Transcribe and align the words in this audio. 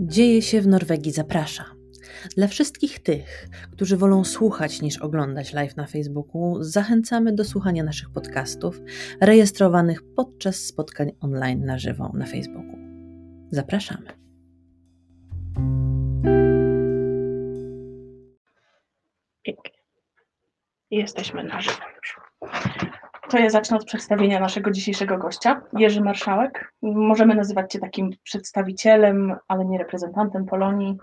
Dzieje 0.00 0.42
się 0.42 0.60
w 0.60 0.66
Norwegii 0.66 1.12
zaprasza. 1.12 1.64
Dla 2.36 2.46
wszystkich 2.46 2.98
tych, 2.98 3.48
którzy 3.72 3.96
wolą 3.96 4.24
słuchać 4.24 4.82
niż 4.82 4.98
oglądać 4.98 5.52
live 5.52 5.76
na 5.76 5.86
Facebooku, 5.86 6.62
zachęcamy 6.62 7.32
do 7.32 7.44
słuchania 7.44 7.84
naszych 7.84 8.10
podcastów 8.10 8.80
rejestrowanych 9.20 10.02
podczas 10.16 10.56
spotkań 10.56 11.12
online 11.20 11.64
na 11.64 11.78
żywo 11.78 12.12
na 12.14 12.26
Facebooku. 12.26 12.78
Zapraszamy. 13.50 14.06
Pięknie. 19.42 19.78
Jesteśmy 20.90 21.44
na 21.44 21.60
żywo 21.60 21.82
już. 21.96 22.20
To 23.30 23.38
ja 23.38 23.50
zacznę 23.50 23.76
od 23.76 23.84
przedstawienia 23.84 24.40
naszego 24.40 24.70
dzisiejszego 24.70 25.18
gościa. 25.18 25.62
Jerzy 25.72 26.00
Marszałek. 26.00 26.72
Możemy 26.82 27.34
nazywać 27.34 27.72
Cię 27.72 27.78
takim 27.78 28.10
przedstawicielem, 28.22 29.36
ale 29.48 29.64
nie 29.64 29.78
reprezentantem 29.78 30.46
Polonii, 30.46 30.96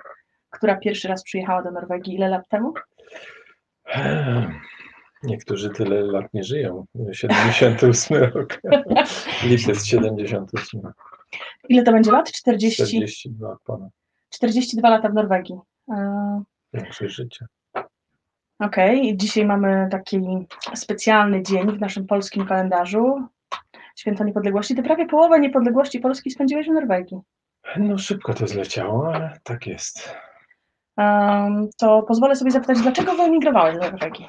która 0.50 0.76
pierwszy 0.76 1.08
raz 1.08 1.24
przyjechała 1.24 1.64
do 1.64 1.72
Norwegii 1.72 2.16
ile 2.16 2.30
lat 2.30 2.48
temu? 2.48 2.74
Niektórzy 5.24 5.70
tyle 5.70 6.02
lat 6.02 6.34
nie 6.34 6.44
żyją. 6.44 6.86
78 7.12 8.24
rok. 8.34 8.62
Lipiec 9.44 9.86
78. 9.86 10.82
Ile 11.70 11.84
to 11.84 11.92
będzie 11.92 12.12
lat? 12.12 12.32
40... 12.32 12.84
42 12.84 13.58
ponad. 13.66 13.90
42 14.30 14.90
lata 14.90 15.10
w 15.10 15.14
Norwegii. 15.14 15.56
E, 15.92 16.44
Większe 16.74 17.10
życie. 17.10 17.46
Okej, 18.60 19.02
okay. 19.02 19.18
dzisiaj 19.18 19.46
mamy 19.46 19.88
taki 19.92 20.20
specjalny 20.76 21.44
dzień 21.44 21.78
w 21.78 21.80
naszym 21.80 22.08
polskim 22.08 22.46
kalendarzu. 22.46 23.28
Święto 23.96 24.24
Niepodległości. 24.24 24.76
Ty 24.76 24.84
prawie 24.84 25.06
połowę 25.06 25.40
niepodległości 25.40 26.00
Polski 26.00 26.32
spędziłeś 26.32 26.68
w 26.68 26.74
Norwegii. 26.74 27.18
No 27.78 27.98
szybko 27.98 28.34
to 28.34 28.48
zleciało, 28.48 29.16
ale 29.16 29.40
tak 29.44 29.68
jest. 29.68 30.16
To 31.78 32.04
pozwolę 32.08 32.36
sobie 32.36 32.52
zapytać, 32.52 32.82
dlaczego 32.82 33.16
wyemigrowałeś 33.16 33.76
do 33.76 33.82
Norwegii? 33.82 34.26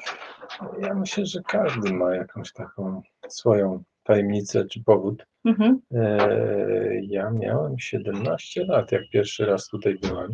Ja 0.81 0.93
myślę, 0.93 1.25
że 1.25 1.41
każdy 1.47 1.93
ma 1.93 2.15
jakąś 2.15 2.53
taką 2.53 3.01
swoją 3.27 3.83
tajemnicę 4.03 4.65
czy 4.65 4.83
powód. 4.83 5.25
Mhm. 5.45 5.81
E, 5.95 6.27
ja 7.01 7.29
miałem 7.29 7.79
17 7.79 8.65
lat, 8.65 8.91
jak 8.91 9.01
pierwszy 9.09 9.45
raz 9.45 9.67
tutaj 9.67 9.97
byłem 10.01 10.31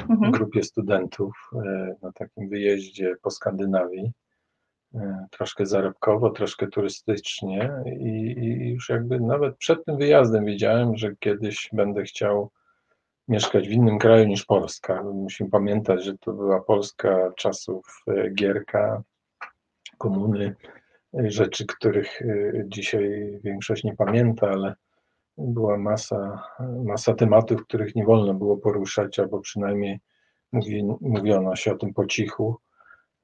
mhm. 0.00 0.32
grupie 0.32 0.62
studentów 0.62 1.50
e, 1.54 1.94
na 2.02 2.12
takim 2.12 2.48
wyjeździe 2.48 3.14
po 3.22 3.30
Skandynawii. 3.30 4.12
E, 4.94 5.26
troszkę 5.30 5.66
zarobkowo, 5.66 6.30
troszkę 6.30 6.66
turystycznie 6.66 7.70
i, 7.86 8.34
i 8.38 8.70
już 8.70 8.88
jakby 8.88 9.20
nawet 9.20 9.56
przed 9.56 9.84
tym 9.84 9.96
wyjazdem 9.96 10.44
wiedziałem, 10.44 10.96
że 10.96 11.16
kiedyś 11.18 11.68
będę 11.72 12.02
chciał 12.02 12.50
mieszkać 13.28 13.68
w 13.68 13.72
innym 13.72 13.98
kraju 13.98 14.26
niż 14.26 14.44
Polska. 14.44 15.02
Musimy 15.02 15.50
pamiętać, 15.50 16.04
że 16.04 16.18
to 16.18 16.32
była 16.32 16.60
Polska 16.60 17.32
czasów 17.36 18.04
e, 18.08 18.30
Gierka, 18.30 19.02
komuny, 19.98 20.54
rzeczy, 21.14 21.66
których 21.66 22.22
dzisiaj 22.64 23.38
większość 23.44 23.84
nie 23.84 23.96
pamięta, 23.96 24.48
ale 24.48 24.74
była 25.38 25.78
masa, 25.78 26.42
masa 26.84 27.14
tematów, 27.14 27.66
których 27.66 27.94
nie 27.94 28.04
wolno 28.04 28.34
było 28.34 28.56
poruszać, 28.56 29.18
albo 29.18 29.40
przynajmniej 29.40 30.00
mówi, 30.52 30.84
mówiono 31.00 31.56
się 31.56 31.72
o 31.72 31.76
tym 31.76 31.94
po 31.94 32.06
cichu. 32.06 32.56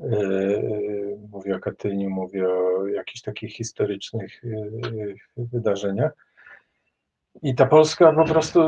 E, 0.01 0.07
mówię 1.31 1.57
o 1.57 1.61
Katyniu, 1.61 2.11
mówię 2.11 2.49
o 2.49 2.87
jakichś 2.87 3.21
takich 3.21 3.53
historycznych 3.53 4.45
e, 4.45 5.45
wydarzeniach. 5.45 6.13
I 7.43 7.55
ta 7.55 7.67
Polska 7.67 8.13
po 8.13 8.25
prostu 8.25 8.61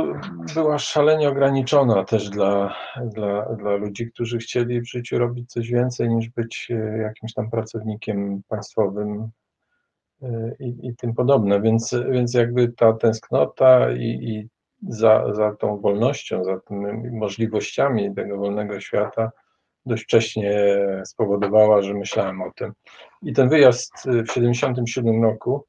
była 0.54 0.78
szalenie 0.78 1.28
ograniczona 1.28 2.04
też 2.04 2.30
dla, 2.30 2.76
dla, 3.04 3.54
dla 3.56 3.76
ludzi, 3.76 4.10
którzy 4.10 4.38
chcieli 4.38 4.80
w 4.80 4.88
życiu 4.88 5.18
robić 5.18 5.50
coś 5.50 5.70
więcej 5.70 6.08
niż 6.08 6.28
być 6.28 6.68
e, 6.70 6.98
jakimś 6.98 7.34
tam 7.34 7.50
pracownikiem 7.50 8.42
państwowym, 8.48 9.30
i, 10.60 10.88
i 10.88 10.96
tym 10.96 11.14
podobne, 11.14 11.60
więc, 11.60 11.96
więc 12.10 12.34
jakby 12.34 12.72
ta 12.72 12.92
tęsknota 12.92 13.92
i, 13.92 14.04
i 14.04 14.48
za, 14.88 15.34
za 15.34 15.56
tą 15.56 15.80
wolnością, 15.80 16.44
za 16.44 16.60
tymi 16.60 17.10
możliwościami 17.10 18.14
tego 18.14 18.38
wolnego 18.38 18.80
świata 18.80 19.30
dość 19.86 20.04
wcześnie 20.04 20.76
spowodowała, 21.04 21.82
że 21.82 21.94
myślałem 21.94 22.42
o 22.42 22.50
tym. 22.56 22.72
I 23.22 23.32
ten 23.32 23.48
wyjazd 23.48 23.92
w 23.96 24.26
1977 24.26 25.22
roku 25.22 25.64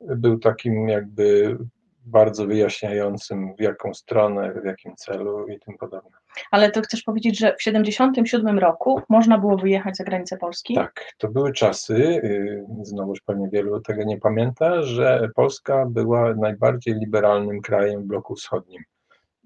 był 0.00 0.38
takim 0.38 0.88
jakby 0.88 1.56
bardzo 2.06 2.46
wyjaśniającym, 2.46 3.54
w 3.54 3.60
jaką 3.60 3.94
stronę, 3.94 4.52
w 4.62 4.64
jakim 4.64 4.96
celu 4.96 5.48
i 5.48 5.60
tym 5.60 5.78
podobne. 5.78 6.10
Ale 6.50 6.70
to 6.70 6.80
chcesz 6.80 7.02
powiedzieć, 7.02 7.38
że 7.38 7.52
w 7.52 7.56
1977 7.56 8.58
roku 8.58 9.00
można 9.08 9.38
było 9.38 9.56
wyjechać 9.56 9.96
za 9.96 10.04
granicę 10.04 10.36
Polski? 10.36 10.74
Tak, 10.74 11.12
to 11.18 11.28
były 11.28 11.52
czasy, 11.52 11.94
y, 11.94 12.66
znowuż 12.82 13.20
pewnie 13.20 13.48
wielu 13.48 13.80
tego 13.80 14.04
nie 14.04 14.18
pamięta, 14.18 14.82
że 14.82 15.28
Polska 15.34 15.86
była 15.86 16.34
najbardziej 16.34 16.94
liberalnym 16.94 17.60
krajem 17.60 18.02
w 18.02 18.06
bloku 18.06 18.34
wschodnim. 18.34 18.82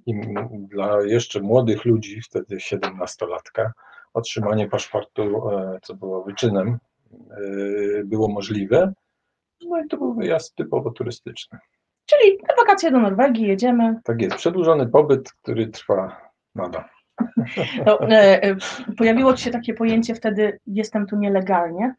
I 0.07 0.15
dla 0.53 1.03
jeszcze 1.03 1.41
młodych 1.41 1.85
ludzi, 1.85 2.21
wtedy 2.23 2.57
17-latka, 2.57 3.71
otrzymanie 4.15 4.69
paszportu, 4.69 5.51
e, 5.51 5.79
co 5.83 5.95
było 5.95 6.25
wyczynem, 6.25 6.79
e, 7.13 7.39
było 8.05 8.29
możliwe. 8.29 8.93
No 9.69 9.81
i 9.85 9.89
to 9.89 9.97
był 9.97 10.15
wyjazd 10.15 10.55
typowo 10.55 10.91
turystyczny. 10.91 11.59
Czyli 12.11 12.39
na 12.49 12.55
wakacje 12.59 12.91
do 12.91 13.01
Norwegii 13.01 13.49
jedziemy. 13.49 14.01
Tak 14.05 14.23
jest, 14.23 14.37
przedłużony 14.37 14.87
pobyt, 14.87 15.33
który 15.33 15.67
trwa 15.67 16.31
nadal. 16.55 16.85
To, 17.85 18.09
e, 18.09 18.43
e, 18.43 18.57
pojawiło 18.97 19.35
Ci 19.35 19.45
się 19.45 19.51
takie 19.51 19.75
pojęcie 19.75 20.15
wtedy, 20.15 20.59
jestem 20.67 21.07
tu 21.07 21.17
nielegalnie. 21.17 21.95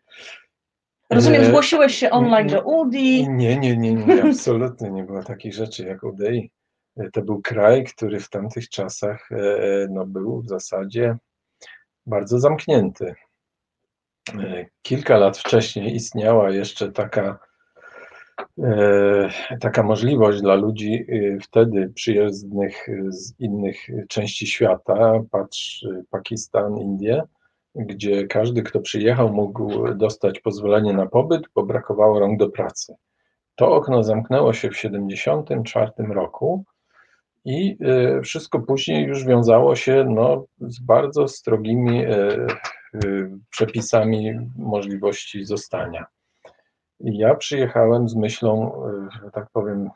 Rozumiem, 1.09 1.41
e, 1.41 1.45
zgłosiłeś 1.45 1.95
się 1.95 2.09
online 2.09 2.47
do 2.47 2.61
UDI. 2.61 3.29
Nie, 3.29 3.57
nie, 3.57 3.77
nie, 3.77 3.93
nie, 3.93 4.23
absolutnie 4.23 4.91
nie 4.91 5.03
było 5.03 5.23
takich 5.23 5.53
rzeczy 5.53 5.85
jak 5.85 6.03
UDI. 6.03 6.51
E, 6.97 7.11
to 7.11 7.21
był 7.21 7.41
kraj, 7.41 7.83
który 7.83 8.19
w 8.19 8.29
tamtych 8.29 8.69
czasach 8.69 9.29
no, 9.89 10.05
był 10.05 10.41
w 10.41 10.47
zasadzie 10.47 11.17
bardzo 12.05 12.39
zamknięty. 12.39 13.15
Kilka 14.81 15.17
lat 15.17 15.37
wcześniej 15.37 15.95
istniała 15.95 16.49
jeszcze 16.49 16.91
taka 16.91 17.39
E, 17.50 17.50
taka 19.59 19.83
możliwość 19.83 20.41
dla 20.41 20.55
ludzi 20.55 21.05
e, 21.09 21.39
wtedy 21.39 21.91
przyjezdnych 21.95 22.87
z 23.09 23.39
innych 23.39 23.77
części 24.09 24.47
świata, 24.47 25.19
patrz 25.31 25.85
Pakistan, 26.09 26.77
Indie, 26.77 27.23
gdzie 27.75 28.27
każdy, 28.27 28.63
kto 28.63 28.79
przyjechał, 28.79 29.33
mógł 29.33 29.93
dostać 29.93 30.39
pozwolenie 30.39 30.93
na 30.93 31.05
pobyt, 31.05 31.41
bo 31.55 31.63
brakowało 31.63 32.19
rąk 32.19 32.39
do 32.39 32.49
pracy. 32.49 32.95
To 33.55 33.75
okno 33.75 34.03
zamknęło 34.03 34.53
się 34.53 34.69
w 34.69 34.75
1974 34.75 36.13
roku 36.13 36.63
i 37.45 37.77
e, 37.81 38.21
wszystko 38.21 38.59
później 38.59 39.05
już 39.05 39.25
wiązało 39.25 39.75
się 39.75 40.05
no, 40.09 40.45
z 40.59 40.79
bardzo 40.79 41.27
strogimi 41.27 42.05
przepisami 43.49 44.33
możliwości 44.57 45.45
zostania. 45.45 46.05
Ja 47.03 47.35
przyjechałem 47.35 48.09
z 48.09 48.15
myślą, 48.15 48.71
e, 48.85 49.09
że 49.23 49.31
tak 49.31 49.49
powiem, 49.53 49.89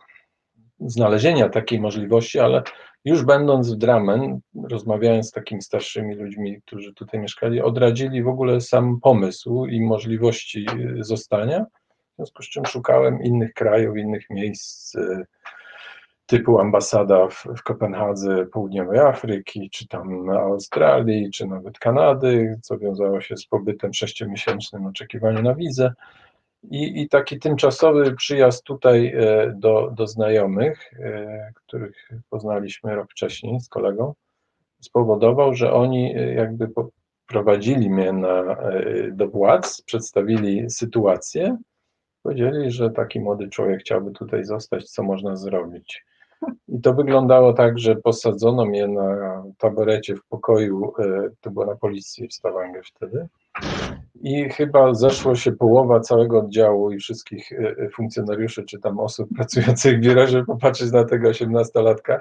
znalezienia 0.79 1.49
takiej 1.49 1.79
możliwości, 1.79 2.39
ale 2.39 2.63
już 3.05 3.23
będąc 3.23 3.73
w 3.73 3.77
Dramen, 3.77 4.39
rozmawiając 4.69 5.27
z 5.27 5.31
takimi 5.31 5.61
starszymi 5.61 6.15
ludźmi, 6.15 6.61
którzy 6.65 6.94
tutaj 6.94 7.19
mieszkali, 7.19 7.61
odradzili 7.61 8.23
w 8.23 8.27
ogóle 8.27 8.61
sam 8.61 8.99
pomysł 9.01 9.65
i 9.65 9.81
możliwości 9.81 10.65
e, 10.69 11.03
zostania, 11.03 11.65
w 12.13 12.15
związku 12.15 12.44
z 12.44 12.49
czym 12.49 12.65
szukałem 12.65 13.21
innych 13.23 13.53
krajów, 13.53 13.97
innych 13.97 14.29
miejsc, 14.29 14.95
e, 14.95 15.25
typu 16.25 16.59
ambasada 16.59 17.27
w, 17.27 17.44
w 17.57 17.63
Kopenhadze 17.63 18.45
Południowej 18.45 19.00
Afryki, 19.00 19.69
czy 19.69 19.88
tam 19.88 20.30
Australii, 20.30 21.31
czy 21.31 21.47
nawet 21.47 21.80
Kanady, 21.80 22.59
co 22.62 22.77
wiązało 22.77 23.21
się 23.21 23.38
z 23.38 23.45
pobytem 23.45 23.94
sześciomiesięcznym, 23.94 24.85
oczekiwaniem 24.85 25.44
na 25.44 25.56
wizę. 25.56 25.94
I, 26.71 27.01
I, 27.01 27.09
taki 27.09 27.39
tymczasowy 27.39 28.15
przyjazd 28.15 28.63
tutaj 28.63 29.07
e, 29.07 29.53
do, 29.57 29.91
do 29.95 30.07
znajomych, 30.07 30.94
e, 31.00 31.51
których 31.56 32.09
poznaliśmy 32.29 32.95
rok 32.95 33.12
wcześniej 33.12 33.59
z 33.59 33.69
kolegą, 33.69 34.13
spowodował, 34.81 35.53
że 35.53 35.73
oni 35.73 36.15
e, 36.15 36.33
jakby 36.33 36.67
prowadzili 37.27 37.89
mnie 37.89 38.13
na, 38.13 38.57
do 39.12 39.27
władz, 39.27 39.81
przedstawili 39.81 40.69
sytuację, 40.69 41.57
powiedzieli, 42.23 42.71
że 42.71 42.89
taki 42.89 43.19
młody 43.19 43.50
człowiek 43.50 43.79
chciałby 43.79 44.11
tutaj 44.11 44.45
zostać, 44.45 44.89
co 44.89 45.03
można 45.03 45.35
zrobić. 45.35 46.06
I 46.68 46.81
to 46.81 46.94
wyglądało 46.94 47.53
tak, 47.53 47.79
że 47.79 47.95
posadzono 47.95 48.65
mnie 48.65 48.88
na 48.88 49.44
taborecie 49.57 50.15
w 50.15 50.25
pokoju, 50.29 50.94
to 51.41 51.51
było 51.51 51.65
na 51.65 51.75
policji 51.75 52.27
w 52.27 52.33
Stavanger 52.33 52.83
wtedy, 52.85 53.27
i 54.21 54.50
chyba 54.50 54.94
zeszło 54.94 55.35
się 55.35 55.51
połowa 55.51 56.00
całego 56.00 56.39
oddziału 56.39 56.91
i 56.91 57.00
wszystkich 57.00 57.51
e, 57.51 57.56
e, 57.57 57.89
funkcjonariuszy, 57.89 58.63
czy 58.63 58.79
tam 58.79 59.00
osób 59.00 59.29
pracujących 59.35 59.97
w 59.97 60.01
biurze, 60.01 60.27
żeby 60.27 60.45
popatrzeć 60.45 60.91
na 60.91 61.03
tego 61.03 61.29
18-latka, 61.29 62.19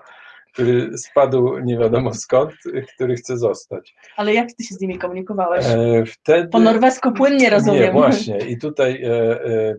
który 0.53 0.99
spadł 0.99 1.59
nie 1.59 1.79
wiadomo 1.79 2.15
skąd, 2.15 2.53
który 2.95 3.17
chce 3.17 3.39
zostać. 3.39 3.95
Ale 4.17 4.35
jak 4.35 4.49
ty 4.53 4.65
się 4.65 4.75
z 4.75 4.81
nimi 4.81 4.99
komunikowałeś? 4.99 5.67
E, 5.67 6.05
wtedy... 6.07 6.49
Po 6.49 6.59
norwesku 6.59 7.13
płynnie 7.13 7.51
rozumiem. 7.51 7.83
Nie, 7.83 7.93
właśnie. 7.93 8.39
I 8.39 8.59
tutaj 8.59 9.05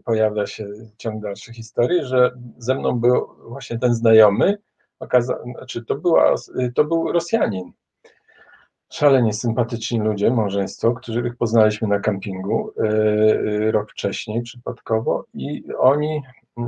pojawia 0.05 0.47
się 0.47 0.67
ciąg 0.97 1.23
dalszych 1.23 1.55
historii, 1.55 2.05
że 2.05 2.31
ze 2.57 2.75
mną 2.75 2.99
był 2.99 3.27
właśnie 3.47 3.79
ten 3.79 3.93
znajomy, 3.93 4.57
okaza... 4.99 5.37
znaczy 5.57 5.85
to, 5.85 5.95
była, 5.95 6.35
to 6.75 6.83
był 6.83 7.11
Rosjanin. 7.11 7.71
Szalenie 8.93 9.33
sympatyczni 9.33 9.99
ludzie, 9.99 10.31
małżeństwo, 10.31 10.93
których 10.93 11.37
poznaliśmy 11.37 11.87
na 11.87 11.99
kampingu 11.99 12.71
e, 12.77 13.71
rok 13.71 13.91
wcześniej 13.91 14.41
przypadkowo 14.41 15.25
i 15.33 15.63
oni 15.79 16.21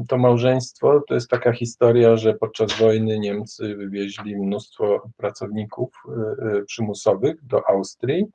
to 0.07 0.17
małżeństwo 0.17 1.03
to 1.07 1.13
jest 1.13 1.29
taka 1.29 1.51
historia, 1.51 2.17
że 2.17 2.33
podczas 2.33 2.79
wojny 2.79 3.19
Niemcy 3.19 3.75
wywieźli 3.75 4.37
mnóstwo 4.37 5.09
pracowników 5.17 6.03
y, 6.59 6.65
przymusowych 6.65 7.45
do 7.45 7.69
Austrii, 7.69 8.25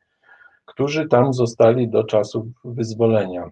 którzy 0.65 1.09
tam 1.09 1.33
zostali 1.33 1.89
do 1.89 2.05
czasów 2.05 2.47
wyzwolenia. 2.65 3.51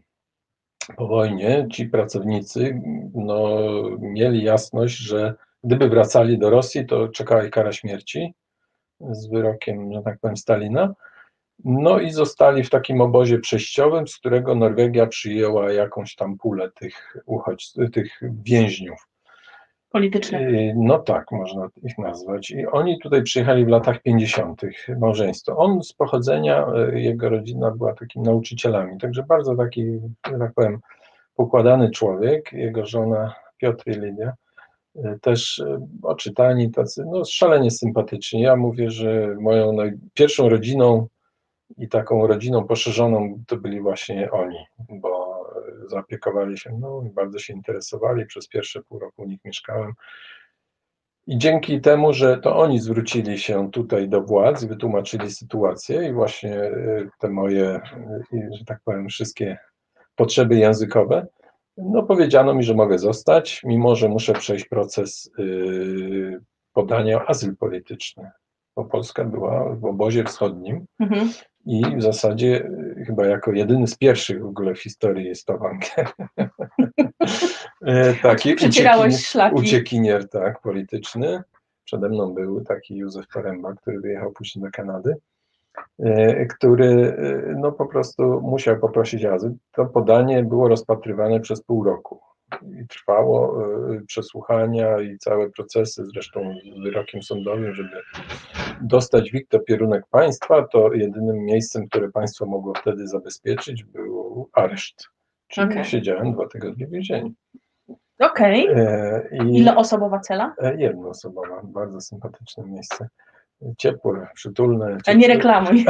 Po 0.97 1.07
wojnie 1.07 1.69
ci 1.73 1.87
pracownicy 1.87 2.81
no, 3.15 3.59
mieli 4.01 4.45
jasność, 4.45 4.97
że 4.97 5.35
gdyby 5.65 5.89
wracali 5.89 6.39
do 6.39 6.51
Rosji, 6.51 6.87
to 6.87 7.09
czekała 7.09 7.45
ich 7.45 7.51
kara 7.51 7.73
śmierci 7.73 8.35
z 9.11 9.27
wyrokiem, 9.27 9.93
że 9.93 10.03
tak 10.03 10.19
powiem, 10.21 10.37
Stalina. 10.37 10.95
No 11.65 12.01
i 12.01 12.11
zostali 12.11 12.65
w 12.65 12.71
takim 12.71 13.01
obozie 13.01 13.39
przejściowym, 13.39 14.09
z 14.09 14.17
którego 14.17 14.55
Norwegia 14.55 15.07
przyjęła 15.07 15.73
jakąś 15.73 16.15
tam 16.15 16.39
pulę 16.39 16.71
tych 16.75 17.17
uchodźców, 17.27 17.91
tych 17.91 18.21
więźniów. 18.23 19.09
Politycznych. 19.91 20.43
No 20.77 20.99
tak, 20.99 21.33
można 21.33 21.69
ich 21.83 21.99
nazwać. 21.99 22.51
I 22.51 22.67
oni 22.67 22.99
tutaj 22.99 23.23
przyjechali 23.23 23.65
w 23.65 23.69
latach 23.69 24.03
50. 24.03 24.63
małżeństwo. 24.99 25.57
On 25.57 25.83
z 25.83 25.93
pochodzenia, 25.93 26.67
y, 26.93 27.01
jego 27.01 27.29
rodzina 27.29 27.71
była 27.71 27.95
takimi 27.95 28.25
nauczycielami, 28.25 28.99
także 28.99 29.23
bardzo 29.23 29.57
taki, 29.57 30.01
że 30.33 30.39
tak 30.39 30.53
powiem, 30.55 30.81
pokładany 31.35 31.91
człowiek. 31.91 32.53
Jego 32.53 32.87
żona 32.87 33.35
Piotr 33.59 33.89
i 33.89 33.91
Lidia 33.91 34.33
też 35.21 35.63
oczytani, 36.03 36.71
tacy, 36.71 37.05
no 37.07 37.25
szalenie 37.25 37.71
sympatyczni. 37.71 38.41
Ja 38.41 38.57
mówię, 38.57 38.91
że 38.91 39.37
moją 39.41 39.77
pierwszą 40.15 40.49
rodziną 40.49 41.07
i 41.79 41.89
taką 41.89 42.27
rodziną 42.27 42.67
poszerzoną 42.67 43.45
to 43.47 43.57
byli 43.57 43.81
właśnie 43.81 44.31
oni, 44.31 44.59
bo 44.89 45.45
zaopiekowali 45.87 46.59
się 46.59 46.73
mną 46.73 47.05
i 47.05 47.11
bardzo 47.11 47.39
się 47.39 47.53
interesowali. 47.53 48.27
Przez 48.27 48.49
pierwsze 48.49 48.83
pół 48.83 48.99
roku 48.99 49.23
u 49.23 49.27
nich 49.27 49.41
mieszkałem. 49.45 49.93
I 51.27 51.39
dzięki 51.39 51.81
temu, 51.81 52.13
że 52.13 52.39
to 52.39 52.57
oni 52.57 52.81
zwrócili 52.81 53.39
się 53.39 53.71
tutaj 53.71 54.09
do 54.09 54.21
władz, 54.23 54.65
wytłumaczyli 54.65 55.31
sytuację 55.31 56.09
i 56.09 56.13
właśnie 56.13 56.71
te 57.19 57.29
moje, 57.29 57.81
że 58.33 58.65
tak 58.65 58.81
powiem, 58.85 59.09
wszystkie 59.09 59.59
potrzeby 60.17 60.57
językowe, 60.57 61.27
no 61.83 62.03
powiedziano 62.03 62.55
mi, 62.55 62.63
że 62.63 62.75
mogę 62.75 62.99
zostać, 62.99 63.63
mimo 63.65 63.97
że 63.97 64.09
muszę 64.09 64.33
przejść 64.33 64.65
proces 64.65 65.31
y, 65.39 66.41
podania 66.73 67.17
o 67.17 67.29
azyl 67.29 67.57
polityczny, 67.57 68.31
bo 68.77 68.85
Polska 68.85 69.25
była 69.25 69.75
w 69.75 69.85
obozie 69.85 70.25
wschodnim 70.25 70.87
mhm 71.01 71.31
i 71.67 71.97
w 71.97 72.03
zasadzie 72.03 72.65
y, 72.99 73.05
chyba 73.07 73.27
jako 73.27 73.53
jedyny 73.53 73.87
z 73.87 73.97
pierwszych 73.97 74.43
w 74.43 74.47
ogóle 74.47 74.75
w 74.75 74.83
historii 74.83 75.27
jest 75.27 75.47
to 75.47 75.59
Wanker. 75.59 76.09
E, 77.87 78.15
taki 78.15 78.55
uciekinier, 78.55 78.99
uciekinier, 79.53 80.29
tak, 80.29 80.61
polityczny. 80.61 81.43
Przede 81.85 82.09
mną 82.09 82.35
był 82.35 82.61
taki 82.61 82.97
Józef 82.97 83.27
Poręba, 83.29 83.75
który 83.75 84.01
wyjechał 84.01 84.33
później 84.33 84.65
do 84.65 84.71
Kanady, 84.71 85.15
który 86.57 86.85
y, 86.85 87.55
no 87.59 87.73
po 87.73 87.87
prostu 87.87 88.41
musiał 88.41 88.79
poprosić 88.79 89.25
azyl. 89.25 89.53
To 89.73 89.87
podanie 89.87 90.45
było 90.45 90.69
rozpatrywane 90.69 91.41
przez 91.41 91.63
pół 91.63 91.85
roku 91.85 92.21
i 92.83 92.87
trwało 92.89 93.65
y, 93.93 94.05
przesłuchania 94.07 95.01
i 95.01 95.19
całe 95.19 95.51
procesy, 95.51 96.05
zresztą 96.15 96.55
z 96.77 96.83
wyrokiem 96.83 97.23
sądowym, 97.23 97.75
żeby 97.75 97.97
dostać 98.81 99.31
WIG 99.31 99.49
to 99.49 99.61
pierunek 99.61 100.05
państwa, 100.11 100.67
to 100.73 100.93
jedynym 100.93 101.45
miejscem, 101.45 101.89
które 101.89 102.11
państwo 102.11 102.47
mogło 102.47 102.75
wtedy 102.75 103.07
zabezpieczyć, 103.07 103.85
był 103.85 104.49
areszt. 104.53 105.09
Czyli 105.49 105.71
okay. 105.71 105.85
siedziałem 105.85 106.33
dwa 106.33 106.49
tygodnie 106.49 106.87
w 106.87 106.91
więzieniu. 106.91 107.33
Okej. 108.19 108.71
Okay. 108.71 108.87
E, 109.33 109.49
Ile 109.49 109.77
osobowa 109.77 110.19
cela? 110.19 110.55
E, 110.59 110.77
jednoosobowa, 110.77 111.61
bardzo 111.65 112.01
sympatyczne 112.01 112.65
miejsce 112.67 113.09
ciepłe, 113.79 114.29
przytulne. 114.35 114.87
Ciepłe. 114.87 115.13
A 115.13 115.13
nie 115.13 115.29
reklamuj. 115.29 115.87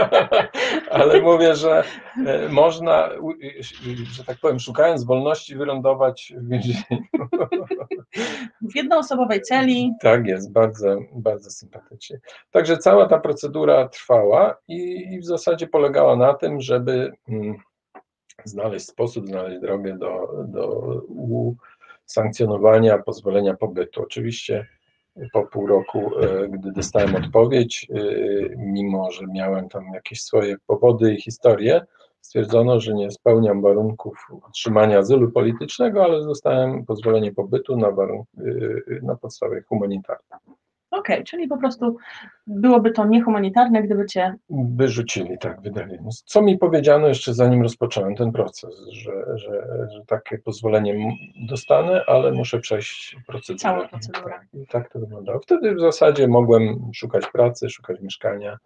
Ale 0.90 1.20
mówię, 1.20 1.54
że 1.54 1.84
e, 2.26 2.48
można, 2.48 3.08
że 4.12 4.24
tak 4.24 4.38
powiem, 4.38 4.58
szukając 4.58 5.04
wolności, 5.04 5.56
wylądować 5.56 6.32
w 6.36 6.48
więzieniu. 6.48 7.04
W 8.60 8.76
jednoosobowej 8.76 9.42
celi. 9.42 9.92
Tak 10.00 10.26
jest, 10.26 10.52
bardzo, 10.52 10.98
bardzo 11.12 11.50
sympatycznie. 11.50 12.20
Także 12.50 12.78
cała 12.78 13.08
ta 13.08 13.18
procedura 13.18 13.88
trwała 13.88 14.56
i 14.68 15.18
w 15.20 15.24
zasadzie 15.24 15.66
polegała 15.66 16.16
na 16.16 16.34
tym, 16.34 16.60
żeby 16.60 17.12
mm, 17.28 17.56
znaleźć 18.44 18.86
sposób, 18.86 19.26
znaleźć 19.26 19.60
drogę 19.60 19.98
do, 19.98 20.28
do 20.48 20.82
sankcjonowania 22.06 22.98
pozwolenia 22.98 23.54
pobytu. 23.54 24.02
Oczywiście 24.02 24.66
po 25.32 25.46
pół 25.46 25.66
roku, 25.66 26.18
e, 26.20 26.48
gdy 26.48 26.72
dostałem 26.72 27.16
odpowiedź, 27.16 27.86
e, 27.90 27.96
mimo 28.56 29.10
że 29.10 29.26
miałem 29.26 29.68
tam 29.68 29.84
jakieś 29.94 30.22
swoje 30.22 30.56
powody 30.66 31.14
i 31.14 31.20
historie, 31.20 31.80
stwierdzono, 32.20 32.80
że 32.80 32.94
nie 32.94 33.10
spełniam 33.10 33.62
warunków 33.62 34.26
otrzymania 34.48 34.98
azylu 34.98 35.30
politycznego, 35.30 36.04
ale 36.04 36.24
dostałem 36.24 36.84
pozwolenie 36.84 37.32
pobytu 37.32 37.76
na, 37.76 37.88
warunk- 37.90 38.24
e, 38.38 39.06
na 39.06 39.16
podstawie 39.16 39.62
humanitarnej. 39.62 40.40
Okej, 40.94 41.16
okay, 41.16 41.24
czyli 41.24 41.48
po 41.48 41.58
prostu 41.58 41.96
byłoby 42.46 42.90
to 42.90 43.06
niehumanitarne, 43.06 43.82
gdyby 43.82 44.06
cię. 44.06 44.34
Wyrzucili, 44.50 45.38
tak, 45.38 45.60
wydali. 45.60 45.98
Co 46.24 46.42
mi 46.42 46.58
powiedziano 46.58 47.08
jeszcze 47.08 47.34
zanim 47.34 47.62
rozpocząłem 47.62 48.14
ten 48.14 48.32
proces, 48.32 48.86
że, 48.92 49.12
że, 49.34 49.66
że 49.92 50.00
takie 50.06 50.38
pozwolenie 50.38 51.16
dostanę, 51.48 52.04
ale 52.06 52.32
muszę 52.32 52.58
przejść 52.58 53.16
procedurę. 53.26 53.58
Całą 53.58 53.88
procedurę. 53.88 54.34
Tak, 54.34 54.46
I 54.54 54.66
tak 54.66 54.92
to 54.92 54.98
wyglądało. 54.98 55.40
Wtedy 55.40 55.74
w 55.74 55.80
zasadzie 55.80 56.28
mogłem 56.28 56.90
szukać 56.94 57.26
pracy, 57.32 57.70
szukać 57.70 58.00
mieszkania 58.00 58.58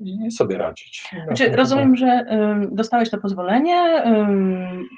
i 0.00 0.30
sobie 0.30 0.58
radzić. 0.58 1.10
Znaczy, 1.26 1.56
rozumiem, 1.56 1.96
że 1.96 2.06
y, 2.06 2.74
dostałeś 2.74 3.10
to 3.10 3.18
pozwolenie, 3.18 4.04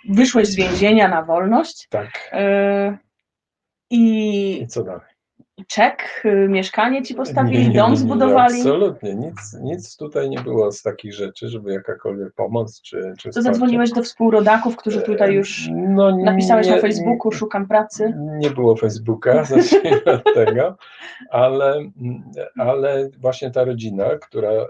y, 0.09 0.15
wyszłeś 0.15 0.49
z 0.49 0.57
więzienia 0.57 1.09
na 1.09 1.23
wolność. 1.23 1.89
Tak. 1.91 2.31
Y, 2.33 2.99
i, 3.91 4.63
I 4.63 4.67
co 4.67 4.85
dalej? 4.85 5.18
Czek, 5.67 6.23
y, 6.25 6.49
mieszkanie 6.49 7.03
ci 7.03 7.15
postawili, 7.15 7.63
nie, 7.63 7.69
nie, 7.69 7.75
dom 7.75 7.97
zbudowali? 7.97 8.61
absolutnie, 8.61 9.15
nic, 9.15 9.57
nic 9.63 9.97
tutaj 9.97 10.31
nie 10.31 10.41
było 10.41 10.73
z 10.73 10.83
takich 10.83 11.15
rzeczy, 11.15 11.49
żeby 11.49 11.73
jakakolwiek 11.73 12.33
pomoc 12.33 12.83
czy, 12.83 13.13
czy 13.19 13.31
To 13.31 13.43
zadzwoniłeś 13.43 13.93
do 13.93 14.03
współrodaków, 14.03 14.77
którzy 14.77 15.03
tutaj 15.03 15.35
już 15.35 15.69
no, 15.73 16.17
napisałeś 16.17 16.67
nie, 16.67 16.75
na 16.75 16.81
Facebooku, 16.81 17.33
szukam 17.33 17.69
pracy? 17.69 18.15
Nie 18.39 18.51
było 18.51 18.77
Facebooka, 18.77 19.45
zacznijmy 19.45 20.05
od 20.05 20.35
tego, 20.35 20.77
ale, 21.31 21.91
ale 22.59 23.09
właśnie 23.19 23.51
ta 23.51 23.65
rodzina, 23.65 24.05
która, 24.05 24.51
e, 24.51 24.67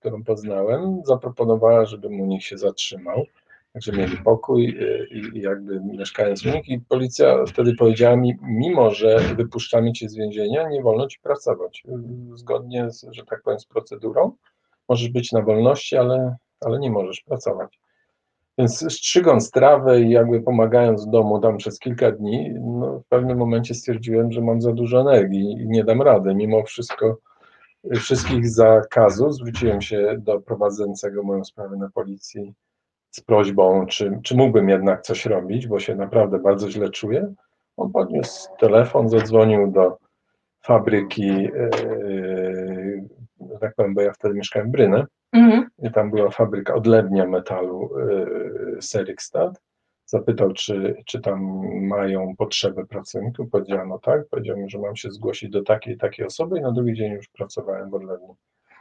którą 0.00 0.24
poznałem, 0.24 1.02
zaproponowała, 1.04 1.84
żebym 1.84 2.20
u 2.20 2.26
nich 2.26 2.44
się 2.44 2.58
zatrzymał 2.58 3.26
Także 3.76 3.92
mieli 3.92 4.16
pokój 4.16 4.68
y, 4.68 5.08
i 5.34 5.40
jakby 5.40 5.80
mieszkając 5.80 6.42
w 6.42 6.54
nich 6.54 6.68
i 6.68 6.80
policja 6.80 7.44
wtedy 7.46 7.74
powiedziała 7.74 8.16
mi, 8.16 8.34
mimo 8.42 8.90
że 8.90 9.18
wypuszczamy 9.18 9.92
cię 9.92 10.08
z 10.08 10.16
więzienia, 10.16 10.68
nie 10.68 10.82
wolno 10.82 11.06
ci 11.06 11.20
pracować. 11.20 11.82
Zgodnie 12.34 12.90
z, 12.90 13.06
że 13.12 13.24
tak 13.24 13.42
powiem, 13.42 13.60
z 13.60 13.66
procedurą. 13.66 14.32
Możesz 14.88 15.08
być 15.08 15.32
na 15.32 15.42
wolności, 15.42 15.96
ale, 15.96 16.36
ale 16.60 16.78
nie 16.78 16.90
możesz 16.90 17.20
pracować. 17.20 17.80
Więc 18.58 18.92
strzygąc 18.92 19.50
trawę 19.50 20.00
i 20.00 20.10
jakby 20.10 20.42
pomagając 20.42 21.06
w 21.06 21.10
domu 21.10 21.40
tam 21.40 21.56
przez 21.56 21.78
kilka 21.78 22.12
dni, 22.12 22.54
no 22.60 23.00
w 23.00 23.04
pewnym 23.08 23.38
momencie 23.38 23.74
stwierdziłem, 23.74 24.32
że 24.32 24.40
mam 24.40 24.60
za 24.60 24.72
dużo 24.72 25.00
energii 25.00 25.52
i 25.52 25.68
nie 25.68 25.84
dam 25.84 26.02
rady. 26.02 26.34
Mimo 26.34 26.62
wszystko, 26.62 27.18
wszystkich 27.94 28.48
zakazów 28.48 29.34
zwróciłem 29.34 29.82
się 29.82 30.16
do 30.18 30.40
prowadzącego 30.40 31.22
moją 31.22 31.44
sprawę 31.44 31.76
na 31.76 31.90
policji 31.90 32.54
z 33.16 33.20
prośbą, 33.20 33.86
czy, 33.86 34.20
czy 34.22 34.36
mógłbym 34.36 34.68
jednak 34.68 35.02
coś 35.02 35.26
robić, 35.26 35.66
bo 35.66 35.80
się 35.80 35.94
naprawdę 35.94 36.38
bardzo 36.38 36.70
źle 36.70 36.90
czuję. 36.90 37.34
On 37.76 37.92
podniósł 37.92 38.48
telefon, 38.58 39.08
zadzwonił 39.08 39.72
do 39.72 39.98
fabryki, 40.64 41.42
yy, 41.42 43.08
tak 43.60 43.74
powiem, 43.74 43.94
bo 43.94 44.00
ja 44.00 44.12
wtedy 44.12 44.34
mieszkałem 44.34 44.68
w 44.68 44.72
Brynę, 44.72 45.06
mhm. 45.32 45.68
i 45.82 45.90
tam 45.90 46.10
była 46.10 46.30
fabryka 46.30 46.74
odlewnia 46.74 47.26
metalu 47.26 47.90
yy, 47.98 48.82
Serikstad. 48.82 49.60
zapytał, 50.06 50.52
czy, 50.52 50.94
czy 51.06 51.20
tam 51.20 51.62
mają 51.86 52.36
potrzebę 52.38 52.86
pracowników. 52.86 53.50
Powiedziałem, 53.50 53.88
no 53.88 53.98
tak. 53.98 54.28
Powiedziałem, 54.30 54.68
że 54.68 54.78
mam 54.78 54.96
się 54.96 55.10
zgłosić 55.10 55.50
do 55.50 55.62
takiej 55.62 55.96
takiej 55.96 56.26
osoby 56.26 56.58
i 56.58 56.62
na 56.62 56.72
drugi 56.72 56.94
dzień 56.94 57.12
już 57.12 57.28
pracowałem 57.28 57.90
w 57.90 57.94
Orlenie. 57.94 58.28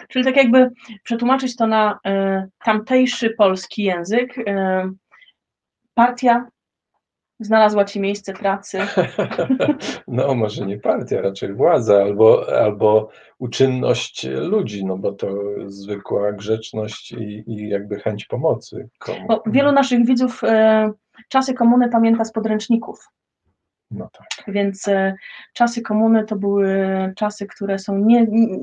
Czyli 0.10 0.26
tak 0.26 0.36
jakby 0.36 0.72
przetłumaczyć 1.04 1.56
to 1.56 1.68
na 1.68 2.00
y, 2.08 2.50
tamtejszy 2.64 3.30
polski 3.30 3.84
język. 3.84 4.38
Y, 4.38 4.44
partia 5.94 6.48
znalazła 7.40 7.86
ci 7.86 8.00
miejsce 8.00 8.34
pracy. 8.34 8.80
No, 10.08 10.36
może 10.36 10.66
nie 10.66 10.80
partia, 10.80 11.22
raczej 11.22 11.54
władza, 11.54 12.02
albo, 12.02 12.60
albo 12.60 13.10
uczynność 13.40 14.28
ludzi, 14.30 14.86
no 14.86 14.98
bo 14.98 15.12
to 15.12 15.28
zwykła 15.66 16.32
grzeczność 16.32 17.12
i, 17.12 17.44
i 17.48 17.70
jakby 17.70 18.00
chęć 18.00 18.26
pomocy. 18.26 18.90
Komu. 19.00 19.28
Bo 19.28 19.44
wielu 19.46 19.72
naszych 19.72 20.06
widzów 20.06 20.44
e, 20.44 20.92
czasy 21.30 21.54
komuny 21.54 21.90
pamięta 21.90 22.26
z 22.26 22.32
podręczników. 22.32 23.08
No 23.92 24.10
tak. 24.14 24.28
Więc 24.48 24.88
e, 24.88 25.16
czasy 25.54 25.82
komuny 25.82 26.26
to 26.26 26.36
były 26.36 26.68
czasy, 27.16 27.48
które 27.48 27.80
są 27.80 27.98
nie, 27.98 28.26
nie 28.28 28.58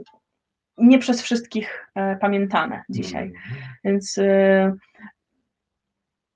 przez 1.01 1.23
wszystkich 1.23 1.89
e, 1.95 2.17
pamiętane 2.17 2.85
dzisiaj. 2.89 3.23
Mm. 3.23 3.35
Więc 3.85 4.19
e, 4.19 4.75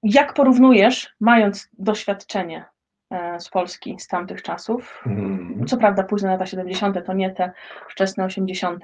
jak 0.02 0.34
porównujesz, 0.34 1.14
mając 1.20 1.68
doświadczenie 1.78 2.64
e, 3.10 3.40
z 3.40 3.48
Polski 3.48 3.96
z 3.98 4.08
tamtych 4.08 4.42
czasów, 4.42 5.02
mm. 5.06 5.66
co 5.66 5.76
prawda 5.76 6.02
późne 6.02 6.28
lata 6.28 6.46
70., 6.46 7.06
to 7.06 7.12
nie 7.12 7.30
te 7.30 7.52
wczesne 7.88 8.24
80., 8.24 8.82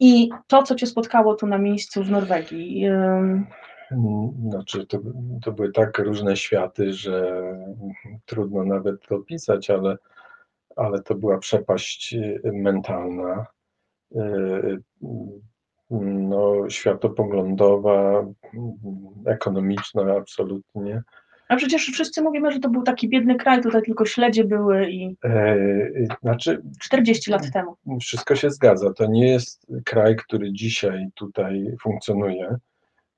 i 0.00 0.30
to, 0.46 0.62
co 0.62 0.74
cię 0.74 0.86
spotkało 0.86 1.34
tu 1.34 1.46
na 1.46 1.58
miejscu 1.58 2.04
w 2.04 2.10
Norwegii? 2.10 2.86
Znaczy, 4.48 4.86
to, 4.86 4.98
to 5.42 5.52
były 5.52 5.72
tak 5.72 5.98
różne 5.98 6.36
światy, 6.36 6.92
że 6.92 7.42
trudno 8.26 8.64
nawet 8.64 9.06
to 9.06 9.16
opisać, 9.16 9.70
ale, 9.70 9.96
ale 10.76 11.02
to 11.02 11.14
była 11.14 11.38
przepaść 11.38 12.16
mentalna 12.44 13.46
no, 15.90 16.70
światopoglądowa, 16.70 18.26
ekonomiczna 19.26 20.14
absolutnie. 20.16 21.02
A 21.48 21.56
przecież 21.56 21.86
wszyscy 21.86 22.22
mówimy, 22.22 22.52
że 22.52 22.60
to 22.60 22.70
był 22.70 22.82
taki 22.82 23.08
biedny 23.08 23.36
kraj, 23.36 23.62
tutaj 23.62 23.82
tylko 23.82 24.04
śledzie 24.04 24.44
były 24.44 24.90
i. 24.90 25.16
E, 25.24 25.56
znaczy, 26.22 26.62
40 26.80 27.30
lat 27.30 27.52
temu. 27.52 27.76
Wszystko 28.00 28.36
się 28.36 28.50
zgadza. 28.50 28.92
To 28.92 29.06
nie 29.06 29.28
jest 29.28 29.66
kraj, 29.84 30.16
który 30.16 30.52
dzisiaj 30.52 31.06
tutaj 31.14 31.76
funkcjonuje. 31.82 32.56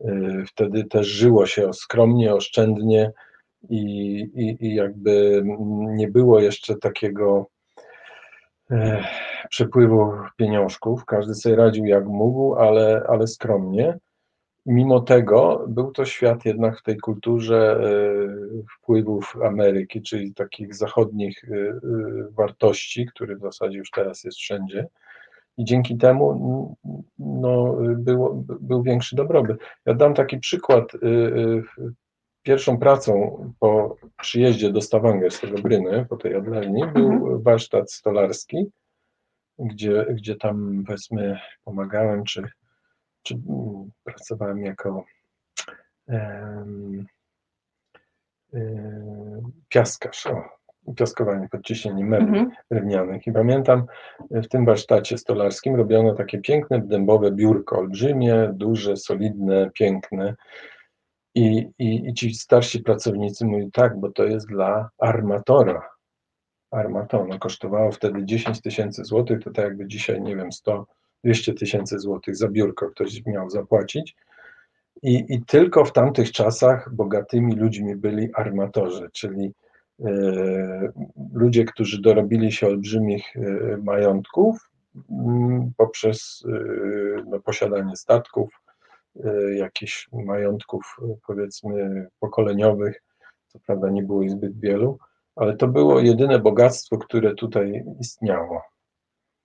E, 0.01 0.45
wtedy 0.47 0.85
też 0.85 1.07
żyło 1.07 1.47
się 1.47 1.73
skromnie, 1.73 2.35
oszczędnie 2.35 3.13
i, 3.71 3.81
i, 4.35 4.67
i 4.67 4.75
jakby 4.75 5.43
nie 5.81 6.09
było 6.09 6.41
jeszcze 6.41 6.77
takiego 6.77 7.47
przepływu 9.49 10.13
pieniążków. 10.37 11.05
Każdy 11.05 11.35
sobie 11.35 11.57
radził 11.57 11.85
jak 11.85 12.07
mógł, 12.07 12.55
ale, 12.55 13.03
ale 13.09 13.27
skromnie. 13.27 13.99
Mimo 14.67 15.01
tego 15.01 15.65
był 15.69 15.93
to 15.93 16.05
świat 16.05 16.45
jednak 16.45 16.79
w 16.79 16.83
tej 16.83 16.97
kulturze 16.97 17.81
e, 17.81 18.65
wpływów 18.77 19.37
Ameryki, 19.45 20.03
czyli 20.03 20.35
takich 20.35 20.75
zachodnich 20.75 21.45
e, 21.45 21.49
wartości, 22.31 23.07
który 23.07 23.37
w 23.37 23.41
zasadzie 23.41 23.79
już 23.79 23.91
teraz 23.91 24.25
jest 24.25 24.39
wszędzie. 24.39 24.87
I 25.59 25.65
dzięki 25.65 25.97
temu 25.97 26.77
no, 27.19 27.77
było, 27.97 28.45
był 28.61 28.83
większy 28.83 29.17
dobrobyt. 29.17 29.59
Ja 29.87 29.95
dam 29.95 30.15
taki 30.15 30.39
przykład. 30.39 30.93
Pierwszą 32.43 32.79
pracą 32.79 33.45
po 33.59 33.97
przyjeździe 34.21 34.73
do 34.73 34.81
Stavanger 34.81 35.31
z 35.31 35.41
tego 35.41 35.59
Bryny, 35.59 36.07
po 36.09 36.17
tej 36.17 36.35
Adlerni, 36.35 36.87
był 36.95 37.13
mhm. 37.13 37.43
warsztat 37.43 37.93
stolarski, 37.93 38.71
gdzie, 39.59 40.07
gdzie 40.15 40.37
tam 40.37 40.85
powiedzmy 40.87 41.39
pomagałem, 41.65 42.25
czy, 42.25 42.43
czy 43.23 43.41
pracowałem 44.05 44.65
jako 44.65 45.05
um, 46.09 47.07
piaskarz, 49.69 50.27
o, 50.27 50.61
piaskowanie, 50.97 51.49
podciśnienie 51.49 52.05
mebli 52.05 52.39
mhm. 52.39 52.51
drewnianych. 52.71 53.27
I 53.27 53.33
pamiętam, 53.33 53.87
w 54.31 54.49
tym 54.49 54.65
warsztacie 54.67 55.19
stolarskim 55.19 55.77
robiono 55.77 56.15
takie 56.15 56.39
piękne, 56.39 56.81
dębowe 56.81 57.33
biurko, 57.33 57.79
olbrzymie, 57.79 58.51
duże, 58.53 58.97
solidne, 58.97 59.71
piękne. 59.75 60.35
I, 61.35 61.69
i, 61.79 62.09
I 62.09 62.15
ci 62.15 62.35
starsi 62.35 62.81
pracownicy 62.81 63.45
mówili, 63.45 63.73
tak, 63.73 64.01
bo 64.01 64.13
to 64.13 64.25
jest 64.25 64.49
dla 64.49 64.91
armatora. 64.99 65.89
Armatona 66.71 67.39
kosztowało 67.39 67.93
wtedy 67.93 68.25
10 68.25 68.61
tysięcy 68.63 69.05
złotych, 69.05 69.45
to 69.45 69.51
tak 69.51 69.65
jakby 69.65 69.87
dzisiaj, 69.87 70.21
nie 70.21 70.37
wiem, 70.37 70.53
100, 70.53 70.87
200 71.25 71.55
tysięcy 71.55 71.99
złotych 71.99 72.37
za 72.37 72.49
biurko 72.49 72.91
ktoś 72.91 73.27
miał 73.27 73.51
zapłacić. 73.51 74.17
I, 75.03 75.25
I 75.29 75.45
tylko 75.45 75.85
w 75.85 75.93
tamtych 75.93 76.33
czasach 76.33 76.95
bogatymi 76.95 77.55
ludźmi 77.55 77.97
byli 77.97 78.29
armatorzy, 78.35 79.11
czyli 79.13 79.53
e, 80.05 80.13
ludzie, 81.33 81.65
którzy 81.65 82.01
dorobili 82.01 82.53
się 82.53 82.67
olbrzymich 82.67 83.37
e, 83.37 83.41
majątków 83.77 84.71
mm, 85.11 85.73
poprzez 85.77 86.45
e, 86.49 87.23
no, 87.27 87.41
posiadanie 87.41 87.97
statków, 87.97 88.60
jakichś 89.55 90.09
majątków, 90.13 90.97
e, 91.03 91.15
powiedzmy, 91.27 92.07
pokoleniowych. 92.21 93.03
Co 93.47 93.59
prawda 93.67 93.91
nie 93.91 94.03
było 94.03 94.23
ich 94.23 94.31
zbyt 94.31 94.61
wielu, 94.61 94.99
ale 95.37 95.57
to 95.57 95.69
było 95.69 96.01
jedyne 96.01 96.39
bogactwo, 96.39 96.99
które 96.99 97.35
tutaj 97.35 97.85
istniało. 98.01 98.63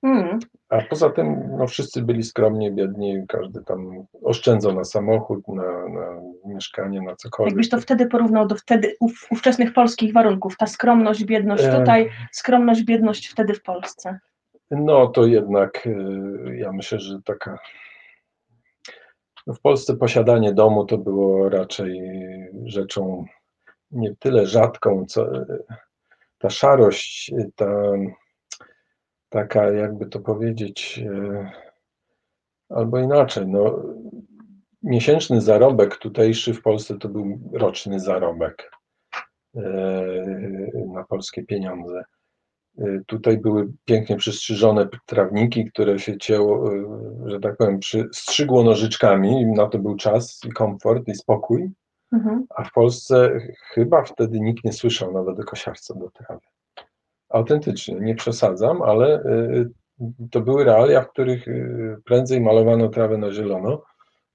Hmm. 0.02 0.40
A 0.70 0.82
poza 0.82 1.10
tym 1.10 1.58
no, 1.58 1.68
wszyscy 1.68 2.02
byli 2.02 2.24
skromnie, 2.24 2.72
biedni, 2.72 3.24
każdy 3.28 3.64
tam 3.64 4.06
oszczędzał 4.24 4.76
na 4.76 4.84
samochód, 4.84 5.48
na, 5.48 5.90
na 5.90 6.22
mieszkanie, 6.46 7.02
na 7.02 7.16
cokolwiek. 7.16 7.52
Jakbyś 7.52 7.70
to 7.70 7.82
wtedy 7.82 8.08
porównał 8.08 8.48
do 8.48 8.56
wtedy 8.56 8.96
ów, 9.00 9.28
ówczesnych 9.32 9.74
polskich 9.74 10.14
warunków, 10.14 10.58
ta 10.58 10.68
skromność, 10.68 11.24
biedność 11.24 11.64
e, 11.64 11.80
tutaj, 11.80 12.10
skromność, 12.32 12.84
biedność 12.84 13.28
wtedy 13.28 13.54
w 13.54 13.64
Polsce. 13.64 14.20
No 14.72 15.08
to 15.08 15.26
jednak 15.26 15.88
ja 16.54 16.72
myślę, 16.72 17.00
że 17.00 17.22
taka 17.26 17.60
w 19.48 19.60
Polsce 19.60 19.98
posiadanie 19.98 20.54
domu 20.54 20.86
to 20.86 20.98
było 20.98 21.50
raczej 21.50 22.02
rzeczą 22.66 23.26
nie 23.92 24.16
tyle 24.16 24.46
rzadką, 24.46 25.06
co 25.06 25.28
ta 26.38 26.50
szarość, 26.50 27.32
ta 27.56 27.92
taka, 29.30 29.72
jakby 29.72 30.06
to 30.06 30.20
powiedzieć, 30.20 31.04
e, 31.10 31.52
albo 32.70 33.00
inaczej, 33.00 33.48
no, 33.48 33.84
miesięczny 34.84 35.42
zarobek 35.42 35.98
tutejszy 35.98 36.54
w 36.54 36.62
Polsce 36.62 36.98
to 36.98 37.10
był 37.10 37.40
roczny 37.54 38.00
zarobek 38.00 38.72
e, 39.56 39.62
na 40.94 41.04
polskie 41.04 41.44
pieniądze. 41.44 42.04
Y, 42.80 43.04
tutaj 43.08 43.38
były 43.38 43.68
pięknie 43.86 44.16
przystrzyżone 44.16 44.88
trawniki, 45.06 45.66
które 45.66 46.00
się 46.00 46.18
cięło, 46.18 46.74
y, 46.74 46.86
że 47.26 47.40
tak 47.40 47.58
powiem, 47.58 47.80
strzygło 48.14 48.64
nożyczkami. 48.64 49.46
Na 49.46 49.68
to 49.68 49.80
był 49.80 49.96
czas 49.96 50.40
i 50.46 50.52
komfort 50.52 51.08
i 51.08 51.16
spokój. 51.16 51.72
Mhm. 52.14 52.46
A 52.56 52.64
w 52.64 52.72
Polsce 52.72 53.40
chyba 53.74 54.04
wtedy 54.04 54.40
nikt 54.40 54.64
nie 54.64 54.74
słyszał 54.74 55.14
nawet 55.14 55.40
o 55.40 55.44
kosiarce 55.44 55.94
do 56.00 56.10
trawy. 56.10 56.46
Autentycznie, 57.30 57.96
nie 57.96 58.16
przesadzam, 58.16 58.82
ale 58.82 59.26
y, 59.26 59.70
to 60.32 60.42
były 60.42 60.64
realia, 60.64 61.02
w 61.02 61.10
których 61.10 61.46
prędzej 62.06 62.42
malowano 62.42 62.90
trawę 62.90 63.18
na 63.18 63.32
zielono, 63.32 63.82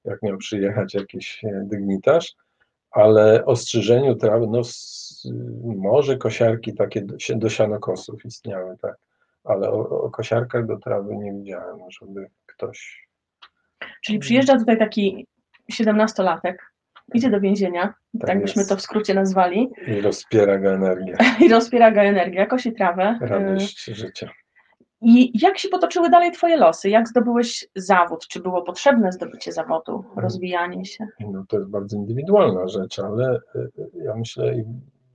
jak 0.04 0.22
miał 0.22 0.38
przyjechać 0.38 0.94
jakiś 0.94 1.44
e, 1.44 1.62
dygnitarz, 1.64 2.34
ale 2.90 3.44
ostrzyżeniu 3.44 4.14
trawy, 4.14 4.46
no 4.50 4.60
może 5.76 6.16
kosiarki 6.16 6.74
takie 6.74 7.06
do 7.36 7.48
sianokosów 7.48 8.24
istniały, 8.24 8.76
tak, 8.82 8.96
ale 9.44 9.70
o, 9.70 9.88
o 9.88 10.10
kosiarkach 10.10 10.66
do 10.66 10.76
trawy 10.76 11.16
nie 11.16 11.32
widziałem, 11.32 11.78
żeby 11.90 12.26
ktoś... 12.46 13.08
Czyli 14.04 14.18
przyjeżdża 14.18 14.58
tutaj 14.58 14.78
taki 14.78 15.26
siedemnastolatek, 15.70 16.72
idzie 17.14 17.30
do 17.30 17.40
więzienia, 17.40 17.94
tak, 18.20 18.26
tak 18.26 18.42
byśmy 18.42 18.66
to 18.66 18.76
w 18.76 18.80
skrócie 18.80 19.14
nazwali. 19.14 19.70
I 19.86 20.00
rozpiera 20.00 20.58
go 20.58 20.72
energia. 20.72 21.16
I 21.44 21.48
rozpiera 21.48 21.90
go 21.90 22.00
energia, 22.00 22.46
kosi 22.46 22.72
trawę. 22.72 23.18
Radość 23.20 23.84
życia. 23.84 24.30
I 25.02 25.42
jak 25.42 25.58
się 25.58 25.68
potoczyły 25.68 26.10
dalej 26.10 26.32
Twoje 26.32 26.56
losy? 26.56 26.90
Jak 26.90 27.08
zdobyłeś 27.08 27.68
zawód? 27.76 28.26
Czy 28.28 28.40
było 28.40 28.62
potrzebne 28.62 29.12
zdobycie 29.12 29.52
zawodu, 29.52 30.04
mm. 30.04 30.18
rozwijanie 30.18 30.84
się? 30.84 31.06
No 31.20 31.44
to 31.48 31.56
jest 31.56 31.70
bardzo 31.70 31.96
indywidualna 31.96 32.68
rzecz, 32.68 32.98
ale 32.98 33.40
e, 33.54 33.58
e, 33.58 34.04
ja 34.04 34.14
myślę 34.16 34.54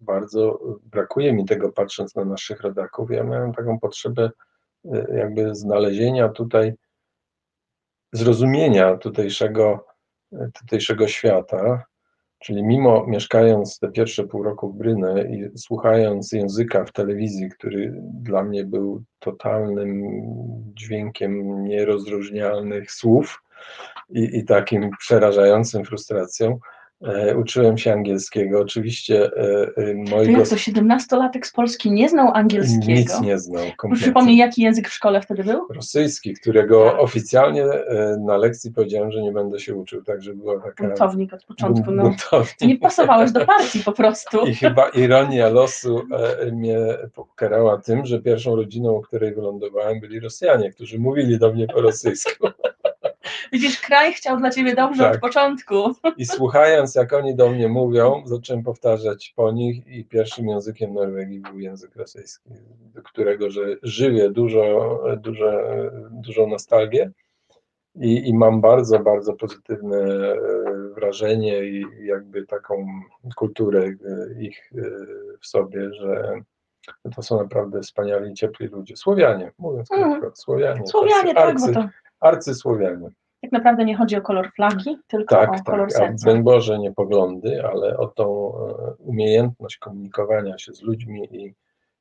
bardzo 0.05 0.59
brakuje 0.83 1.33
mi 1.33 1.45
tego 1.45 1.71
patrząc 1.71 2.15
na 2.15 2.25
naszych 2.25 2.61
rodaków. 2.61 3.11
Ja 3.11 3.23
miałem 3.23 3.53
taką 3.53 3.79
potrzebę 3.79 4.29
e, 4.85 5.17
jakby 5.17 5.55
znalezienia 5.55 6.29
tutaj, 6.29 6.73
zrozumienia 8.13 8.97
tutejszego, 8.97 9.85
tutejszego 10.53 11.07
świata, 11.07 11.85
Czyli 12.45 12.63
mimo 12.63 13.05
mieszkając 13.07 13.79
te 13.79 13.91
pierwsze 13.91 14.23
pół 14.27 14.43
roku 14.43 14.69
w 14.69 14.77
Brynę 14.77 15.23
i 15.23 15.57
słuchając 15.57 16.31
języka 16.31 16.85
w 16.85 16.91
telewizji, 16.91 17.49
który 17.49 17.93
dla 18.03 18.43
mnie 18.43 18.65
był 18.65 19.03
totalnym 19.19 20.03
dźwiękiem 20.73 21.63
nierozróżnialnych 21.63 22.91
słów 22.91 23.43
i, 24.09 24.37
i 24.37 24.45
takim 24.45 24.89
przerażającą 24.99 25.83
frustracją, 25.83 26.59
uczyłem 27.37 27.77
się 27.77 27.93
angielskiego. 27.93 28.59
Oczywiście 28.59 29.31
e, 29.37 29.67
e, 29.77 29.93
mojego... 29.93 30.39
To 30.39 30.45
co, 30.45 30.55
17-latek 30.55 31.45
z 31.45 31.51
Polski 31.51 31.91
nie 31.91 32.09
znał 32.09 32.31
angielskiego? 32.33 32.85
Nic 32.87 33.21
nie 33.21 33.39
znał. 33.39 33.63
Kompletnie. 33.77 34.05
Przypomnij, 34.05 34.37
jaki 34.37 34.61
język 34.61 34.89
w 34.89 34.93
szkole 34.93 35.21
wtedy 35.21 35.43
był? 35.43 35.67
Rosyjski, 35.75 36.33
którego 36.33 36.91
tak. 36.91 36.99
oficjalnie 36.99 37.65
na 38.19 38.37
lekcji 38.37 38.71
powiedziałem, 38.71 39.11
że 39.11 39.21
nie 39.21 39.31
będę 39.31 39.59
się 39.59 39.75
uczył, 39.75 40.03
także 40.03 40.33
była 40.33 40.59
taka... 40.59 40.87
Buntownik 40.87 41.33
od 41.33 41.45
początku, 41.45 41.91
no. 41.91 42.03
Buntownik. 42.03 42.61
Nie 42.61 42.77
pasowałeś 42.77 43.31
do 43.31 43.45
partii 43.45 43.79
po 43.79 43.91
prostu. 43.91 44.45
I 44.45 44.55
chyba 44.55 44.89
ironia 44.89 45.49
losu 45.49 46.01
mnie 46.51 46.77
pokarała 47.15 47.77
tym, 47.77 48.05
że 48.05 48.21
pierwszą 48.21 48.55
rodziną, 48.55 48.91
u 48.91 49.01
której 49.01 49.35
wylądowałem, 49.35 49.99
byli 49.99 50.19
Rosjanie, 50.19 50.71
którzy 50.71 50.99
mówili 50.99 51.39
do 51.39 51.53
mnie 51.53 51.67
po 51.67 51.81
rosyjsku. 51.81 52.47
Widzisz, 53.51 53.81
kraj 53.81 54.13
chciał 54.13 54.37
dla 54.37 54.49
ciebie 54.49 54.75
dobrze 54.75 55.03
tak. 55.03 55.15
od 55.15 55.21
początku. 55.21 55.75
I 56.17 56.25
słuchając, 56.25 56.95
jak 56.95 57.13
oni 57.13 57.35
do 57.35 57.49
mnie 57.49 57.67
mówią, 57.67 58.23
zacząłem 58.25 58.63
powtarzać 58.63 59.33
po 59.35 59.51
nich 59.51 59.87
i 59.87 60.05
pierwszym 60.05 60.47
językiem 60.47 60.93
Norwegii 60.93 61.39
był 61.39 61.59
język 61.59 61.95
rosyjski, 61.95 62.49
do 62.93 63.01
którego 63.01 63.49
że 63.49 63.61
żywię 63.83 64.29
dużo, 64.29 64.99
dużo, 65.17 65.51
dużą 66.11 66.47
nostalgię. 66.47 67.11
I, 67.95 68.29
I 68.29 68.33
mam 68.33 68.61
bardzo, 68.61 68.99
bardzo 68.99 69.33
pozytywne 69.33 69.97
e, 69.97 70.37
wrażenie 70.95 71.63
i 71.63 71.85
jakby 72.05 72.45
taką 72.45 72.85
kulturę 73.35 73.83
e, 73.83 74.41
ich 74.41 74.71
e, 74.77 74.81
w 75.41 75.47
sobie, 75.47 75.93
że 75.93 76.41
to 77.15 77.21
są 77.21 77.37
naprawdę 77.37 77.81
wspaniali, 77.81 78.33
ciepli 78.33 78.67
ludzie. 78.67 78.95
Słowianie, 78.95 79.51
mówiąc 79.57 79.91
mm. 79.91 80.11
krótko, 80.11 80.35
Słowianie. 80.35 80.87
Słowianie, 80.87 81.33
tak, 81.33 81.59
bo 81.59 81.73
to... 81.73 81.89
Arcysłowianie 82.25 83.09
tak 83.45 83.51
naprawdę 83.51 83.85
nie 83.85 83.97
chodzi 83.97 84.15
o 84.15 84.21
kolor 84.21 84.51
flagi, 84.55 84.97
tylko 85.07 85.35
tak, 85.35 85.49
o 85.49 85.53
tak, 85.53 85.63
kolor 85.63 85.91
serca. 85.91 86.31
Tak, 86.31 86.43
Boże 86.43 86.79
nie 86.79 86.91
poglądy, 86.91 87.65
ale 87.65 87.97
o 87.97 88.07
tą 88.07 88.53
e, 88.55 88.93
umiejętność 88.99 89.77
komunikowania 89.77 90.57
się 90.57 90.73
z 90.73 90.81
ludźmi 90.81 91.27
i, 91.31 91.55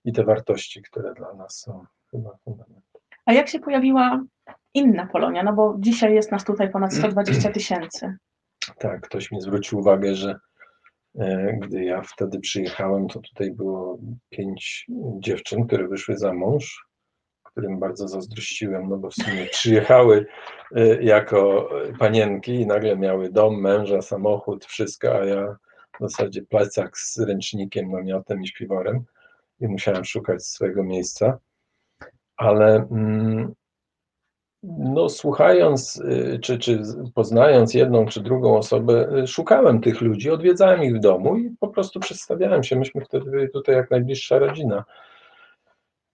i 0.04 0.12
te 0.12 0.24
wartości, 0.24 0.82
które 0.82 1.14
dla 1.14 1.34
nas 1.34 1.58
są 1.58 1.84
chyba 2.10 2.36
fundamentem. 2.44 3.02
A 3.26 3.32
jak 3.32 3.48
się 3.48 3.60
pojawiła 3.60 4.24
inna 4.74 5.06
Polonia? 5.06 5.42
No 5.42 5.52
bo 5.52 5.76
dzisiaj 5.78 6.14
jest 6.14 6.32
nas 6.32 6.44
tutaj 6.44 6.70
ponad 6.70 6.94
120 6.98 7.50
tysięcy. 7.50 8.16
Tak, 8.78 9.00
ktoś 9.00 9.32
mi 9.32 9.40
zwrócił 9.40 9.78
uwagę, 9.78 10.14
że 10.14 10.38
e, 11.18 11.58
gdy 11.62 11.84
ja 11.84 12.02
wtedy 12.02 12.40
przyjechałem, 12.40 13.08
to 13.08 13.20
tutaj 13.20 13.50
było 13.50 13.98
pięć 14.30 14.86
dziewczyn, 15.18 15.66
które 15.66 15.88
wyszły 15.88 16.16
za 16.16 16.32
mąż 16.32 16.86
którym 17.54 17.78
bardzo 17.78 18.08
zazdrościłem, 18.08 18.88
no 18.88 18.96
bo 18.96 19.10
w 19.10 19.14
sumie 19.14 19.46
przyjechały 19.46 20.26
y, 20.76 20.98
jako 21.02 21.70
panienki 21.98 22.52
i 22.52 22.66
nagle 22.66 22.96
miały 22.96 23.30
dom, 23.30 23.60
męża, 23.60 24.02
samochód, 24.02 24.64
wszystko, 24.64 25.14
a 25.14 25.24
ja 25.24 25.56
w 26.00 26.02
zasadzie 26.02 26.42
plecak 26.42 26.98
z 26.98 27.18
ręcznikiem, 27.18 27.90
namiotem 27.90 28.42
i 28.42 28.48
śpiworem 28.48 29.04
i 29.60 29.68
musiałem 29.68 30.04
szukać 30.04 30.46
swojego 30.46 30.84
miejsca. 30.84 31.38
Ale 32.36 32.76
mm, 32.90 33.54
no, 34.62 35.08
słuchając, 35.08 35.96
y, 35.96 36.38
czy, 36.42 36.58
czy 36.58 36.82
poznając 37.14 37.74
jedną 37.74 38.06
czy 38.06 38.20
drugą 38.20 38.56
osobę, 38.56 39.18
y, 39.22 39.26
szukałem 39.26 39.80
tych 39.80 40.00
ludzi, 40.00 40.30
odwiedzałem 40.30 40.84
ich 40.84 40.96
w 40.96 41.00
domu 41.00 41.36
i 41.36 41.50
po 41.60 41.68
prostu 41.68 42.00
przedstawiałem 42.00 42.62
się. 42.62 42.76
Myśmy 42.76 43.04
wtedy 43.04 43.30
byli 43.30 43.50
tutaj 43.50 43.74
jak 43.74 43.90
najbliższa 43.90 44.38
rodzina. 44.38 44.84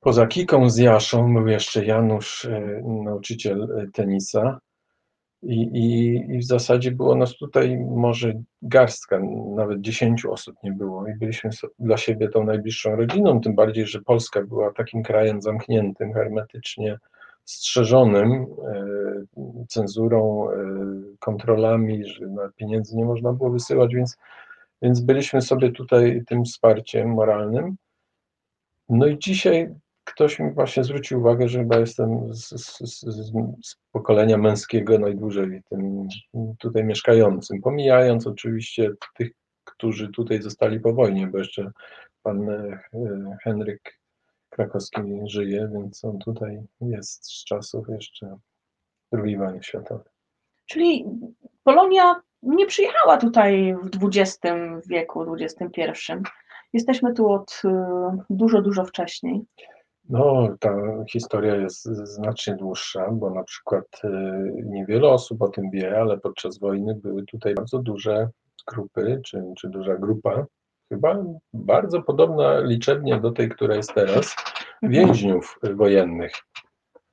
Poza 0.01 0.27
Kiką 0.27 0.71
z 0.71 0.79
Jaszą 0.79 1.35
był 1.35 1.49
jeszcze 1.49 1.85
Janusz, 1.85 2.45
e, 2.45 2.83
nauczyciel 2.85 3.63
e, 3.63 3.87
tenisa. 3.93 4.61
I, 5.43 5.63
i, 5.63 6.15
I, 6.35 6.39
w 6.39 6.45
zasadzie 6.45 6.91
było 6.91 7.15
nas 7.15 7.37
tutaj 7.37 7.79
może 7.79 8.33
garstka, 8.63 9.21
nawet 9.57 9.81
dziesięciu 9.81 10.33
osób 10.33 10.57
nie 10.63 10.73
było 10.73 11.09
i 11.09 11.15
byliśmy 11.15 11.51
dla 11.79 11.97
siebie 11.97 12.29
tą 12.29 12.45
najbliższą 12.45 12.97
rodziną, 12.97 13.41
tym 13.41 13.55
bardziej, 13.55 13.87
że 13.87 14.01
Polska 14.01 14.43
była 14.43 14.73
takim 14.73 15.03
krajem 15.03 15.43
zamkniętym, 15.43 16.13
hermetycznie 16.13 16.99
strzeżonym 17.45 18.33
e, 18.33 18.47
cenzurą, 19.69 20.47
kontrolami, 21.19 22.05
że 22.07 22.27
pieniędzy 22.57 22.97
nie 22.97 23.05
można 23.05 23.33
było 23.33 23.51
wysyłać, 23.51 23.95
więc, 23.95 24.17
więc 24.83 25.01
byliśmy 25.01 25.43
sobie 25.43 25.73
tutaj 25.73 26.23
tym 26.27 26.45
wsparciem 26.45 27.09
moralnym. 27.09 27.77
No 28.89 29.07
i 29.07 29.19
dzisiaj 29.19 29.75
ktoś 30.11 30.39
mi 30.39 30.51
właśnie 30.51 30.85
zwrócił 30.85 31.21
uwagę, 31.21 31.49
że 31.49 31.59
chyba 31.59 31.79
jestem 31.79 32.35
z, 32.35 32.49
z, 32.49 33.01
z, 33.01 33.33
pokolenia 33.93 34.39
męskiego 34.39 34.99
najdłużej 34.99 35.63
tym 35.69 36.09
tutaj 36.59 36.85
mieszkającym, 36.85 37.61
pomijając 37.61 38.27
oczywiście 38.27 38.91
tych, 39.15 39.31
którzy 39.65 40.09
tutaj 40.09 40.43
zostali 40.43 40.81
po 40.81 40.93
wojnie, 40.93 41.27
bo 41.27 41.39
jeszcze 41.39 41.71
pan 42.23 42.51
e, 42.51 42.81
Henryk 43.43 44.01
Krakowski 44.49 45.01
żyje, 45.27 45.71
więc 45.75 46.05
on 46.05 46.19
tutaj 46.19 46.63
jest 46.81 47.25
z 47.25 47.45
czasów 47.45 47.89
jeszcze 47.89 48.37
II 49.13 49.37
wojny 49.37 49.63
światowej. 49.63 50.13
Czyli 50.67 51.05
Polonia 51.65 52.21
nie 52.43 52.67
przyjechała 52.67 53.17
tutaj 53.17 53.75
w 53.83 54.07
XX 54.07 54.41
wieku, 54.87 55.35
XXI. 55.35 56.13
Jesteśmy 56.73 57.15
tu 57.15 57.33
od 57.33 57.63
e, 57.65 58.17
dużo, 58.31 58.63
dużo 58.63 58.85
wcześniej. 58.85 59.41
No, 60.11 60.57
ta 60.61 60.75
historia 61.11 61.57
jest 61.57 61.85
znacznie 61.85 62.57
dłuższa, 62.57 63.11
bo 63.11 63.31
na 63.31 63.45
przykład 63.45 63.85
y, 64.05 64.09
niewiele 64.67 65.09
osób 65.09 65.43
o 65.43 65.49
tym 65.49 65.71
wie, 65.71 66.01
ale 66.01 66.19
podczas 66.19 66.59
wojny 66.59 66.95
były 66.95 67.25
tutaj 67.25 67.55
bardzo 67.55 67.79
duże 67.79 68.29
grupy, 68.67 69.21
czy, 69.25 69.45
czy 69.59 69.69
duża 69.69 69.97
grupa, 69.97 70.47
chyba 70.89 71.25
bardzo 71.53 72.03
podobna 72.03 72.61
liczebnie 72.61 73.21
do 73.21 73.31
tej, 73.31 73.49
która 73.49 73.77
jest 73.77 73.95
teraz, 73.95 74.37
więźniów 74.83 75.59
wojennych. 75.75 76.33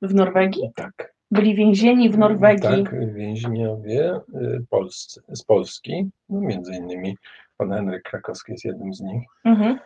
W 0.02 0.14
Norwegii? 0.14 0.70
Tak. 0.76 1.14
Byli 1.30 1.54
więzieni 1.54 2.10
w 2.10 2.18
Norwegii? 2.18 2.84
Tak, 2.84 3.14
więźniowie 3.14 4.20
y, 4.34 4.64
polscy, 4.70 5.22
z 5.28 5.42
Polski, 5.44 6.10
no 6.28 6.40
między 6.40 6.74
innymi 6.74 7.16
pan 7.56 7.70
Henryk 7.70 8.02
Krakowski 8.02 8.52
jest 8.52 8.64
jednym 8.64 8.94
z 8.94 9.00
nich. 9.00 9.22
Mhm 9.44 9.78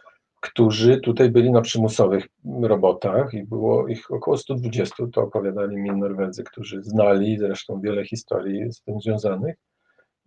którzy 0.42 1.00
tutaj 1.00 1.30
byli 1.30 1.50
na 1.50 1.60
przymusowych 1.60 2.28
robotach 2.62 3.34
i 3.34 3.44
było 3.44 3.88
ich 3.88 4.10
około 4.10 4.36
120, 4.36 5.06
to 5.12 5.22
opowiadali 5.22 5.76
mi 5.76 5.90
Norwedzy, 5.90 6.44
którzy 6.44 6.82
znali 6.82 7.38
zresztą 7.38 7.80
wiele 7.80 8.04
historii 8.04 8.72
z 8.72 8.82
tym 8.82 9.00
związanych, 9.00 9.56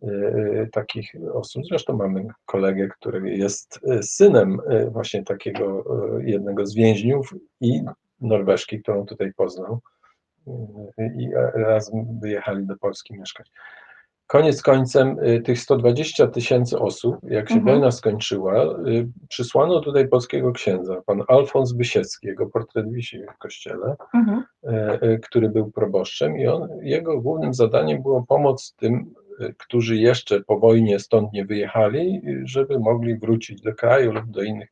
yy, 0.02 0.70
takich 0.72 1.12
osób. 1.34 1.64
Zresztą 1.70 1.98
mamy 1.98 2.28
kolegę, 2.46 2.88
który 2.88 3.38
jest 3.38 3.80
e, 3.88 4.04
synem 4.04 4.58
właśnie 4.90 5.24
takiego 5.24 5.84
jednego 6.24 6.66
z 6.66 6.76
więźniów 6.76 7.34
i 7.62 7.82
Norweżki, 8.22 8.82
którą 8.82 9.06
tutaj 9.06 9.34
poznał 9.34 9.80
i 10.98 11.30
razem 11.54 12.20
wyjechali 12.22 12.66
do 12.66 12.78
Polski 12.78 13.14
mieszkać. 13.14 13.52
Koniec 14.28 14.62
końcem 14.62 15.20
y, 15.20 15.42
tych 15.42 15.60
120 15.60 16.28
tysięcy 16.28 16.80
osób, 16.80 17.16
jak 17.24 17.50
się 17.50 17.56
mhm. 17.56 17.76
wojna 17.76 17.92
skończyła, 17.92 18.64
y, 18.88 19.08
przysłano 19.30 19.80
tutaj 19.80 20.08
polskiego 20.08 20.52
księdza, 20.52 21.02
pan 21.06 21.24
Alfons 21.28 21.74
Bysiecki, 21.74 22.28
jego 22.28 22.46
portret 22.50 22.92
wisi 22.92 23.24
w 23.36 23.38
kościele, 23.38 23.96
mhm. 24.14 24.44
Y, 25.04 25.20
który 25.20 25.50
był 25.50 25.72
proboszczem 25.72 26.38
i 26.38 26.48
on, 26.48 26.70
jego 26.82 27.22
głównym 27.22 27.54
zadaniem 27.54 28.02
było 28.02 28.26
pomoc 28.28 28.76
tym, 28.78 29.14
którzy 29.58 29.98
jeszcze 29.98 30.44
po 30.44 30.60
wojnie 30.60 31.00
stąd 31.00 31.34
nie 31.34 31.46
wyjechali, 31.46 32.22
żeby 32.44 32.80
mogli 32.80 33.18
wrócić 33.18 33.62
do 33.62 33.74
kraju 33.74 34.12
lub 34.14 34.26
do 34.26 34.44
innych 34.44 34.70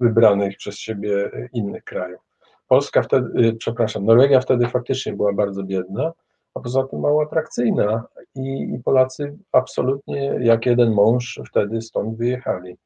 wybranych 0.00 0.56
przez 0.56 0.78
siebie 0.78 1.30
innych 1.52 1.84
krajów. 1.84 2.20
Polska 2.68 3.02
wtedy, 3.02 3.56
przepraszam, 3.58 4.04
Norwegia 4.04 4.40
wtedy 4.40 4.68
faktycznie 4.68 5.12
była 5.12 5.32
bardzo 5.32 5.62
biedna, 5.62 6.12
a 6.58 6.60
poza 6.60 6.84
tym 6.84 7.00
mało 7.00 7.22
atrakcyjna 7.22 8.04
i, 8.34 8.74
i 8.74 8.82
Polacy 8.84 9.38
absolutnie 9.52 10.38
jak 10.40 10.66
jeden 10.66 10.92
mąż 10.92 11.40
wtedy 11.48 11.82
stąd 11.82 12.18
wyjechali. 12.18 12.76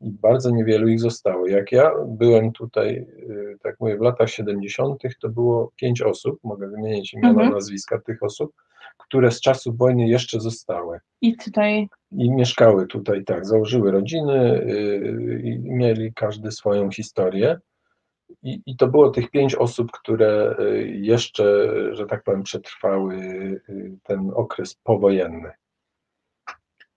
I 0.00 0.10
bardzo 0.10 0.50
niewielu 0.50 0.88
ich 0.88 1.00
zostało. 1.00 1.46
Jak 1.46 1.72
ja 1.72 1.90
byłem 2.06 2.52
tutaj, 2.52 3.06
y, 3.30 3.56
tak 3.62 3.76
mówię, 3.80 3.96
w 3.96 4.00
latach 4.00 4.30
70., 4.30 5.02
to 5.20 5.28
było 5.28 5.72
pięć 5.76 6.02
osób, 6.02 6.38
mogę 6.44 6.68
wymienić 6.68 7.14
imiona, 7.14 7.28
mhm. 7.30 7.50
nazwiska 7.50 8.00
tych 8.00 8.22
osób, 8.22 8.52
które 8.98 9.30
z 9.30 9.40
czasów 9.40 9.78
wojny 9.78 10.08
jeszcze 10.08 10.40
zostały. 10.40 10.98
I 11.20 11.36
tutaj. 11.36 11.88
I 12.12 12.30
mieszkały 12.30 12.86
tutaj, 12.86 13.24
tak, 13.24 13.46
założyły 13.46 13.90
rodziny 13.90 14.62
y, 14.62 15.40
i 15.44 15.58
mieli 15.58 16.12
każdy 16.14 16.52
swoją 16.52 16.90
historię. 16.90 17.58
I, 18.42 18.62
I 18.66 18.76
to 18.76 18.86
było 18.86 19.10
tych 19.10 19.30
pięć 19.30 19.54
osób, 19.54 19.92
które 19.92 20.56
y, 20.60 20.86
jeszcze, 20.88 21.72
że 21.94 22.06
tak 22.06 22.22
powiem, 22.22 22.42
przetrwały 22.42 23.14
y, 23.14 23.98
ten 24.02 24.30
okres 24.34 24.74
powojenny. 24.74 25.50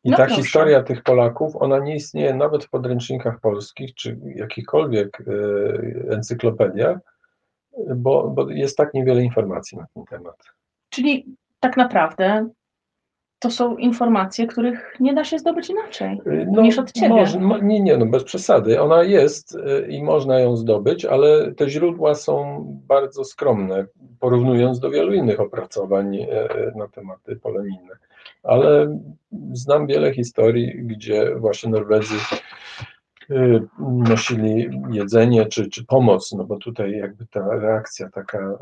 I 0.04 0.10
no 0.10 0.18
ta 0.18 0.26
proszę. 0.26 0.42
historia 0.42 0.84
tych 0.84 1.04
Polaków, 1.04 1.56
ona 1.56 1.80
nie 1.80 1.96
istnieje 1.96 2.34
nawet 2.34 2.66
w 2.66 2.70
podręcznikach 2.70 3.40
polskich, 3.40 3.96
czy 3.96 4.20
jakichkolwiek 4.36 5.22
e, 5.22 6.14
encyklopediach, 6.14 6.98
bo, 7.96 8.30
bo 8.30 8.50
jest 8.50 8.78
tak 8.78 8.94
niewiele 8.94 9.24
informacji 9.24 9.78
na 9.78 9.86
ten 9.94 10.06
temat. 10.06 10.36
Czyli 10.90 11.36
tak 11.60 11.78
naprawdę 11.78 12.50
to 13.40 13.52
są 13.52 13.78
informacje, 13.78 14.48
których 14.48 14.96
nie 15.00 15.14
da 15.14 15.24
się 15.24 15.40
zdobyć 15.40 15.70
inaczej 15.70 16.22
y, 16.28 16.48
no, 16.52 16.62
niż 16.62 16.80
od 16.80 16.92
ciebie. 16.92 17.10
Może, 17.10 17.40
nie, 17.62 17.80
nie, 17.80 17.98
no 17.98 18.06
bez 18.06 18.24
przesady. 18.24 18.82
Ona 18.82 19.04
jest 19.04 19.56
y, 19.56 19.88
i 19.90 20.04
można 20.04 20.40
ją 20.40 20.56
zdobyć, 20.56 21.06
ale 21.06 21.52
te 21.54 21.70
źródła 21.70 22.16
są 22.16 22.66
bardzo 22.88 23.24
skromne, 23.24 23.86
porównując 24.20 24.80
do 24.80 24.90
wielu 24.90 25.14
innych 25.14 25.40
opracowań 25.40 26.16
y, 26.16 26.28
na 26.76 26.88
tematy 26.88 27.36
polemijne. 27.36 27.96
Ale 28.44 29.00
znam 29.54 29.88
wiele 29.88 30.14
historii, 30.14 30.74
gdzie 30.84 31.36
właśnie 31.36 31.72
Norwedzy 31.72 32.16
nosili 33.80 34.70
jedzenie 34.92 35.46
czy, 35.46 35.70
czy 35.70 35.86
pomoc, 35.86 36.32
no 36.32 36.44
bo 36.44 36.58
tutaj 36.58 36.92
jakby 36.92 37.26
ta 37.26 37.56
reakcja 37.56 38.10
taka 38.10 38.58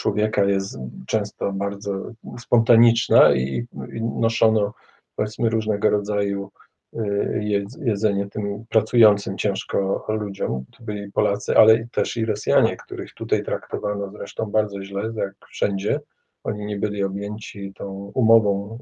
człowieka 0.00 0.44
jest 0.44 0.78
często 1.06 1.52
bardzo 1.52 2.12
spontaniczna 2.38 3.34
i 3.34 3.66
noszono 4.00 4.74
powiedzmy 5.16 5.50
różnego 5.50 5.90
rodzaju 5.90 6.50
y, 6.94 7.64
jedzenie 7.80 8.28
tym 8.28 8.64
pracującym 8.68 9.38
ciężko 9.38 10.04
ludziom. 10.08 10.64
To 10.78 10.84
byli 10.84 11.12
Polacy, 11.12 11.56
ale 11.56 11.86
też 11.92 12.16
i 12.16 12.24
Rosjanie, 12.24 12.76
których 12.76 13.14
tutaj 13.14 13.44
traktowano 13.44 14.10
zresztą 14.10 14.46
bardzo 14.46 14.82
źle, 14.82 15.12
jak 15.14 15.32
wszędzie. 15.48 16.00
Oni 16.44 16.66
nie 16.66 16.76
byli 16.76 17.04
objęci 17.04 17.72
tą 17.74 18.12
umową 18.14 18.78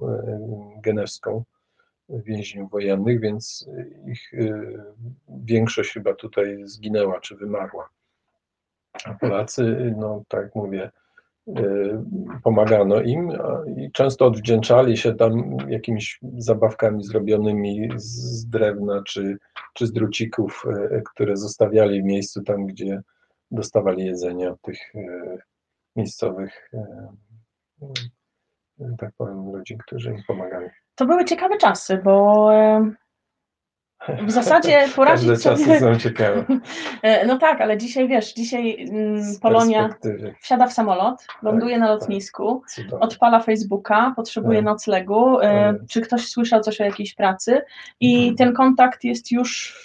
y, 0.77 0.81
genewską 0.81 1.45
więźniów 2.09 2.71
wojennych, 2.71 3.21
więc 3.21 3.69
ich 4.07 4.33
y, 4.33 4.79
większość 5.29 5.93
chyba 5.93 6.15
tutaj 6.15 6.59
zginęła 6.65 7.21
czy 7.21 7.37
wymarła. 7.37 7.89
A 9.05 9.15
Polacy, 9.15 9.95
no 9.97 10.23
tak 10.29 10.55
mówię, 10.55 10.91
pomagano 12.43 13.01
im 13.01 13.33
i 13.77 13.93
często 13.93 14.27
odwdzięczali 14.27 14.97
się 14.97 15.15
tam 15.15 15.57
jakimiś 15.69 16.21
zabawkami 16.37 17.05
zrobionymi 17.05 17.89
z 17.97 18.47
drewna 18.47 19.03
czy, 19.07 19.39
czy 19.75 19.87
z 19.87 19.93
drucików, 19.93 20.65
y, 20.93 21.03
które 21.13 21.37
zostawiali 21.37 22.03
w 22.03 22.05
miejscu 22.05 22.43
tam, 22.43 22.67
gdzie 22.67 23.03
dostawali 23.51 24.07
jedzenie 24.07 24.51
od 24.51 24.61
tych 24.63 24.95
y, 24.95 25.39
miejscowych, 25.97 26.71
tak 28.99 29.11
powiem, 29.17 29.53
ludzi, 29.53 29.79
którzy 29.79 30.11
im 30.11 30.23
pomagali. 30.27 30.69
To 30.95 31.07
były 31.07 31.25
ciekawe 31.25 31.57
czasy, 31.57 32.01
bo 32.05 32.49
w 34.27 34.31
zasadzie 34.31 34.85
poradzić 34.97 35.29
Każde 35.29 35.57
sobie... 35.57 35.67
czasy 35.67 35.81
są 35.81 35.99
ciekawe. 35.99 36.45
E, 37.03 37.27
no 37.27 37.39
tak, 37.39 37.61
ale 37.61 37.79
dzisiaj 37.79 38.09
wiesz, 38.09 38.35
dzisiaj 38.35 38.89
mm, 38.91 39.23
Polonia 39.43 39.89
wsiada 40.41 40.67
w 40.67 40.73
samolot, 40.73 41.27
ląduje 41.43 41.75
tak, 41.75 41.81
na 41.81 41.89
tak. 41.89 42.01
lotnisku, 42.01 42.63
tak. 42.91 43.03
odpala 43.03 43.41
Facebooka, 43.41 44.13
potrzebuje 44.17 44.59
tak. 44.59 44.65
noclegu, 44.65 45.41
e, 45.41 45.75
czy 45.91 46.01
ktoś 46.01 46.29
słyszał 46.29 46.61
coś 46.61 46.81
o 46.81 46.85
jakiejś 46.85 47.15
pracy 47.15 47.61
i 48.01 48.19
hmm. 48.19 48.37
ten 48.37 48.53
kontakt 48.55 49.05
jest 49.05 49.33
już 49.33 49.79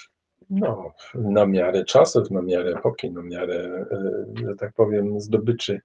no, 0.49 0.91
na 1.15 1.45
miarę 1.45 1.86
czasów, 1.86 2.32
na 2.32 2.41
miarę 2.41 2.71
epoki, 2.71 3.12
na 3.12 3.21
miarę, 3.21 3.86
e, 3.91 4.45
że 4.47 4.56
tak 4.56 4.73
powiem, 4.73 5.19
zdobyczy 5.19 5.82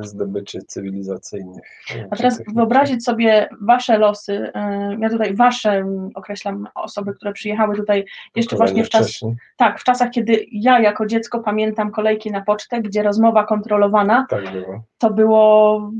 zdobyczy 0.00 0.58
cywilizacyjnych. 0.66 1.64
E, 1.96 2.08
A 2.10 2.16
teraz 2.16 2.42
wyobrazić 2.54 3.04
sobie 3.04 3.48
wasze 3.60 3.98
losy, 3.98 4.50
e, 4.54 4.96
ja 5.00 5.10
tutaj 5.10 5.34
wasze 5.34 5.86
określam 6.14 6.68
osoby, 6.74 7.14
które 7.14 7.32
przyjechały 7.32 7.76
tutaj 7.76 8.04
jeszcze 8.34 8.56
właśnie 8.56 8.84
w 8.84 8.88
czas, 8.88 9.20
tak, 9.56 9.80
w 9.80 9.84
czasach, 9.84 10.10
kiedy 10.10 10.46
ja 10.52 10.80
jako 10.80 11.06
dziecko 11.06 11.40
pamiętam 11.40 11.90
kolejki 11.90 12.30
na 12.30 12.42
pocztę, 12.42 12.82
gdzie 12.82 13.02
rozmowa 13.02 13.44
kontrolowana, 13.44 14.26
tak 14.30 14.52
było. 14.52 14.82
to 14.98 15.10
było 15.10 15.90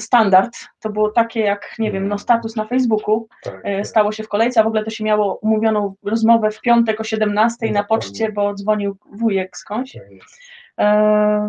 standard, 0.00 0.52
to 0.80 0.90
było 0.90 1.10
takie 1.10 1.40
jak, 1.40 1.74
nie 1.78 1.92
wiem, 1.92 2.02
no 2.02 2.14
mm. 2.14 2.18
status 2.18 2.56
na 2.56 2.64
Facebooku, 2.64 3.28
tak, 3.42 3.62
tak, 3.62 3.86
stało 3.86 4.12
się 4.12 4.22
w 4.22 4.28
kolejce, 4.28 4.60
a 4.60 4.64
w 4.64 4.66
ogóle 4.66 4.84
to 4.84 4.90
się 4.90 5.04
miało 5.04 5.34
umówioną 5.34 5.94
rozmowę 6.02 6.50
w 6.50 6.60
piątek 6.60 7.00
o 7.00 7.04
17 7.04 7.72
na 7.72 7.84
poczcie, 7.84 8.32
bo 8.32 8.54
dzwonił 8.54 8.96
wujek 9.12 9.56
skądś. 9.56 9.92
Tak 9.92 10.02
E, 10.02 10.63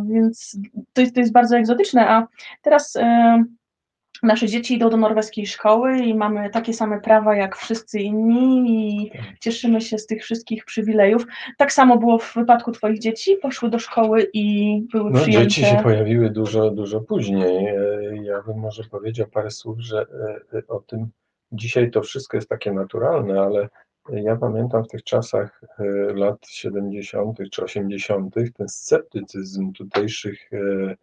więc 0.09 0.57
to 0.93 1.01
jest, 1.01 1.15
to 1.15 1.19
jest 1.19 1.33
bardzo 1.33 1.57
egzotyczne, 1.57 2.09
a 2.09 2.27
teraz 2.61 2.95
e, 2.95 3.43
nasze 4.23 4.47
dzieci 4.47 4.73
idą 4.73 4.89
do 4.89 4.97
norweskiej 4.97 5.47
szkoły 5.47 5.97
i 5.97 6.15
mamy 6.15 6.49
takie 6.49 6.73
same 6.73 7.01
prawa 7.01 7.35
jak 7.35 7.55
wszyscy 7.55 7.99
inni 7.99 8.71
i 8.71 9.11
cieszymy 9.39 9.81
się 9.81 9.97
z 9.97 10.05
tych 10.05 10.23
wszystkich 10.23 10.65
przywilejów. 10.65 11.25
Tak 11.57 11.73
samo 11.73 11.97
było 11.97 12.19
w 12.19 12.33
wypadku 12.35 12.71
Twoich 12.71 12.99
dzieci, 12.99 13.37
poszły 13.41 13.69
do 13.69 13.79
szkoły 13.79 14.27
i 14.33 14.81
były 14.91 15.11
no, 15.11 15.19
przyjęte. 15.19 15.47
Dzieci 15.47 15.61
się 15.61 15.83
pojawiły 15.83 16.29
dużo, 16.29 16.71
dużo 16.71 17.01
później. 17.01 17.67
E, 17.67 17.77
ja 18.23 18.41
bym 18.41 18.57
może 18.57 18.83
powiedział 18.83 19.27
parę 19.27 19.51
słów, 19.51 19.79
że 19.79 20.05
o 20.67 20.79
tym 20.79 21.09
dzisiaj 21.51 21.91
to 21.91 22.01
wszystko 22.01 22.37
jest 22.37 22.49
takie 22.49 22.73
naturalne, 22.73 23.41
ale 23.41 23.69
ja 24.09 24.35
pamiętam 24.35 24.83
w 24.83 24.87
tych 24.87 25.03
czasach 25.03 25.61
e, 25.79 25.83
lat 26.13 26.47
70. 26.47 27.37
czy 27.51 27.63
80. 27.63 28.35
ten 28.57 28.69
sceptycyzm 28.69 29.73
tutejszych, 29.73 30.53
e, 30.53 30.95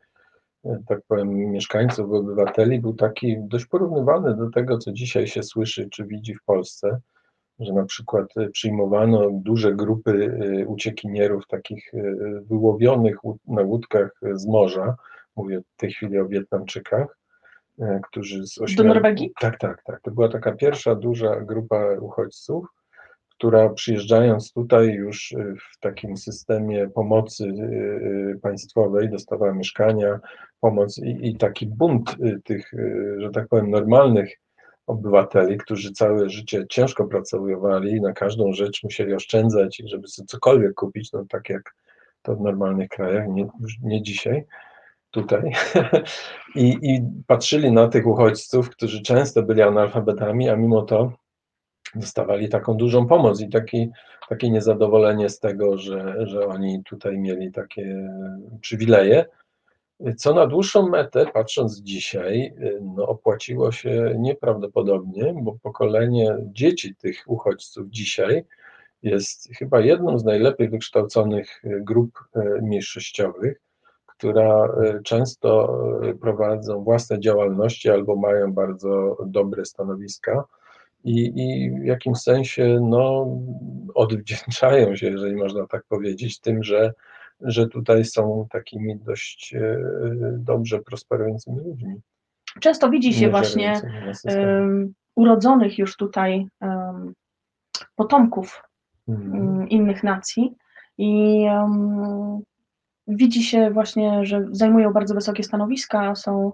e, 0.65 0.79
tak 0.89 1.01
powiem, 1.09 1.29
mieszkańców, 1.29 2.13
obywateli 2.13 2.81
był 2.81 2.95
taki 2.95 3.37
dość 3.41 3.67
porównywany 3.67 4.37
do 4.37 4.51
tego, 4.51 4.79
co 4.79 4.93
dzisiaj 4.93 5.27
się 5.27 5.43
słyszy 5.43 5.89
czy 5.91 6.05
widzi 6.05 6.35
w 6.35 6.45
Polsce, 6.45 7.01
że 7.61 7.73
na 7.73 7.85
przykład 7.85 8.27
przyjmowano 8.53 9.31
duże 9.31 9.75
grupy 9.75 10.39
uciekinierów, 10.67 11.47
takich 11.47 11.93
wyłowionych 12.51 13.17
na 13.47 13.63
łódkach 13.63 14.21
z 14.33 14.47
morza, 14.47 14.95
mówię 15.37 15.61
w 15.61 15.77
tej 15.77 15.93
chwili 15.93 16.19
o 16.19 16.29
Wietnamczykach, 16.29 17.19
którzy 18.03 18.47
z 18.47 18.59
ośmiu... 18.61 18.77
Do 18.77 18.85
Norwegii? 18.85 19.33
Tak, 19.41 19.59
tak, 19.59 19.83
tak. 19.83 20.01
To 20.01 20.11
była 20.11 20.29
taka 20.29 20.53
pierwsza 20.53 20.95
duża 20.95 21.41
grupa 21.41 21.95
uchodźców, 22.01 22.67
która 23.43 23.69
przyjeżdżając 23.69 24.53
tutaj 24.53 24.89
już 24.89 25.33
y, 25.33 25.55
w 25.73 25.79
takim 25.81 26.17
systemie 26.17 26.89
pomocy 26.89 27.45
y, 27.45 27.49
y, 28.35 28.39
państwowej 28.43 29.11
dostawała 29.11 29.53
mieszkania, 29.55 30.21
pomoc 30.61 30.99
i, 30.99 31.29
i 31.29 31.37
taki 31.37 31.67
bunt 31.67 32.17
tych, 32.45 32.73
że 33.19 33.31
tak 33.31 33.49
powiem, 33.49 33.71
normalnych 33.71 34.41
obywateli, 34.87 35.59
którzy 35.59 35.93
całe 35.93 36.31
życie 36.31 36.65
ciężko 36.71 37.05
pracowali, 37.05 38.01
na 38.01 38.13
każdą 38.13 38.53
rzecz 38.53 38.83
musieli 38.83 39.15
oszczędzać, 39.15 39.83
żeby 39.87 40.09
sobie 40.09 40.27
cokolwiek 40.27 40.75
kupić, 40.75 41.13
no 41.13 41.25
tak 41.29 41.49
jak 41.49 41.75
to 42.23 42.37
w 42.37 42.41
normalnych 42.41 42.89
krajach, 42.89 43.29
nie, 43.29 43.49
nie 43.83 44.03
dzisiaj, 44.03 44.45
tutaj. 45.11 45.53
I, 46.55 46.79
I 46.83 47.01
patrzyli 47.27 47.73
na 47.73 47.89
tych 47.89 48.07
uchodźców, 48.07 48.71
którzy 48.71 49.03
często 49.03 49.43
byli 49.43 49.63
analfabetami, 49.63 50.49
a 50.49 50.57
mimo 50.57 50.83
to 50.83 51.22
dostawali 51.95 52.49
taką 52.49 52.75
dużą 52.75 53.07
pomoc 53.07 53.41
i 53.41 53.49
taki, 53.49 53.91
takie 54.29 54.51
niezadowolenie 54.51 55.29
z 55.29 55.41
tego, 55.41 55.79
że, 55.79 56.27
że 56.27 56.47
oni 56.47 56.85
tutaj 56.85 57.19
mieli 57.19 57.53
takie 57.53 58.11
przywileje, 58.61 59.25
co 60.17 60.35
na 60.35 60.47
dłuższą 60.47 60.89
metę, 60.89 61.27
patrząc 61.35 61.81
dzisiaj, 61.81 62.55
no, 62.81 63.07
opłaciło 63.07 63.73
się 63.73 64.15
nieprawdopodobnie, 64.19 65.35
bo 65.43 65.57
pokolenie 65.63 66.37
dzieci 66.47 66.95
tych 66.95 67.23
uchodźców 67.27 67.89
dzisiaj 67.89 68.45
jest 69.03 69.49
chyba 69.59 69.81
jedną 69.81 70.19
z 70.19 70.25
najlepiej 70.25 70.69
wykształconych 70.69 71.63
grup 71.65 72.19
e, 72.35 72.41
mniejszościowych, 72.63 73.61
która 74.07 74.65
e, 74.65 75.01
często 75.03 75.79
e, 76.03 76.15
prowadzą 76.15 76.85
własne 76.85 77.21
działalności 77.21 77.91
albo 77.91 78.17
mają 78.17 78.53
bardzo 78.53 79.17
dobre 79.27 79.65
stanowiska 79.65 80.45
i, 81.05 81.33
i 81.37 81.71
w 81.71 81.85
jakimś 81.85 82.19
sensie 82.19 82.79
no, 82.83 83.27
odwdzięczają 83.95 84.97
się, 84.97 85.07
jeżeli 85.07 85.37
można 85.37 85.67
tak 85.67 85.85
powiedzieć, 85.85 86.41
tym, 86.41 86.63
że, 86.63 86.93
że 87.41 87.69
tutaj 87.69 88.05
są 88.05 88.47
takimi 88.51 88.97
dość 88.97 89.55
e, 89.55 89.79
dobrze 90.39 90.79
prosperującymi 90.79 91.57
ludźmi. 91.57 92.01
Często 92.61 92.91
widzi 92.91 93.15
się 93.15 93.31
właśnie 93.31 93.81
um, 94.25 94.95
urodzonych 95.15 95.79
już 95.79 95.97
tutaj 95.97 96.47
um, 96.61 97.15
potomków 97.97 98.63
um, 99.07 99.69
innych 99.69 100.03
nacji. 100.03 100.55
I 100.99 101.45
widzi 103.09 103.43
się 103.43 103.71
właśnie, 103.71 104.25
że 104.25 104.47
zajmują 104.51 104.93
bardzo 104.93 105.15
wysokie 105.15 105.43
stanowiska, 105.43 106.15
są 106.15 106.53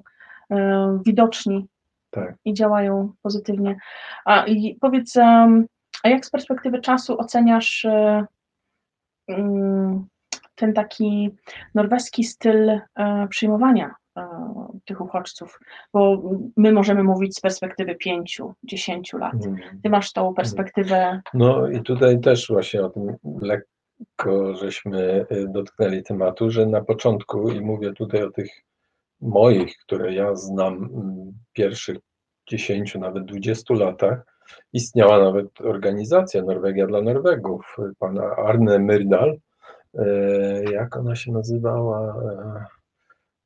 widoczni 1.06 1.66
tak. 2.10 2.34
i 2.44 2.54
działają 2.54 3.12
pozytywnie. 3.22 3.76
A 4.24 4.46
i 4.46 4.76
powiedz, 4.80 5.16
a 6.02 6.08
jak 6.08 6.26
z 6.26 6.30
perspektywy 6.30 6.80
czasu 6.80 7.18
oceniasz 7.18 7.84
e, 7.84 8.26
mm, 9.28 10.06
ten 10.54 10.72
taki 10.72 11.30
norweski 11.74 12.24
styl 12.24 12.70
e, 12.70 12.82
przyjmowania 13.28 13.94
e, 14.18 14.28
tych 14.84 15.00
uchodźców? 15.00 15.58
Bo 15.92 16.22
my 16.56 16.72
możemy 16.72 17.04
mówić 17.04 17.36
z 17.36 17.40
perspektywy 17.40 17.94
pięciu, 17.94 18.54
dziesięciu 18.64 19.18
lat. 19.18 19.34
Mhm. 19.34 19.80
Ty 19.82 19.90
masz 19.90 20.12
tą 20.12 20.34
perspektywę. 20.34 21.20
No 21.34 21.68
i 21.68 21.82
tutaj 21.82 22.20
też 22.20 22.48
właśnie 22.48 22.82
o 22.82 22.90
tym 22.90 23.16
lekko 23.40 24.54
żeśmy 24.54 25.26
dotknęli 25.48 26.02
tematu, 26.02 26.50
że 26.50 26.66
na 26.66 26.84
początku, 26.84 27.50
i 27.50 27.60
mówię 27.60 27.92
tutaj 27.92 28.22
o 28.22 28.30
tych 28.30 28.67
moich, 29.20 29.76
które 29.78 30.14
ja 30.14 30.34
znam 30.34 30.74
mm, 30.74 31.32
pierwszych 31.52 31.98
10, 32.48 32.94
nawet 32.94 33.24
20 33.24 33.74
latach, 33.74 34.38
istniała 34.72 35.18
nawet 35.18 35.60
organizacja 35.60 36.42
Norwegia 36.42 36.86
dla 36.86 37.02
Norwegów, 37.02 37.76
pana 37.98 38.22
Arne 38.22 38.78
Myrdal, 38.78 39.38
e, 39.94 40.64
jak 40.72 40.96
ona 40.96 41.16
się 41.16 41.32
nazywała, 41.32 42.22
e, 42.22 42.64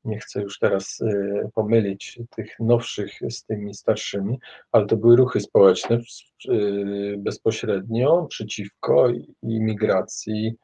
nie 0.05 0.19
chcę 0.19 0.41
już 0.41 0.59
teraz 0.59 1.01
e, 1.01 1.49
pomylić 1.53 2.19
tych 2.35 2.59
nowszych 2.59 3.11
z 3.29 3.45
tymi 3.45 3.73
starszymi, 3.73 4.39
ale 4.71 4.85
to 4.85 4.97
były 4.97 5.15
ruchy 5.15 5.39
społeczne 5.39 5.99
bezpośrednio 7.17 8.25
przeciwko 8.29 9.07
imigracji 9.43 10.55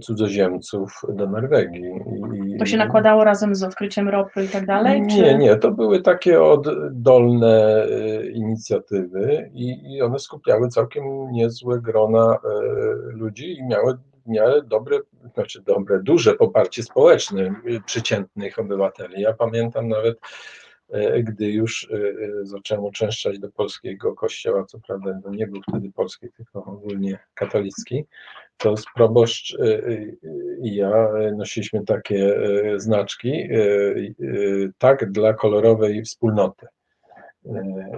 cudzoziemców 0.00 1.00
do 1.08 1.26
Norwegii. 1.26 1.90
I, 2.34 2.41
to 2.62 2.70
się 2.70 2.76
nakładało 2.76 3.24
razem 3.24 3.54
z 3.54 3.62
odkryciem 3.62 4.08
ropy 4.08 4.44
i 4.44 4.48
tak 4.48 4.66
dalej? 4.66 5.02
Nie, 5.02 5.08
czy? 5.08 5.38
nie, 5.38 5.56
to 5.56 5.70
były 5.70 6.02
takie 6.02 6.42
oddolne 6.42 7.84
e, 7.84 8.26
inicjatywy 8.26 9.50
i, 9.54 9.94
i 9.94 10.02
one 10.02 10.18
skupiały 10.18 10.68
całkiem 10.68 11.04
niezłe 11.32 11.80
grona 11.80 12.38
e, 12.44 12.48
ludzi 13.12 13.58
i 13.58 13.64
miały 13.64 13.98
w 14.26 14.28
miarę 14.28 14.62
dobre, 14.62 14.98
znaczy 15.34 15.62
dobre, 15.62 16.02
duże 16.02 16.34
poparcie 16.34 16.82
społeczne 16.82 17.42
e, 17.42 17.80
przeciętnych 17.86 18.58
obywateli. 18.58 19.22
Ja 19.22 19.32
pamiętam 19.32 19.88
nawet 19.88 20.18
gdy 21.22 21.50
już 21.50 21.88
zacząłem 22.42 22.84
uczęszczać 22.84 23.38
do 23.38 23.50
polskiego 23.50 24.14
kościoła, 24.14 24.64
co 24.64 24.78
prawda 24.86 25.20
nie 25.30 25.46
był 25.46 25.62
wtedy 25.68 25.92
polski, 25.92 26.28
tylko 26.36 26.64
ogólnie 26.64 27.18
katolicki, 27.34 28.04
to 28.56 28.76
z 28.76 28.84
proboszcz 28.94 29.56
i 30.62 30.74
ja 30.74 31.08
nosiliśmy 31.36 31.84
takie 31.84 32.34
znaczki, 32.76 33.48
tak 34.78 35.12
dla 35.12 35.34
kolorowej 35.34 36.02
wspólnoty. 36.02 36.66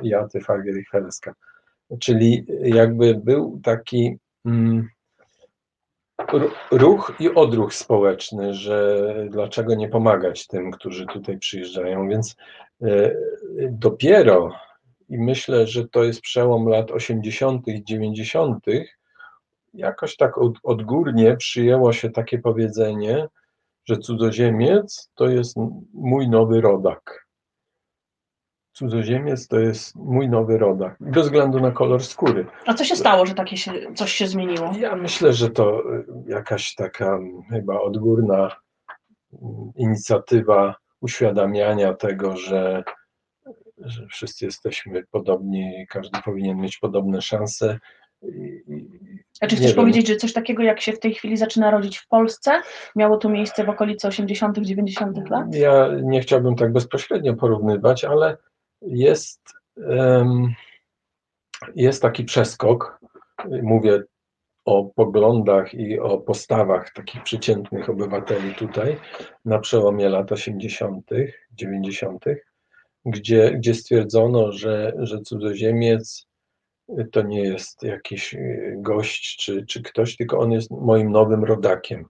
Ja, 0.03 0.29
ty, 0.29 0.41
Fagier 0.41 0.77
i 0.77 0.85
Helska. 0.85 1.35
Czyli 2.01 2.47
jakby 2.63 3.15
był 3.15 3.61
taki 3.63 4.17
mm, 4.45 4.89
ruch 6.71 7.13
i 7.21 7.35
odruch 7.35 7.75
społeczny, 7.75 8.55
że 8.55 9.07
dlaczego 9.31 9.75
nie 9.75 9.89
pomagać 9.89 10.47
tym, 10.47 10.71
którzy 10.71 11.07
tutaj 11.07 11.39
przyjeżdżają, 11.39 12.09
więc 12.09 12.37
dopiero 13.71 14.53
i 15.09 15.19
myślę, 15.19 15.67
że 15.67 15.89
to 15.89 16.05
jest 16.05 16.21
przełom 16.21 16.69
lat 16.69 16.91
80., 16.91 17.67
90., 17.67 18.65
jakoś 19.75 20.17
tak 20.17 20.39
od, 20.39 20.59
odgórnie 20.63 21.37
przyjęło 21.37 21.93
się 21.93 22.11
takie 22.11 22.39
powiedzenie, 22.39 23.29
że 23.89 23.97
cudzoziemiec 23.97 25.11
to 25.15 25.29
jest 25.29 25.57
mój 25.93 26.29
nowy 26.29 26.61
rodak 26.61 27.25
cudzoziemiec 28.75 29.49
to 29.49 29.59
jest 29.59 29.97
mój 29.97 30.29
nowy 30.29 30.59
rodak, 30.59 30.97
bez 31.01 31.25
względu 31.25 31.61
na 31.61 31.71
kolor 31.71 32.05
skóry. 32.05 32.47
A 32.67 32.75
co 32.75 32.85
się 32.85 32.97
stało, 32.97 33.27
że 33.27 33.35
takie 33.35 33.57
się, 33.57 33.73
coś 33.95 34.13
się 34.13 34.27
zmieniło? 34.27 34.73
Ja 34.79 34.97
myślę, 34.97 35.33
że 35.33 35.51
to 35.51 35.81
y, 35.95 36.05
jakaś 36.27 36.75
taka 36.75 37.19
chyba 37.51 37.81
odgórna 37.81 38.37
mm, 39.43 39.71
inicjatywa 39.77 40.77
uświadamiania 41.01 41.95
tego, 41.95 42.37
że, 42.37 42.85
że 43.79 44.07
wszyscy 44.07 44.45
jesteśmy 44.45 45.05
podobni, 45.11 45.87
każdy 45.91 46.23
powinien 46.25 46.59
mieć 46.59 46.79
podobne 46.79 47.23
szanse. 47.23 47.79
A 49.41 49.47
czy 49.47 49.57
chcesz 49.57 49.67
wiem. 49.67 49.77
powiedzieć, 49.77 50.09
że 50.09 50.17
coś 50.17 50.33
takiego, 50.33 50.63
jak 50.63 50.81
się 50.81 50.93
w 50.93 51.01
tej 51.01 51.15
chwili 51.15 51.37
zaczyna 51.37 51.71
rodzić 51.71 51.99
w 51.99 52.09
Polsce, 52.09 52.63
miało 52.97 53.17
to 53.17 53.29
miejsce 53.29 53.65
w 53.65 53.69
okolicy 53.69 54.09
80., 54.09 54.59
90. 54.59 55.31
lat? 55.31 55.55
Ja 55.55 55.89
nie 56.03 56.21
chciałbym 56.21 56.57
tak 56.57 56.73
bezpośrednio 56.73 57.35
porównywać, 57.35 58.05
ale 58.05 58.37
jest, 58.83 59.41
jest 61.75 62.03
taki 62.03 62.25
przeskok. 62.25 63.01
Mówię 63.63 64.03
o 64.65 64.85
poglądach 64.85 65.75
i 65.75 65.99
o 65.99 66.19
postawach 66.19 66.93
takich 66.93 67.23
przeciętnych 67.23 67.91
obywateli 67.91 68.55
tutaj 68.55 68.97
na 69.45 69.59
przełomie 69.59 70.09
lat 70.09 70.33
80., 70.33 71.11
90., 71.53 72.25
gdzie, 73.05 73.51
gdzie 73.51 73.75
stwierdzono, 73.75 74.53
że, 74.53 74.93
że 74.99 75.21
cudzoziemiec 75.21 76.27
to 77.13 77.23
nie 77.23 77.43
jest 77.43 77.83
jakiś 77.83 78.37
gość 78.77 79.37
czy, 79.37 79.67
czy 79.67 79.83
ktoś, 79.83 80.17
tylko 80.17 80.39
on 80.39 80.53
jest 80.53 80.71
moim 80.71 81.11
nowym 81.11 81.45
rodakiem 81.45 82.05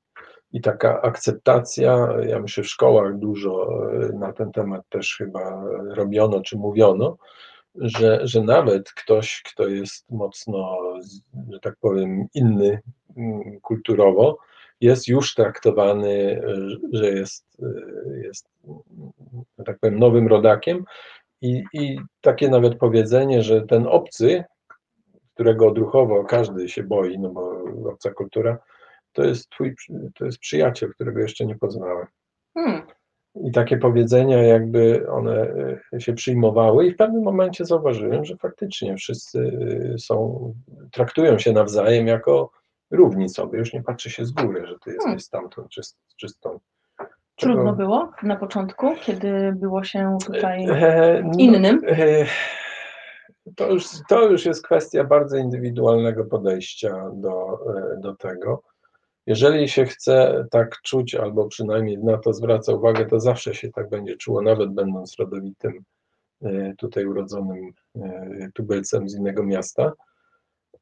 i 0.54 0.60
taka 0.60 1.02
akceptacja, 1.02 2.08
ja 2.26 2.38
myślę 2.38 2.64
w 2.64 2.68
szkołach 2.68 3.18
dużo 3.18 3.68
e, 3.92 4.08
na 4.18 4.32
ten 4.32 4.52
temat 4.52 4.88
też 4.88 5.16
chyba 5.18 5.64
robiono 5.94 6.40
czy 6.40 6.56
mówiono, 6.56 7.16
że, 7.74 8.20
że 8.22 8.42
nawet 8.42 8.92
ktoś, 8.92 9.42
kto 9.42 9.68
jest 9.68 10.10
mocno, 10.10 10.78
że 11.52 11.60
tak 11.60 11.76
powiem, 11.80 12.26
inny 12.34 12.80
mm, 13.16 13.60
kulturowo, 13.60 14.38
jest 14.80 15.08
już 15.08 15.34
traktowany, 15.34 16.42
że 16.92 17.10
jest, 17.10 17.46
jest 18.22 18.48
tak 19.66 19.78
powiem, 19.78 19.98
nowym 19.98 20.28
rodakiem. 20.28 20.84
I, 21.42 21.62
I 21.72 21.98
takie 22.20 22.48
nawet 22.48 22.78
powiedzenie, 22.78 23.42
że 23.42 23.62
ten 23.62 23.86
obcy, 23.86 24.44
którego 25.34 25.68
odruchowo 25.68 26.24
każdy 26.24 26.68
się 26.68 26.82
boi, 26.82 27.18
no 27.18 27.28
bo 27.28 27.64
obca 27.90 28.10
kultura, 28.10 28.58
to 29.12 29.24
jest 29.24 29.48
twój, 29.48 29.74
to 30.14 30.24
jest 30.24 30.38
przyjaciel, 30.38 30.90
którego 30.94 31.20
jeszcze 31.20 31.46
nie 31.46 31.58
poznałem. 31.58 32.06
Hmm. 32.54 32.82
I 33.34 33.52
takie 33.52 33.76
powiedzenia, 33.76 34.42
jakby 34.42 35.06
one 35.10 35.54
e, 35.92 36.00
się 36.00 36.12
przyjmowały, 36.12 36.86
i 36.86 36.92
w 36.92 36.96
pewnym 36.96 37.22
momencie 37.22 37.64
zauważyłem, 37.64 38.24
że 38.24 38.36
faktycznie 38.36 38.96
wszyscy 38.96 39.58
e, 39.94 39.98
są, 39.98 40.52
traktują 40.92 41.38
się 41.38 41.52
nawzajem 41.52 42.06
jako 42.06 42.50
równi 42.90 43.28
sobie. 43.28 43.58
Już 43.58 43.72
nie 43.72 43.82
patrzy 43.82 44.10
się 44.10 44.24
z 44.24 44.32
góry, 44.32 44.66
że 44.66 44.74
ty 44.84 44.90
jesteś 44.90 45.04
hmm. 45.04 45.20
stamtąd 45.20 45.68
czy, 45.68 45.80
czy 46.16 46.28
stąd. 46.28 46.62
Trudno 47.36 47.72
było 47.72 48.10
na 48.22 48.36
początku, 48.36 48.94
kiedy 49.00 49.52
było 49.56 49.84
się 49.84 50.18
tutaj 50.26 50.66
e, 50.70 51.22
no, 51.24 51.32
innym? 51.38 51.80
E, 51.88 52.26
to, 53.56 53.70
już, 53.72 53.86
to 54.08 54.28
już 54.28 54.46
jest 54.46 54.64
kwestia 54.64 55.04
bardzo 55.04 55.36
indywidualnego 55.36 56.24
podejścia 56.24 57.10
do, 57.14 57.58
do 57.98 58.16
tego. 58.16 58.62
Jeżeli 59.26 59.68
się 59.68 59.84
chce 59.84 60.46
tak 60.50 60.80
czuć, 60.82 61.14
albo 61.14 61.48
przynajmniej 61.48 61.98
na 61.98 62.18
to 62.18 62.32
zwraca 62.32 62.72
uwagę, 62.72 63.06
to 63.06 63.20
zawsze 63.20 63.54
się 63.54 63.70
tak 63.70 63.88
będzie 63.88 64.16
czuło, 64.16 64.42
nawet 64.42 64.70
będąc 64.70 65.16
rodowitym, 65.18 65.84
e, 66.42 66.74
tutaj 66.78 67.06
urodzonym 67.06 67.72
e, 67.96 68.50
tubylcem 68.54 69.08
z 69.08 69.14
innego 69.16 69.42
miasta. 69.42 69.92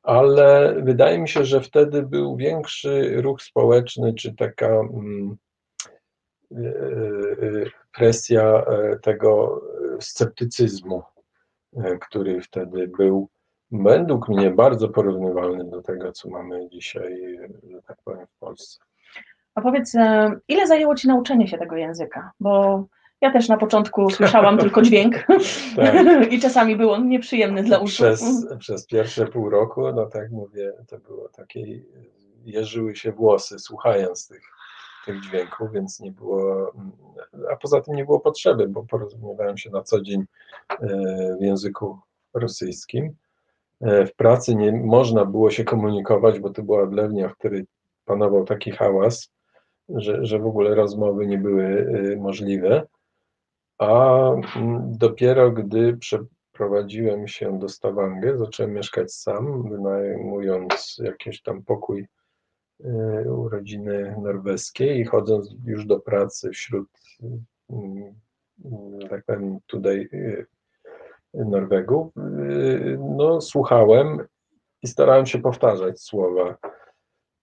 Ale 0.02 0.76
wydaje 0.82 1.18
mi 1.18 1.28
się, 1.28 1.44
że 1.44 1.60
wtedy 1.60 2.02
był 2.02 2.36
większy 2.36 3.22
ruch 3.22 3.42
społeczny, 3.42 4.14
czy 4.14 4.34
taka 4.34 4.68
mm, 4.68 5.36
e, 6.52 6.64
presja 7.92 8.64
tego 9.02 9.62
sceptycyzmu, 10.00 11.02
który 12.00 12.40
wtedy 12.40 12.88
był 12.88 13.28
według 13.70 14.28
mnie 14.28 14.50
bardzo 14.50 14.88
porównywalny 14.88 15.64
do 15.64 15.82
tego, 15.82 16.12
co 16.12 16.30
mamy 16.30 16.68
dzisiaj, 16.68 17.38
że 17.70 17.82
tak 17.82 17.96
powiem, 18.04 18.26
w 18.26 18.38
Polsce. 18.38 18.78
A 19.54 19.60
powiedz, 19.60 19.94
e, 19.94 20.30
ile 20.48 20.66
zajęło 20.66 20.94
Ci 20.94 21.08
nauczenie 21.08 21.48
się 21.48 21.58
tego 21.58 21.76
języka? 21.76 22.30
Bo 22.40 22.84
ja 23.20 23.32
też 23.32 23.48
na 23.48 23.56
początku 23.56 24.10
słyszałam 24.18 24.58
tylko 24.58 24.82
dźwięk 24.82 25.14
tak. 25.76 26.32
i 26.32 26.40
czasami 26.40 26.76
był 26.76 26.90
on 26.90 27.08
nieprzyjemny 27.08 27.62
dla 27.62 27.78
uszu. 27.78 28.02
Przez, 28.02 28.46
przez 28.58 28.86
pierwsze 28.86 29.26
pół 29.26 29.50
roku, 29.50 29.92
no 29.92 30.06
tak 30.06 30.30
mówię, 30.30 30.72
to 30.88 30.98
było 30.98 31.28
takie, 31.28 31.80
jeżyły 32.44 32.96
się 32.96 33.12
włosy 33.12 33.58
słuchając 33.58 34.28
tych, 34.28 34.42
tych 35.06 35.20
dźwięków, 35.20 35.72
więc 35.72 36.00
nie 36.00 36.12
było, 36.12 36.72
a 37.52 37.56
poza 37.56 37.80
tym 37.80 37.94
nie 37.94 38.04
było 38.04 38.20
potrzeby, 38.20 38.68
bo 38.68 38.82
porozumiewałem 38.82 39.58
się 39.58 39.70
na 39.70 39.82
co 39.82 40.00
dzień 40.00 40.24
e, 40.68 40.76
w 41.40 41.42
języku 41.42 41.98
rosyjskim. 42.34 43.14
E, 43.80 44.06
w 44.06 44.14
pracy 44.14 44.54
nie 44.54 44.72
można 44.72 45.24
było 45.24 45.50
się 45.50 45.64
komunikować, 45.64 46.40
bo 46.40 46.50
to 46.50 46.62
była 46.62 46.82
odlewnia, 46.82 47.28
w 47.28 47.36
której 47.36 47.64
panował 48.04 48.44
taki 48.44 48.70
hałas, 48.70 49.30
że, 49.88 50.26
że 50.26 50.38
w 50.38 50.46
ogóle 50.46 50.74
rozmowy 50.74 51.26
nie 51.26 51.38
były 51.38 51.64
e, 51.64 52.16
możliwe. 52.16 52.86
A 53.78 54.18
mm, 54.30 54.96
dopiero 54.98 55.50
gdy 55.50 55.96
przeprowadziłem 55.96 57.28
się 57.28 57.58
do 57.58 57.68
Stavanger, 57.68 58.38
zacząłem 58.38 58.72
mieszkać 58.72 59.12
sam, 59.12 59.70
wynajmując 59.70 61.00
jakiś 61.04 61.42
tam 61.42 61.62
pokój 61.62 62.06
rodziny 63.50 64.16
norweskiej 64.22 65.00
i 65.00 65.04
chodząc 65.04 65.54
już 65.66 65.86
do 65.86 66.00
pracy 66.00 66.50
wśród 66.50 66.88
mm, 67.70 68.14
tak 69.10 69.24
powiem, 69.24 69.58
tutaj 69.66 70.08
Norwegów, 71.34 72.12
no 73.16 73.40
słuchałem 73.40 74.18
i 74.82 74.88
starałem 74.88 75.26
się 75.26 75.38
powtarzać 75.38 76.00
słowa. 76.00 76.56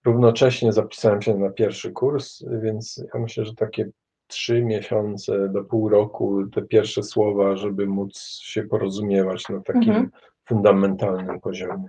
Równocześnie 0.04 0.72
zapisałem 0.72 1.22
się 1.22 1.38
na 1.38 1.50
pierwszy 1.50 1.92
kurs, 1.92 2.44
więc 2.62 3.04
ja 3.14 3.20
myślę, 3.20 3.44
że 3.44 3.54
takie 3.54 3.90
trzy 4.26 4.62
miesiące 4.64 5.48
do 5.48 5.64
pół 5.64 5.88
roku 5.88 6.46
te 6.46 6.62
pierwsze 6.62 7.02
słowa, 7.02 7.56
żeby 7.56 7.86
móc 7.86 8.18
się 8.42 8.62
porozumiewać 8.62 9.48
na 9.48 9.60
takim 9.60 9.90
mhm. 9.90 10.10
fundamentalnym 10.48 11.40
poziomie. 11.40 11.88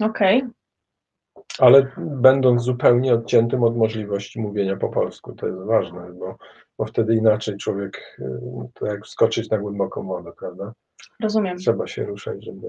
Okej. 0.00 0.38
Okay. 0.38 0.50
Ale 1.58 1.92
będąc 1.98 2.62
zupełnie 2.62 3.14
odciętym 3.14 3.62
od 3.62 3.76
możliwości 3.76 4.40
mówienia 4.40 4.76
po 4.76 4.88
polsku, 4.88 5.32
to 5.32 5.46
jest 5.46 5.58
ważne, 5.58 6.12
bo, 6.12 6.36
bo 6.78 6.84
wtedy 6.84 7.14
inaczej 7.14 7.56
człowiek, 7.56 8.20
to 8.74 8.86
jak 8.86 9.04
wskoczyć 9.04 9.50
na 9.50 9.58
głęboką 9.58 10.06
wodę, 10.06 10.32
prawda? 10.38 10.72
Rozumiem. 11.22 11.58
Trzeba 11.58 11.86
się 11.86 12.04
ruszać, 12.04 12.44
żeby. 12.44 12.68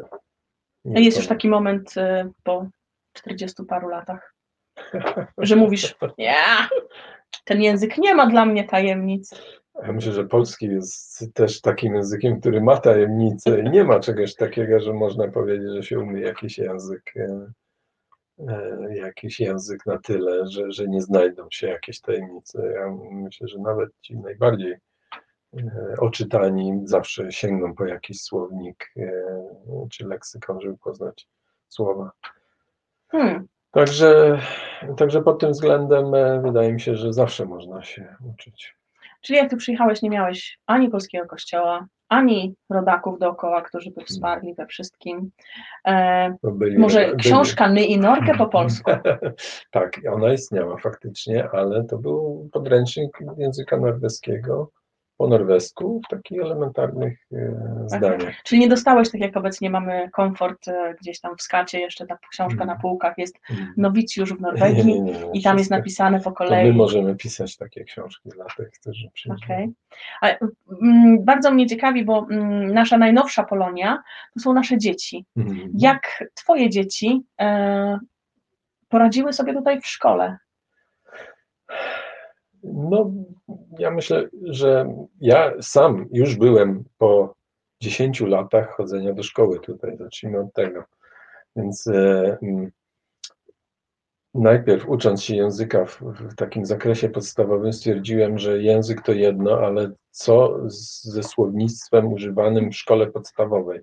Jest 0.85 1.17
już 1.17 1.27
taki 1.27 1.49
moment 1.49 1.97
y, 1.97 2.31
po 2.43 2.67
40 3.13 3.63
paru 3.63 3.87
latach, 3.87 4.35
że 5.37 5.55
mówisz, 5.55 5.95
nie, 6.17 6.35
ten 7.45 7.61
język 7.61 7.97
nie 7.97 8.15
ma 8.15 8.27
dla 8.27 8.45
mnie 8.45 8.63
tajemnic. 8.63 9.41
Ja 9.83 9.91
myślę, 9.91 10.11
że 10.11 10.27
polski 10.27 10.65
jest 10.65 11.33
też 11.33 11.61
takim 11.61 11.95
językiem, 11.95 12.39
który 12.39 12.61
ma 12.61 12.77
tajemnice 12.77 13.59
i 13.59 13.69
nie 13.69 13.83
ma 13.83 13.99
czegoś 13.99 14.35
takiego, 14.35 14.79
że 14.79 14.93
można 14.93 15.27
powiedzieć, 15.27 15.69
że 15.75 15.83
się 15.83 15.99
umie 15.99 16.21
jakiś 16.21 16.57
język, 16.57 17.13
e, 17.15 17.51
jakiś 18.89 19.39
język 19.39 19.85
na 19.85 19.97
tyle, 19.97 20.47
że, 20.47 20.71
że 20.71 20.87
nie 20.87 21.01
znajdą 21.01 21.47
się 21.51 21.67
jakieś 21.67 22.01
tajemnice. 22.01 22.71
Ja 22.73 22.97
myślę, 23.11 23.47
że 23.47 23.59
nawet 23.59 23.89
ci 24.01 24.17
najbardziej 24.17 24.75
e, 25.57 25.95
oczytani 25.99 26.81
zawsze 26.83 27.31
sięgną 27.31 27.75
po 27.75 27.85
jakiś 27.85 28.21
słownik 28.21 28.93
czy 29.91 30.07
leksykon, 30.07 30.61
żeby 30.61 30.77
poznać 30.77 31.27
słowa. 31.67 32.11
Hmm. 33.07 33.47
Także, 33.71 34.39
także 34.97 35.21
pod 35.21 35.39
tym 35.39 35.51
względem 35.51 36.15
e, 36.15 36.41
wydaje 36.41 36.73
mi 36.73 36.81
się, 36.81 36.95
że 36.95 37.13
zawsze 37.13 37.45
można 37.45 37.83
się 37.83 38.15
uczyć. 38.33 38.75
Czyli 39.25 39.39
jak 39.39 39.49
tu 39.49 39.57
przyjechałeś, 39.57 40.01
nie 40.01 40.09
miałeś 40.09 40.59
ani 40.65 40.89
polskiego 40.89 41.27
kościoła, 41.27 41.87
ani 42.09 42.55
rodaków 42.69 43.19
dookoła, 43.19 43.61
którzy 43.61 43.91
by 43.91 44.05
wsparli 44.05 44.53
we 44.53 44.65
wszystkim. 44.65 45.31
E, 45.87 46.35
byli, 46.43 46.77
może 46.77 47.05
byli. 47.05 47.17
książka 47.17 47.69
My 47.69 47.85
i 47.85 47.99
Norkę 47.99 48.37
po 48.37 48.47
polsku? 48.47 48.91
tak, 49.71 50.01
ona 50.13 50.33
istniała 50.33 50.77
faktycznie, 50.77 51.49
ale 51.49 51.83
to 51.83 51.97
był 51.97 52.49
podręcznik 52.53 53.19
języka 53.37 53.77
norweskiego 53.77 54.71
po 55.17 55.27
norwesku 55.27 56.01
w 56.05 56.09
takich 56.09 56.41
elementarnych 56.41 57.27
e, 57.33 57.83
zdaniach. 57.85 58.43
Czyli 58.43 58.61
nie 58.61 58.67
dostałeś, 58.67 59.11
tak 59.11 59.21
jak 59.21 59.37
obecnie 59.37 59.69
mamy 59.69 60.09
komfort 60.13 60.67
e, 60.67 60.95
gdzieś 61.01 61.19
tam 61.19 61.37
w 61.37 61.41
skacie, 61.41 61.79
jeszcze 61.79 62.05
ta 62.05 62.17
książka 62.31 62.63
mm. 62.63 62.67
na 62.67 62.75
półkach 62.75 63.17
jest 63.17 63.35
mm. 63.49 63.73
nowicjusz 63.77 64.33
w 64.33 64.41
Norwegii 64.41 64.85
nie, 64.85 65.01
nie, 65.01 65.11
nie, 65.11 65.31
i 65.33 65.41
tam 65.43 65.57
jest 65.57 65.71
napisane 65.71 66.19
po 66.19 66.31
kolei. 66.31 66.67
To 66.67 66.71
my 66.71 66.77
możemy 66.77 67.15
pisać 67.15 67.57
takie 67.57 67.83
książki 67.83 68.29
dla 68.29 68.45
tych, 68.57 68.71
którzy 68.71 69.09
przyjdą. 69.13 69.37
Okay. 69.45 69.73
Bardzo 71.19 71.51
mnie 71.51 71.67
ciekawi, 71.67 72.05
bo 72.05 72.27
mm, 72.31 72.73
nasza 72.73 72.97
najnowsza 72.97 73.43
Polonia 73.43 74.03
to 74.33 74.39
są 74.39 74.53
nasze 74.53 74.77
dzieci. 74.77 75.25
Mm. 75.37 75.71
Jak 75.77 76.23
twoje 76.33 76.69
dzieci 76.69 77.23
e, 77.41 77.99
poradziły 78.89 79.33
sobie 79.33 79.53
tutaj 79.53 79.81
w 79.81 79.87
szkole? 79.87 80.37
No, 82.73 83.11
ja 83.79 83.91
myślę, 83.91 84.29
że 84.43 84.95
ja 85.21 85.53
sam 85.61 86.05
już 86.11 86.35
byłem 86.35 86.83
po 86.97 87.35
10 87.81 88.21
latach 88.21 88.75
chodzenia 88.75 89.13
do 89.13 89.23
szkoły 89.23 89.59
tutaj, 89.59 89.97
zacznijmy 89.97 90.39
od 90.39 90.53
tego. 90.53 90.83
Więc 91.55 91.87
e, 91.87 92.37
najpierw 94.33 94.89
ucząc 94.89 95.23
się 95.23 95.35
języka 95.35 95.85
w, 95.85 96.01
w, 96.01 96.35
takim 96.35 96.65
zakresie 96.65 97.09
podstawowym 97.09 97.73
stwierdziłem, 97.73 98.39
że 98.39 98.61
język 98.61 99.01
to 99.01 99.13
jedno, 99.13 99.59
ale 99.59 99.91
co 100.11 100.59
ze 101.01 101.23
słownictwem 101.23 102.13
używanym 102.13 102.71
w 102.71 102.75
szkole 102.75 103.07
podstawowej, 103.07 103.79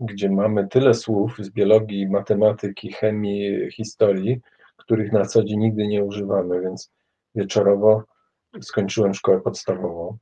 gdzie 0.00 0.30
mamy 0.30 0.68
tyle 0.68 0.94
słów 0.94 1.36
z 1.38 1.50
biologii, 1.50 2.08
matematyki, 2.08 2.92
chemii, 2.92 3.70
historii, 3.70 4.40
których 4.76 5.12
na 5.12 5.24
co 5.24 5.44
dzień 5.44 5.58
nigdy 5.58 5.86
nie 5.86 6.04
używamy, 6.04 6.60
więc 6.60 6.90
wieczorowo 7.38 8.02
skończyłem 8.60 9.14
szkołę 9.14 9.40
podstawową. 9.40 10.18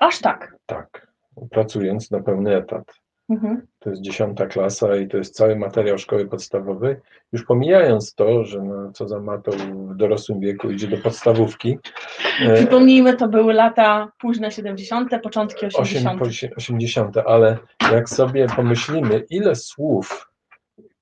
Aż 0.00 0.20
tak? 0.20 0.56
Tak, 0.66 1.06
pracując 1.50 2.10
na 2.10 2.20
pełny 2.20 2.56
etat. 2.56 3.00
Mhm. 3.30 3.66
To 3.78 3.90
jest 3.90 4.02
dziesiąta 4.02 4.46
klasa 4.46 4.96
i 4.96 5.08
to 5.08 5.16
jest 5.16 5.34
cały 5.34 5.56
materiał 5.56 5.98
szkoły 5.98 6.26
podstawowej. 6.26 6.96
Już 7.32 7.44
pomijając 7.44 8.14
to, 8.14 8.44
że 8.44 8.62
no, 8.62 8.92
co 8.92 9.08
za 9.08 9.20
matą 9.20 9.50
w 9.90 9.96
dorosłym 9.96 10.40
wieku 10.40 10.70
idzie 10.70 10.88
do 10.88 10.96
podstawówki. 10.96 11.78
E, 12.40 12.54
Przypomnijmy, 12.54 13.16
to 13.16 13.28
były 13.28 13.52
lata 13.52 14.12
późne 14.18 14.50
70., 14.50 15.10
początki 15.22 15.66
80. 15.66 16.22
80., 16.56 17.16
ale 17.16 17.58
jak 17.92 18.08
sobie 18.08 18.46
pomyślimy, 18.56 19.24
ile 19.30 19.54
słów 19.54 20.30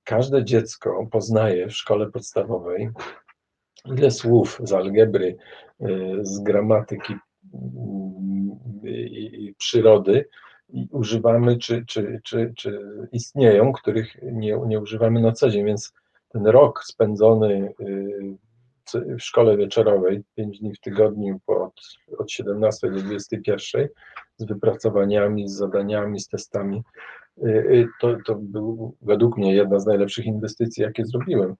każde 0.05 0.44
dziecko 0.44 1.07
poznaje 1.11 1.66
w 1.66 1.77
szkole 1.77 2.11
podstawowej, 2.11 2.90
ile 3.84 4.10
słów 4.10 4.60
z 4.64 4.72
algebry, 4.72 5.36
y, 5.80 6.18
z 6.22 6.40
gramatyki 6.40 7.14
y, 8.84 8.88
i 8.88 9.54
przyrody 9.58 10.28
używamy, 10.90 11.58
czy, 11.58 11.84
czy, 11.86 12.20
czy, 12.24 12.52
czy 12.56 12.80
istnieją, 13.12 13.72
których 13.72 14.16
nie, 14.22 14.60
nie 14.66 14.80
używamy 14.80 15.20
na 15.20 15.32
co 15.32 15.50
dzień, 15.50 15.64
więc 15.64 15.92
ten 16.28 16.46
rok 16.46 16.84
spędzony 16.84 17.74
y, 17.80 18.36
w 18.94 19.22
szkole 19.22 19.56
wieczorowej, 19.56 20.22
5 20.34 20.58
dni 20.60 20.74
w 20.74 20.80
tygodniu 20.80 21.40
od, 21.46 21.80
od 22.18 22.30
17 22.30 22.90
do 22.90 23.00
21, 23.00 23.88
z 24.36 24.44
wypracowaniami, 24.44 25.48
z 25.48 25.52
zadaniami, 25.52 26.20
z 26.20 26.28
testami, 26.28 26.82
to, 28.00 28.16
to 28.26 28.34
był 28.34 28.96
według 29.02 29.36
mnie 29.36 29.54
jedna 29.54 29.78
z 29.78 29.86
najlepszych 29.86 30.26
inwestycji, 30.26 30.82
jakie 30.82 31.04
zrobiłem. 31.06 31.54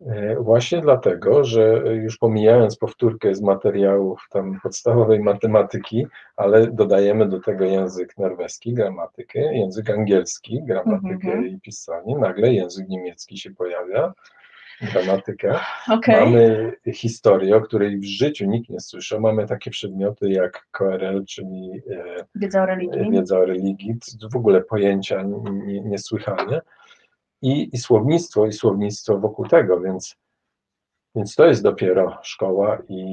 E, 0.00 0.36
właśnie 0.36 0.80
dlatego, 0.80 1.44
że 1.44 1.82
już 1.94 2.18
pomijając 2.18 2.76
powtórkę 2.76 3.34
z 3.34 3.42
materiałów 3.42 4.26
tam 4.30 4.60
podstawowej 4.62 5.20
matematyki, 5.20 6.06
ale 6.36 6.66
dodajemy 6.66 7.28
do 7.28 7.40
tego 7.40 7.64
język 7.64 8.18
norweski, 8.18 8.74
gramatykę, 8.74 9.40
język 9.40 9.90
angielski, 9.90 10.62
gramatykę 10.62 11.32
mm 11.32 11.44
-hmm. 11.44 11.46
i 11.46 11.60
pisanie, 11.60 12.18
nagle 12.18 12.52
język 12.52 12.88
niemiecki 12.88 13.38
się 13.38 13.50
pojawia, 13.50 14.12
gramatykę. 14.92 15.58
Okay. 15.90 16.20
Mamy 16.20 16.72
historię, 16.94 17.56
o 17.56 17.60
której 17.60 17.98
w 17.98 18.04
życiu 18.04 18.46
nikt 18.46 18.70
nie 18.70 18.80
słyszał. 18.80 19.20
Mamy 19.20 19.46
takie 19.46 19.70
przedmioty 19.70 20.30
jak 20.30 20.66
KRL, 20.70 21.24
czyli 21.24 21.82
e, 21.90 22.24
wiedza 22.34 22.62
o 22.62 22.66
religii. 22.66 23.10
Wiedza 23.10 23.38
o 23.38 23.44
religii. 23.44 23.96
W 24.32 24.36
ogóle 24.36 24.60
pojęcia 24.60 25.24
niesłychane 25.84 26.60
i, 27.44 27.70
i 27.72 27.78
słownictwo, 27.78 28.46
i 28.46 28.52
słownictwo 28.52 29.18
wokół 29.18 29.46
tego, 29.46 29.80
więc, 29.80 30.16
więc 31.14 31.34
to 31.34 31.46
jest 31.46 31.62
dopiero 31.62 32.18
szkoła 32.22 32.78
i 32.88 33.04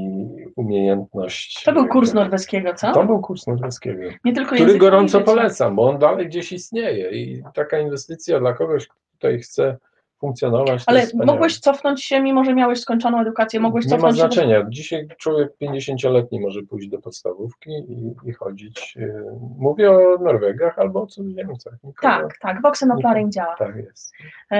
umiejętność. 0.55 1.63
To 1.63 1.73
był 1.73 1.87
kurs 1.87 2.13
norweskiego, 2.13 2.73
co? 2.73 2.93
To 2.93 3.05
był 3.05 3.21
kurs 3.21 3.47
norweskiego, 3.47 4.03
Nie 4.25 4.33
tylko 4.33 4.55
który 4.55 4.77
gorąco 4.77 5.21
polecam, 5.21 5.75
bo 5.75 5.89
on 5.89 5.99
dalej 5.99 6.27
gdzieś 6.27 6.51
istnieje 6.51 7.11
i 7.11 7.43
taka 7.53 7.79
inwestycja 7.79 8.39
dla 8.39 8.53
kogoś, 8.53 8.87
kto 8.87 8.95
tutaj 9.11 9.39
chce 9.39 9.77
funkcjonować. 10.21 10.83
Ale 10.85 11.07
mogłeś 11.25 11.59
cofnąć 11.59 12.03
się, 12.03 12.21
mimo 12.21 12.43
że 12.43 12.53
miałeś 12.53 12.79
skończoną 12.79 13.21
edukację, 13.21 13.59
mogłeś 13.59 13.85
cofnąć 13.85 14.17
się. 14.17 14.17
Nie 14.17 14.27
ma 14.27 14.31
znaczenia. 14.31 14.63
Do... 14.63 14.69
Dzisiaj 14.69 15.07
człowiek 15.17 15.51
50-letni 15.61 16.39
może 16.39 16.61
pójść 16.63 16.89
do 16.89 17.01
podstawówki 17.01 17.71
i, 17.71 18.29
i 18.29 18.33
chodzić. 18.33 18.97
Y, 18.97 19.23
mówię 19.57 19.91
o 19.91 20.17
Norwegach 20.23 20.79
albo 20.79 21.01
o 21.01 21.07
cudzoziemcach. 21.07 21.73
tak, 22.01 22.37
tak. 22.41 22.61
Voxenoplaring 22.61 23.31
działa. 23.31 23.55
Tak 23.55 23.75
jest. 23.75 24.13
E... 24.51 24.57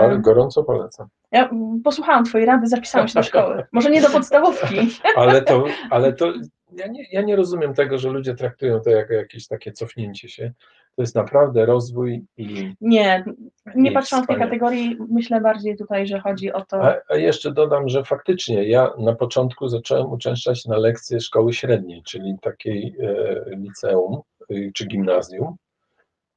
Ale 0.00 0.18
gorąco 0.18 0.64
polecam. 0.64 1.08
Ja 1.32 1.50
posłuchałam 1.84 2.24
Twojej 2.24 2.46
rady, 2.46 2.66
zapisałam 2.66 3.08
się 3.08 3.14
do 3.14 3.22
szkoły. 3.22 3.64
Może 3.72 3.90
nie 3.90 4.02
do 4.02 4.10
podstawówki. 4.10 4.76
ale 5.16 5.42
to, 5.42 5.64
ale 5.90 6.12
to 6.12 6.32
ja 6.72 6.86
nie, 6.86 7.04
ja 7.12 7.22
nie 7.22 7.36
rozumiem 7.36 7.74
tego, 7.74 7.98
że 7.98 8.10
ludzie 8.10 8.34
traktują 8.34 8.80
to 8.80 8.90
jako 8.90 9.14
jakieś 9.14 9.46
takie 9.46 9.72
cofnięcie 9.72 10.28
się 10.28 10.52
to 11.00 11.02
jest 11.02 11.14
naprawdę 11.14 11.66
rozwój 11.66 12.24
i. 12.36 12.74
Nie, 12.80 13.24
nie 13.74 13.92
patrząc 13.92 14.24
w 14.24 14.26
tej 14.26 14.36
kategorii, 14.36 14.96
myślę 15.08 15.40
bardziej 15.40 15.76
tutaj, 15.76 16.06
że 16.06 16.20
chodzi 16.20 16.52
o 16.52 16.64
to. 16.64 16.82
A, 16.82 16.96
a, 17.08 17.16
jeszcze 17.16 17.52
dodam, 17.52 17.88
że 17.88 18.04
faktycznie 18.04 18.68
ja 18.68 18.90
na 18.98 19.14
początku 19.14 19.68
zacząłem 19.68 20.12
uczęszczać 20.12 20.66
na 20.66 20.76
lekcje 20.76 21.20
szkoły 21.20 21.52
średniej, 21.52 22.02
czyli 22.02 22.36
takiej 22.42 22.96
e, 23.02 23.56
liceum 23.56 24.20
e, 24.50 24.54
czy 24.74 24.86
gimnazjum, 24.86 25.56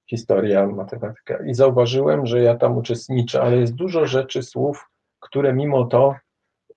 historia, 0.09 0.67
matematyka, 0.67 1.45
i 1.45 1.53
zauważyłem, 1.53 2.25
że 2.25 2.41
ja 2.41 2.55
tam 2.55 2.77
uczestniczę, 2.77 3.41
ale 3.41 3.57
jest 3.57 3.75
dużo 3.75 4.05
rzeczy, 4.05 4.43
słów, 4.43 4.89
które 5.19 5.53
mimo 5.53 5.85
to 5.85 6.15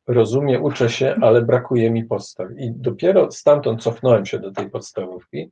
rozumie, 0.06 0.60
uczę 0.60 0.90
się, 0.90 1.16
ale 1.20 1.42
brakuje 1.42 1.90
mi 1.90 2.04
podstaw. 2.04 2.48
I 2.58 2.72
dopiero 2.72 3.32
stamtąd 3.32 3.82
cofnąłem 3.82 4.26
się 4.26 4.38
do 4.38 4.50
tej 4.50 4.70
podstawówki, 4.70 5.50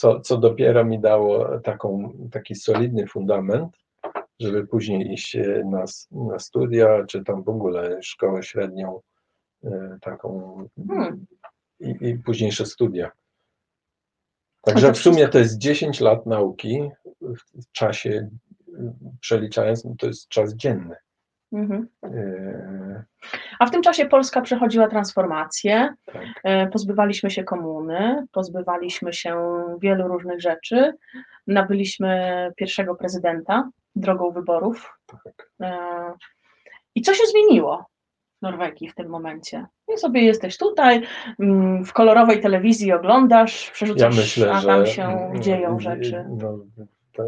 co, 0.00 0.20
co 0.20 0.38
dopiero 0.38 0.84
mi 0.84 1.00
dało 1.00 1.58
taką, 1.58 2.12
taki 2.32 2.54
solidny 2.54 3.06
fundament, 3.06 3.76
żeby 4.40 4.66
później 4.66 5.12
iść 5.12 5.36
na, 5.64 5.84
na 6.10 6.38
studia, 6.38 7.04
czy 7.08 7.24
tam 7.24 7.42
w 7.42 7.48
ogóle 7.48 7.98
szkołę 8.02 8.42
średnią, 8.42 9.00
e, 9.64 9.98
taką 10.00 10.56
hmm. 10.88 11.26
i, 11.80 11.96
i 12.00 12.18
późniejsze 12.18 12.66
studia. 12.66 13.10
Także 14.62 14.92
w 14.92 14.98
sumie 14.98 15.28
to 15.28 15.38
jest 15.38 15.58
10 15.58 16.00
lat 16.00 16.26
nauki 16.26 16.90
w 17.54 17.72
czasie, 17.72 18.28
przeliczając, 19.20 19.84
no 19.84 19.94
to 19.98 20.06
jest 20.06 20.28
czas 20.28 20.54
dzienny. 20.54 20.96
Mhm. 21.52 21.88
E, 22.04 23.04
A 23.58 23.66
w 23.66 23.70
tym 23.70 23.82
czasie 23.82 24.06
Polska 24.06 24.40
przechodziła 24.40 24.88
transformację. 24.88 25.94
Tak. 26.06 26.70
Pozbywaliśmy 26.72 27.30
się 27.30 27.44
komuny, 27.44 28.26
pozbywaliśmy 28.32 29.12
się 29.12 29.36
wielu 29.80 30.08
różnych 30.08 30.40
rzeczy. 30.40 30.94
Nabyliśmy 31.46 32.52
pierwszego 32.56 32.94
prezydenta 32.94 33.70
drogą 33.96 34.30
wyborów. 34.30 34.98
Tak. 35.06 35.50
E, 35.60 35.72
I 36.94 37.02
co 37.02 37.14
się 37.14 37.26
zmieniło 37.26 37.86
w 38.38 38.42
Norwegii 38.42 38.88
w 38.88 38.94
tym 38.94 39.08
momencie? 39.08 39.66
I 39.94 39.98
sobie 39.98 40.22
jesteś 40.22 40.58
tutaj, 40.58 41.02
mm, 41.40 41.84
w 41.84 41.92
kolorowej 41.92 42.40
telewizji 42.40 42.92
oglądasz, 42.92 43.70
przerzucasz, 43.70 44.16
ja 44.16 44.22
myślę, 44.22 44.52
a 44.52 44.62
tam 44.62 44.86
się 44.86 45.30
że, 45.34 45.40
dzieją 45.40 45.80
rzeczy. 45.80 46.24
No, 46.28 46.58
no, 47.18 47.24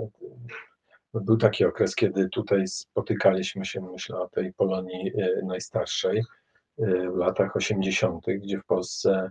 był 1.20 1.36
taki 1.36 1.64
okres, 1.64 1.94
kiedy 1.94 2.28
tutaj 2.28 2.68
spotykaliśmy 2.68 3.64
się, 3.64 3.80
myślę 3.80 4.18
o 4.18 4.28
tej 4.28 4.52
Polonii 4.52 5.12
e, 5.18 5.42
najstarszej 5.46 6.18
e, 6.18 7.10
w 7.10 7.16
latach 7.16 7.56
80., 7.56 8.26
gdzie 8.26 8.58
w 8.58 8.64
Polsce 8.64 9.30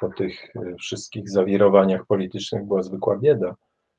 po 0.00 0.08
tych 0.08 0.56
e, 0.56 0.74
wszystkich 0.80 1.30
zawirowaniach 1.30 2.06
politycznych 2.06 2.64
była 2.64 2.82
zwykła 2.82 3.18
bieda. 3.18 3.54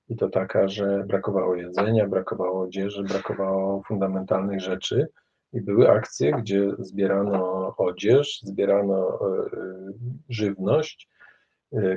I 0.10 0.16
to 0.16 0.30
taka, 0.30 0.68
że 0.68 1.04
brakowało 1.08 1.56
jedzenia, 1.56 2.08
brakowało 2.08 2.62
odzieży, 2.62 3.04
brakowało 3.04 3.84
fundamentalnych 3.88 4.62
rzeczy. 4.62 5.08
I 5.54 5.62
były 5.62 5.90
akcje, 5.90 6.32
gdzie 6.32 6.72
zbierano 6.80 7.74
odzież, 7.78 8.42
zbierano 8.44 9.20
żywność, 10.30 11.10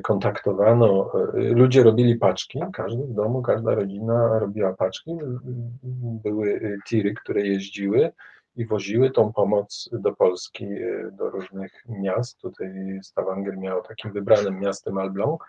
kontaktowano, 0.03 1.11
y, 1.35 1.55
ludzie 1.55 1.83
robili 1.83 2.17
paczki, 2.17 2.61
każdy 2.73 3.05
w 3.05 3.15
domu, 3.15 3.43
każda 3.43 3.75
rodzina 3.75 4.39
robiła 4.39 4.73
paczki, 4.73 5.19
były 6.23 6.49
y, 6.49 6.79
tiry, 6.87 7.15
które 7.15 7.47
jeździły 7.47 8.11
i 8.57 8.67
woziły 8.67 9.11
tą 9.11 9.33
pomoc 9.33 9.89
do 9.93 10.13
Polski, 10.13 10.67
do 11.13 11.31
różnych 11.31 11.85
miast. 11.89 12.39
Tutaj 12.41 13.01
Stavanger 13.03 13.59
miał 13.59 13.83
takim 13.83 14.13
wybranym 14.13 14.61
miastem 14.61 14.99
Albląg, 14.99 15.45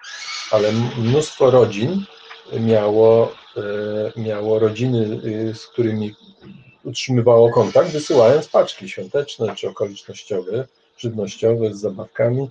ale 0.51 0.67
mnóstwo 0.97 1.51
rodzin 1.51 1.89
miało, 2.59 3.31
miało 4.17 4.59
rodziny, 4.59 5.21
z 5.53 5.67
którymi 5.67 6.15
utrzymywało 6.83 7.51
kontakt, 7.51 7.91
wysyłając 7.91 8.47
paczki 8.47 8.89
świąteczne 8.89 9.55
czy 9.55 9.69
okolicznościowe, 9.69 10.67
żywnościowe 10.97 11.73
z 11.73 11.79
zabawkami 11.79 12.49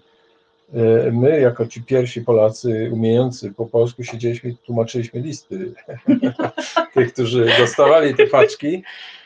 my, 1.13 1.41
jako 1.41 1.67
ci 1.67 1.83
pierwsi 1.83 2.23
Polacy 2.23 2.91
umiejący 2.93 3.53
po 3.53 3.67
polsku, 3.67 4.05
siedzieliśmy 4.05 4.51
i 4.51 4.57
tłumaczyliśmy 4.57 5.21
listy 5.21 5.73
tych, 6.95 7.13
którzy 7.13 7.47
dostawali 7.59 8.15
te 8.15 8.27
paczki 8.27 8.83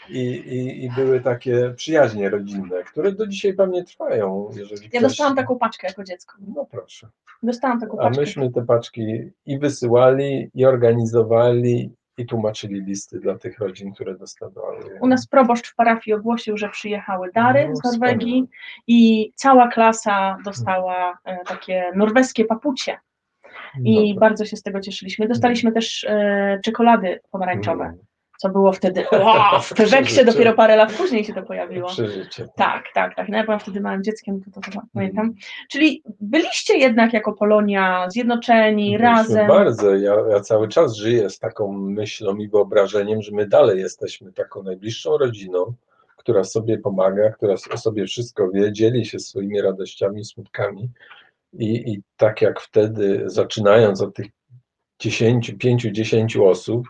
i, 0.09 0.19
i, 0.19 0.85
i, 0.85 0.91
były 0.91 1.21
takie 1.21 1.73
przyjaźnie 1.77 2.31
rodzinne, 2.31 2.83
które 2.85 3.13
do 3.13 3.27
dzisiaj 3.27 3.55
pewnie 3.55 3.85
trwają. 3.85 4.51
Jeżeli 4.57 4.83
ja 4.83 4.89
ktoś... 4.89 5.03
dostałam 5.03 5.37
taką 5.37 5.59
paczkę 5.59 5.87
jako 5.87 6.05
dziecko. 6.05 6.37
No 6.55 6.67
proszę. 6.71 7.09
Dostałam 7.43 7.81
taką 7.81 7.97
paczkę. 7.97 8.19
A 8.19 8.21
myśmy 8.21 8.53
te 8.53 8.65
paczki 8.65 9.31
i 9.47 9.59
wysyłali, 9.59 10.51
i 10.55 10.65
organizowali, 10.65 11.91
i 12.19 12.27
tłumaczyli 12.27 12.83
listy 12.83 13.21
dla 13.21 13.39
tych 13.39 13.59
rodzin, 13.59 13.93
które 13.93 14.19
dostawały. 14.19 14.99
U 15.01 15.07
nas 15.07 15.27
proboszcz 15.27 15.73
w 15.73 15.75
parafii 15.75 16.15
ogłosił, 16.15 16.57
że 16.57 16.69
przyjechały 16.69 17.31
dary 17.35 17.69
no, 17.69 17.77
z 17.77 17.85
Norwegii 17.85 18.49
i 18.87 19.33
cała 19.35 19.69
klasa 19.69 20.37
dostała 20.45 21.19
e, 21.25 21.45
takie 21.45 21.93
norweskie 21.95 22.45
papucie. 22.45 22.99
I 23.85 24.15
no 24.15 24.21
bardzo 24.21 24.45
się 24.45 24.57
z 24.57 24.63
tego 24.63 24.81
cieszyliśmy. 24.81 25.29
Dostaliśmy 25.29 25.73
też 25.73 26.05
e, 26.05 26.61
czekolady 26.65 27.21
pomarańczowe. 27.31 27.85
Mm 27.85 27.99
co 28.43 28.49
było 28.49 28.73
wtedy, 28.73 29.05
wow, 29.13 29.61
w 29.63 29.75
dopiero 30.25 30.55
parę 30.55 30.77
lat 30.77 30.93
później 30.93 31.25
się 31.25 31.35
to 31.35 31.43
pojawiło. 31.43 31.89
Przeżycie. 31.89 32.49
Tak, 32.57 32.85
tak, 32.95 33.15
tak. 33.17 33.29
No 33.29 33.37
ja 33.37 33.45
byłam 33.45 33.61
wtedy 33.61 33.81
małym 33.81 34.03
dzieckiem, 34.03 34.41
to, 34.41 34.61
to, 34.61 34.71
to 34.71 34.81
pamiętam. 34.95 35.25
Mm. 35.25 35.35
Czyli 35.71 36.03
byliście 36.21 36.79
jednak 36.79 37.13
jako 37.13 37.33
Polonia 37.33 38.11
zjednoczeni, 38.11 38.85
Byliśmy 38.85 39.07
razem. 39.07 39.49
Bardzo. 39.49 39.95
Ja, 39.95 40.15
ja 40.31 40.41
cały 40.41 40.69
czas 40.69 40.97
żyję 40.97 41.31
z 41.31 41.39
taką 41.39 41.73
myślą 41.73 42.37
i 42.37 42.49
wyobrażeniem, 42.49 43.23
że 43.23 43.33
my 43.33 43.47
dalej 43.47 43.81
jesteśmy 43.81 44.33
taką 44.33 44.63
najbliższą 44.63 45.19
rodziną, 45.19 45.75
która 46.17 46.45
sobie 46.45 46.79
pomaga, 46.79 47.31
która 47.31 47.57
o 47.75 47.77
sobie 47.77 48.07
wszystko 48.07 48.51
wie, 48.51 48.73
dzieli 48.73 49.07
się 49.07 49.19
swoimi 49.19 49.61
radościami, 49.61 50.25
smutkami. 50.25 50.91
I, 51.53 51.93
I 51.93 52.03
tak 52.17 52.43
jak 52.43 52.61
wtedy, 52.61 53.23
zaczynając 53.27 54.03
od 54.03 54.15
tych 54.15 54.27
10, 55.01 55.55
5-10 55.55 56.43
osób, 56.43 56.87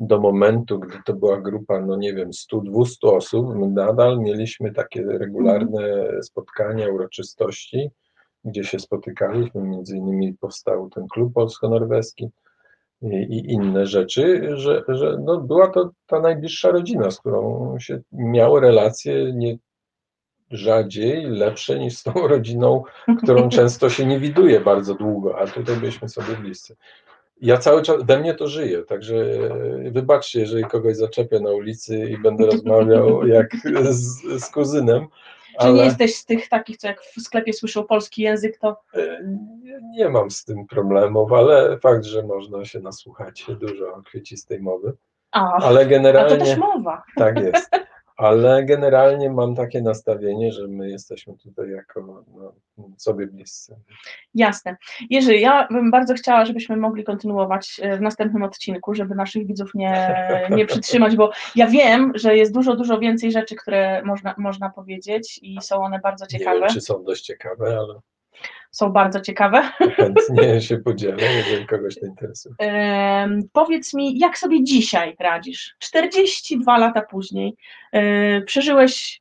do 0.00 0.20
momentu, 0.20 0.78
gdy 0.78 0.98
to 1.04 1.14
była 1.14 1.40
grupa, 1.40 1.80
no 1.80 1.96
nie 1.96 2.14
wiem, 2.14 2.30
100-200 2.30 2.86
osób, 3.02 3.54
my 3.54 3.68
nadal 3.68 4.18
mieliśmy 4.18 4.72
takie 4.72 5.02
regularne 5.02 6.08
spotkania, 6.22 6.88
uroczystości, 6.88 7.90
gdzie 8.44 8.64
się 8.64 8.78
spotykaliśmy, 8.78 9.62
między 9.62 9.96
innymi 9.96 10.34
powstał 10.34 10.90
ten 10.90 11.08
klub 11.08 11.34
polsko-norweski 11.34 12.28
i, 13.02 13.16
i, 13.16 13.52
inne 13.52 13.86
rzeczy, 13.86 14.50
że, 14.56 14.82
że 14.88 15.16
no 15.24 15.40
była 15.40 15.68
to 15.68 15.90
ta 16.06 16.20
najbliższa 16.20 16.70
rodzina, 16.70 17.10
z 17.10 17.20
którą 17.20 17.74
się 17.78 18.00
miało 18.12 18.60
relacje 18.60 19.32
nie 19.32 19.58
rzadziej, 20.50 21.26
lepsze 21.26 21.78
niż 21.78 21.98
z 21.98 22.02
tą 22.02 22.12
rodziną, 22.12 22.82
którą 23.22 23.48
często 23.58 23.90
się 23.90 24.06
nie 24.06 24.20
widuje 24.20 24.60
bardzo 24.60 24.94
długo, 24.94 25.38
a 25.38 25.46
tutaj 25.46 25.76
byliśmy 25.76 26.08
sobie 26.08 26.36
bliscy 26.36 26.76
ja 27.40 27.58
cały 27.58 27.82
czas, 27.82 28.02
we 28.02 28.18
mnie 28.20 28.34
to 28.34 28.48
żyje, 28.48 28.82
także 28.82 29.14
wybaczcie, 29.90 30.40
jeżeli 30.40 30.64
kogoś 30.64 30.96
zaczepię 30.96 31.40
na 31.40 31.50
ulicy 31.50 32.10
i 32.10 32.18
będę 32.18 32.46
rozmawiał 32.46 33.26
jak 33.36 33.56
z, 33.90 34.22
z 34.44 34.50
kuzynem. 34.50 35.06
Czy 35.60 35.72
nie 35.72 35.84
jesteś 35.84 36.14
z 36.14 36.24
tych 36.24 36.48
takich, 36.48 36.76
co 36.76 36.86
jak 36.86 37.02
w 37.02 37.20
sklepie 37.20 37.52
słyszą 37.52 37.84
polski 37.84 38.22
język, 38.22 38.58
to... 38.58 38.76
E, 38.94 39.24
nie, 39.62 39.78
nie 39.92 40.08
mam 40.08 40.30
z 40.30 40.44
tym 40.44 40.66
problemów, 40.66 41.32
ale 41.32 41.78
fakt, 41.78 42.04
że 42.04 42.22
można 42.22 42.64
się 42.64 42.80
nasłuchać 42.80 43.46
dużo 43.60 44.02
kwiecistej 44.06 44.60
mowy. 44.60 44.92
A, 45.32 45.52
ale 45.62 45.86
generalnie... 45.86 46.34
A 46.34 46.38
to 46.38 46.44
też 46.44 46.58
mowa. 46.58 47.02
Tak 47.16 47.38
jest. 47.38 47.70
Ale 48.20 48.64
generalnie 48.64 49.30
mam 49.30 49.54
takie 49.54 49.82
nastawienie, 49.82 50.52
że 50.52 50.68
my 50.68 50.90
jesteśmy 50.90 51.36
tutaj 51.36 51.70
jako 51.70 52.24
no, 52.34 52.52
sobie 52.96 53.26
bliscy. 53.26 53.76
Jasne. 54.34 54.76
Jerzy, 55.10 55.36
ja 55.36 55.68
bym 55.70 55.90
bardzo 55.90 56.14
chciała, 56.14 56.44
żebyśmy 56.44 56.76
mogli 56.76 57.04
kontynuować 57.04 57.80
e, 57.82 57.96
w 57.96 58.00
następnym 58.00 58.42
odcinku, 58.42 58.94
żeby 58.94 59.14
naszych 59.14 59.46
widzów 59.46 59.74
nie, 59.74 60.14
nie 60.56 60.66
przytrzymać, 60.66 61.16
bo 61.16 61.30
ja 61.56 61.66
wiem, 61.66 62.12
że 62.14 62.36
jest 62.36 62.54
dużo, 62.54 62.76
dużo 62.76 62.98
więcej 62.98 63.32
rzeczy, 63.32 63.56
które 63.56 64.02
można, 64.02 64.34
można 64.38 64.70
powiedzieć 64.70 65.40
i 65.42 65.58
są 65.62 65.76
one 65.76 65.98
bardzo 65.98 66.26
ciekawe. 66.26 66.56
Nie 66.56 66.60
wiem, 66.60 66.74
czy 66.74 66.80
są 66.80 67.04
dość 67.04 67.24
ciekawe, 67.24 67.78
ale 67.78 68.00
są 68.70 68.90
bardzo 68.90 69.20
ciekawe. 69.20 69.62
Chętnie 69.96 70.60
się 70.68 70.78
podzielę, 70.78 71.22
jeżeli 71.36 71.66
kogoś 71.66 71.94
to 71.94 72.06
interesuje. 72.06 72.54
Ehm, 72.58 73.42
powiedz 73.52 73.94
mi, 73.94 74.18
jak 74.18 74.38
sobie 74.38 74.64
dzisiaj 74.64 75.16
radzisz? 75.20 75.76
42 75.78 76.78
lata 76.78 77.02
później 77.02 77.56
e, 77.92 78.40
przeżyłeś 78.40 79.20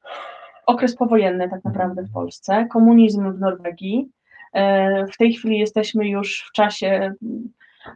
okres 0.65 0.95
powojenny 0.95 1.49
tak 1.49 1.63
naprawdę 1.63 2.03
w 2.03 2.11
Polsce, 2.11 2.67
komunizm 2.71 3.33
w 3.33 3.39
Norwegii. 3.39 4.09
E, 4.53 5.05
w 5.05 5.17
tej 5.17 5.33
chwili 5.33 5.59
jesteśmy 5.59 6.09
już 6.09 6.45
w 6.49 6.51
czasie, 6.51 7.13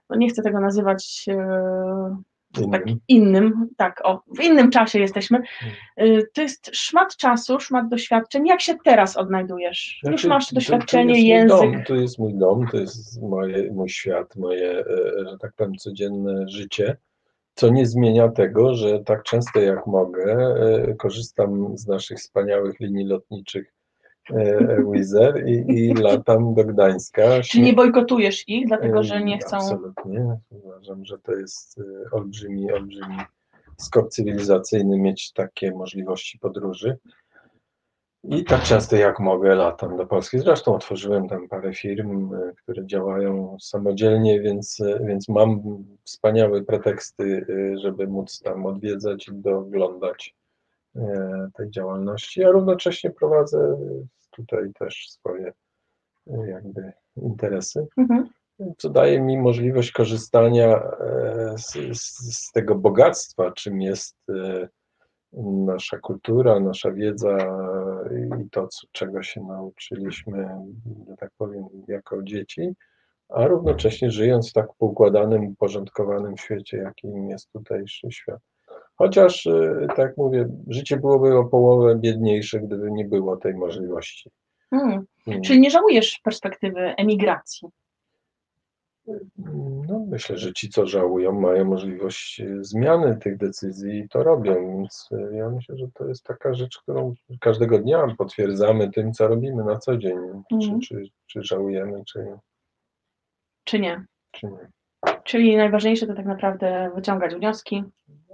no 0.10 0.16
nie 0.16 0.30
chcę 0.30 0.42
tego 0.42 0.60
nazywać 0.60 1.26
e. 1.30 2.33
Tak, 2.72 2.84
innym, 3.08 3.70
tak, 3.78 4.02
o, 4.04 4.24
w 4.38 4.44
innym 4.44 4.72
czasie 4.72 5.00
jesteśmy. 5.00 5.42
Hmm. 5.60 6.18
Y, 6.20 6.28
to 6.34 6.42
jest 6.42 6.70
szmat 6.74 7.18
czasu, 7.18 7.60
szmat 7.60 7.90
doświadczeń. 7.90 8.48
Jak 8.48 8.62
się 8.62 8.76
teraz 8.84 9.18
odnajdujesz? 9.18 10.00
Znaczy, 10.04 10.14
Już 10.14 10.26
masz 10.26 10.54
doświadczenie, 10.54 11.14
to, 11.14 11.20
to 11.20 11.26
język. 11.26 11.60
Dom, 11.60 11.84
to 11.88 11.96
jest 11.96 12.20
mój 12.20 12.34
dom, 12.34 12.68
to 12.72 12.78
jest 12.78 13.22
moje, 13.22 13.72
mój 13.72 13.90
świat, 13.90 14.36
moje, 14.36 14.80
e, 14.80 14.86
że 15.32 15.38
tak 15.38 15.54
powiem, 15.54 15.76
codzienne 15.76 16.50
życie. 16.50 16.98
Co 17.56 17.70
nie 17.70 17.86
zmienia 17.86 18.30
tego, 18.30 18.74
że 18.74 19.00
tak 19.00 19.24
często 19.24 19.60
jak 19.60 19.88
mogę, 19.88 20.24
e, 20.26 20.94
korzystam 20.96 21.78
z 21.78 21.88
naszych 21.88 22.18
wspaniałych 22.18 22.80
linii 22.80 23.06
lotniczych 23.06 23.74
E, 23.74 23.83
Wizer 24.92 25.48
i, 25.48 25.66
i 25.68 25.94
latam 25.94 26.54
do 26.54 26.64
Gdańska. 26.64 27.42
Czy 27.42 27.62
nie 27.62 27.74
bojkotujesz 27.74 28.50
ich, 28.50 28.68
dlatego 28.68 29.04
że 29.04 29.24
nie 29.24 29.38
chcą... 29.38 29.58
Absolutnie. 29.58 30.38
Uważam, 30.50 31.06
że 31.06 31.20
to 31.20 31.32
jest 31.32 31.80
e, 31.80 32.12
olbrzymi, 32.12 32.72
olbrzymi 32.72 33.18
skok 33.78 34.10
cywilizacyjny 34.10 35.00
mieć 35.00 35.32
takie 35.32 35.72
możliwości 35.72 36.40
podróży. 36.40 36.98
I 38.24 38.44
tak 38.44 38.64
często 38.64 38.96
jak 38.96 39.20
mogę 39.20 39.56
latam 39.56 39.98
do 39.98 40.06
Polski. 40.06 40.40
Zresztą 40.40 40.76
otworzyłem 40.76 41.30
tam 41.30 41.48
parę 41.48 41.74
firm, 41.74 42.34
e, 42.34 42.54
które 42.56 42.86
działają 42.88 43.58
samodzielnie, 43.62 44.42
więc, 44.42 44.80
e, 44.80 45.00
więc 45.06 45.30
mam 45.30 45.62
wspaniałe 46.04 46.64
preteksty, 46.64 47.46
e, 47.50 47.78
żeby 47.78 48.08
móc 48.08 48.40
tam 48.40 48.66
odwiedzać 48.66 49.28
i 49.28 49.32
doglądać 49.34 50.36
tej 51.54 51.70
działalności, 51.70 52.44
a 52.44 52.52
równocześnie 52.52 53.12
prowadzę 53.12 53.78
tutaj 54.32 54.72
też 54.80 55.10
swoje 55.10 55.54
jakby 56.28 56.92
interesy, 57.16 57.88
mhm. 57.98 58.30
co 58.78 58.90
daje 58.90 59.22
mi 59.22 59.38
możliwość 59.38 59.92
korzystania 59.92 60.92
z, 61.58 61.98
z, 62.00 62.36
z 62.38 62.52
tego 62.52 62.76
bogactwa, 62.76 63.52
czym 63.52 63.82
jest 63.82 64.18
nasza 65.66 65.98
kultura, 65.98 66.60
nasza 66.60 66.92
wiedza 66.92 67.38
i 68.42 68.50
to, 68.50 68.68
czego 68.92 69.24
się 69.24 69.42
nauczyliśmy, 69.42 70.50
że 71.10 71.16
tak 71.18 71.32
powiem, 71.38 71.66
jako 71.88 72.24
dzieci, 72.24 72.74
a 73.30 73.48
równocześnie 73.48 74.12
żyjąc 74.12 74.50
w 74.50 74.54
tak 74.54 74.68
poukładanym, 74.78 75.48
uporządkowanym 75.48 76.38
świecie, 76.38 76.78
jakim 76.78 77.30
jest 77.30 77.52
tutejszy 77.52 78.12
świat. 78.12 78.40
Chociaż, 78.96 79.46
y, 79.46 79.88
tak 79.96 80.18
mówię, 80.18 80.48
życie 80.68 80.98
byłoby 80.98 81.38
o 81.38 81.46
połowę 81.46 81.96
biedniejsze, 81.96 82.60
gdyby 82.60 82.92
nie 82.92 83.06
było 83.06 83.38
tej 83.38 83.54
możliwości. 83.54 84.30
Hmm. 84.70 85.06
Hmm. 85.26 85.44
Czyli 85.44 85.60
nie 85.60 85.72
żałujesz 85.72 86.20
perspektywy 86.24 86.80
emigracji? 86.80 87.70
No, 89.88 90.06
myślę, 90.10 90.38
że 90.38 90.54
ci, 90.54 90.70
co 90.70 90.88
żałują, 90.88 91.32
mają 91.32 91.66
możliwość 91.66 92.42
e, 92.42 92.64
zmiany 92.64 93.18
tych 93.18 93.38
decyzji 93.38 94.00
i 94.00 94.10
to 94.10 94.24
robią, 94.24 94.54
więc 94.54 95.10
e, 95.12 95.38
ja 95.38 95.50
myślę, 95.50 95.78
że 95.78 95.88
to 95.94 96.08
jest 96.08 96.24
taka 96.24 96.54
rzecz, 96.54 96.78
którą 96.78 97.14
każdego 97.40 97.80
dnia 97.80 98.16
potwierdzamy 98.18 98.92
tym, 98.92 99.14
co 99.14 99.28
robimy 99.28 99.64
na 99.64 99.78
co 99.78 99.98
dzień, 99.98 100.18
mm. 100.18 100.44
czy, 100.50 100.56
mhm. 100.56 100.82
czy, 100.82 101.04
czy 101.28 101.44
żałujemy, 101.44 102.04
czy, 102.06 102.26
czy 103.64 103.80
nie. 103.80 104.06
Czy 104.32 104.48
nie. 104.48 104.72
Czyli 105.24 105.58
najważniejsze 105.58 106.08
to 106.08 106.14
tak 106.14 106.26
naprawdę 106.26 106.92
wyciągać 106.96 107.36
wnioski, 107.36 107.84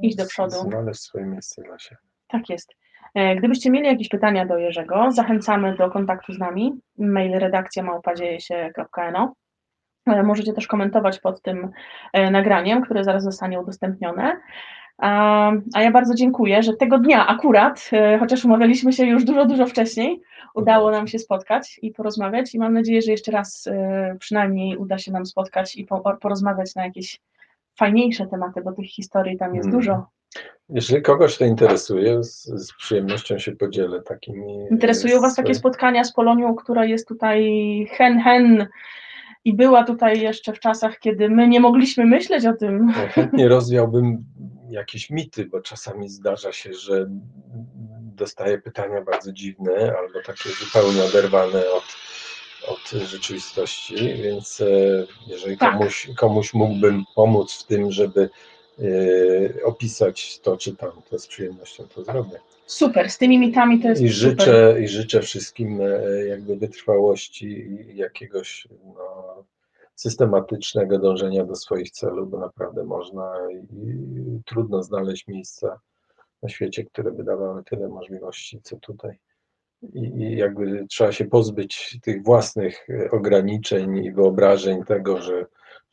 iść 0.02 0.18
do 0.18 0.26
przodu. 0.26 0.56
Znaleźć 0.56 1.02
swoje 1.02 1.26
miejsce 1.26 1.62
dla 1.62 1.80
siebie. 1.80 2.02
Tak 2.28 2.50
jest. 2.50 2.76
E, 3.16 3.36
gdybyście 3.36 3.72
mieli 3.72 3.88
jakieś 3.88 4.10
pytania 4.10 4.46
do 4.46 4.58
Jerzego, 4.58 5.12
zachęcamy 5.12 5.76
do 5.76 5.90
kontaktu 5.92 6.34
z 6.34 6.40
nami. 6.40 6.74
Mail 6.98 7.40
redakcja 7.40 7.84
małpadziejesie.no 7.84 9.34
Możecie 10.24 10.54
też 10.54 10.68
komentować 10.68 11.20
pod 11.20 11.42
tym 11.42 11.72
e, 12.14 12.32
nagraniem, 12.32 12.82
które 12.82 13.04
zaraz 13.04 13.24
zostanie 13.24 13.60
udostępnione. 13.60 14.40
A 15.02 15.82
ja 15.82 15.92
bardzo 15.92 16.16
dziękuję, 16.16 16.64
że 16.64 16.74
tego 16.74 17.00
dnia 17.00 17.28
akurat, 17.28 17.90
e, 17.94 18.20
chociaż 18.20 18.46
umawialiśmy 18.46 18.94
się 18.94 19.06
już 19.06 19.24
dużo, 19.24 19.46
dużo 19.46 19.68
wcześniej, 19.68 20.22
udało 20.56 20.92
nam 20.92 21.08
się 21.08 21.20
spotkać 21.20 21.80
i 21.82 21.92
porozmawiać 21.92 22.56
i 22.56 22.60
mam 22.60 22.74
nadzieję, 22.74 23.02
że 23.02 23.12
jeszcze 23.12 23.32
raz 23.32 23.68
e, 23.68 24.16
przynajmniej 24.20 24.78
uda 24.78 24.98
się 24.98 25.12
nam 25.12 25.26
spotkać 25.26 25.76
i 25.76 25.88
porozmawiać 26.22 26.76
na 26.76 26.86
jakieś 26.86 27.22
fajniejsze 27.78 28.28
tematy, 28.28 28.62
bo 28.62 28.72
tych 28.72 28.90
historii 28.90 29.38
tam 29.38 29.56
jest 29.56 29.66
hmm. 29.66 29.82
dużo. 29.82 30.06
Jeżeli 30.70 31.02
kogoś 31.02 31.38
to 31.38 31.46
interesuje, 31.46 32.24
z, 32.24 32.44
z, 32.44 32.74
przyjemnością 32.74 33.38
się 33.38 33.52
podzielę 33.52 34.02
takimi. 34.02 34.68
Interesują 34.72 35.22
Was 35.22 35.36
takie 35.36 35.56
spotkania 35.56 36.04
z 36.04 36.14
Polonią, 36.14 36.56
która 36.56 36.86
jest 36.86 37.08
tutaj 37.08 37.44
hen, 37.92 38.20
hen 38.20 38.68
i 39.46 39.54
była 39.54 39.84
tutaj 39.84 40.22
jeszcze 40.22 40.54
w 40.54 40.60
czasach, 40.60 41.00
kiedy 41.00 41.30
my 41.30 41.48
nie 41.48 41.60
mogliśmy 41.60 42.06
myśleć 42.06 42.46
o 42.46 42.54
tym. 42.54 42.94
Ja 42.98 43.08
chętnie 43.08 43.48
rozwiałbym 43.48 44.26
jakieś 44.70 45.10
mity, 45.10 45.46
bo 45.46 45.62
czasami 45.62 46.10
zdarza 46.10 46.52
się, 46.52 46.74
że 46.74 47.06
dostaję 48.16 48.58
pytania 48.58 49.02
bardzo 49.02 49.32
dziwne 49.32 49.94
albo 49.98 50.20
takie 50.26 50.50
zupełnie 50.50 51.04
oderwane 51.04 51.60
od, 51.70 51.96
od 52.68 53.02
rzeczywistości, 53.02 53.96
więc 54.24 54.62
e, 54.62 54.66
jeżeli 55.28 55.58
tak. 55.58 55.74
komuś, 55.74 56.10
komuś 56.18 56.54
mógłbym 56.54 57.04
pomóc 57.16 57.54
w 57.54 57.66
tym, 57.66 57.92
żeby 57.92 58.30
opisać 59.64 60.40
to 60.40 60.58
czy 60.58 60.76
tam, 60.76 60.92
to 61.10 61.20
z 61.20 61.28
przyjemnością 61.28 61.88
to 61.96 62.04
zrobię. 62.04 62.40
Super, 62.66 63.10
z 63.10 63.18
tymi 63.18 63.40
mitami 63.40 63.80
to 63.80 63.88
jest 63.90 64.02
I 64.02 64.10
życzę, 64.10 64.44
super. 64.46 64.82
I 64.84 64.88
życzę 64.88 65.22
wszystkim 65.22 65.82
e, 65.82 66.26
jakby 66.28 66.56
wytrwałości 66.56 67.48
i 67.48 67.98
jakiegoś 67.98 68.68
no, 68.86 69.44
systematycznego 69.96 71.00
dążenia 71.00 71.46
do 71.46 71.56
swoich 71.56 71.92
celów, 71.92 72.30
bo 72.30 72.40
naprawdę 72.40 72.84
można 72.84 73.34
i 73.52 74.42
trudno 74.46 74.84
znaleźć 74.84 75.28
miejsca 75.28 75.80
na 76.44 76.50
świecie, 76.50 76.84
które 76.84 77.12
by 77.12 77.24
dawały 77.24 77.64
tyle 77.64 77.88
możliwości, 77.88 78.60
co 78.64 78.78
tutaj. 78.78 79.20
I, 79.94 80.00
I 80.00 80.38
jakby 80.38 80.86
trzeba 80.90 81.12
się 81.12 81.26
pozbyć 81.26 82.00
tych 82.02 82.24
własnych 82.24 82.90
e, 82.90 83.12
ograniczeń 83.12 83.98
i 83.98 84.12
wyobrażeń 84.12 84.84
tego, 84.84 85.22
że 85.22 85.46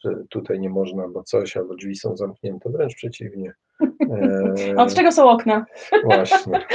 że 0.04 0.10
tutaj 0.30 0.60
nie 0.60 0.70
można, 0.70 1.08
bo 1.08 1.22
coś, 1.22 1.56
albo 1.56 1.74
drzwi 1.74 1.96
są 1.96 2.16
zamknięte, 2.16 2.70
wręcz 2.70 2.94
przeciwnie. 2.94 3.52
A 4.76 4.82
od 4.82 4.94
czego 4.94 5.12
są 5.12 5.30
okna? 5.30 5.66
Właśnie. 6.04 6.66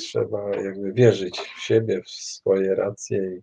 Trzeba 0.00 0.50
jakby 0.50 0.92
wierzyć 0.92 1.38
w 1.38 1.60
siebie, 1.60 2.02
w 2.02 2.10
swoje 2.10 2.74
racje 2.74 3.40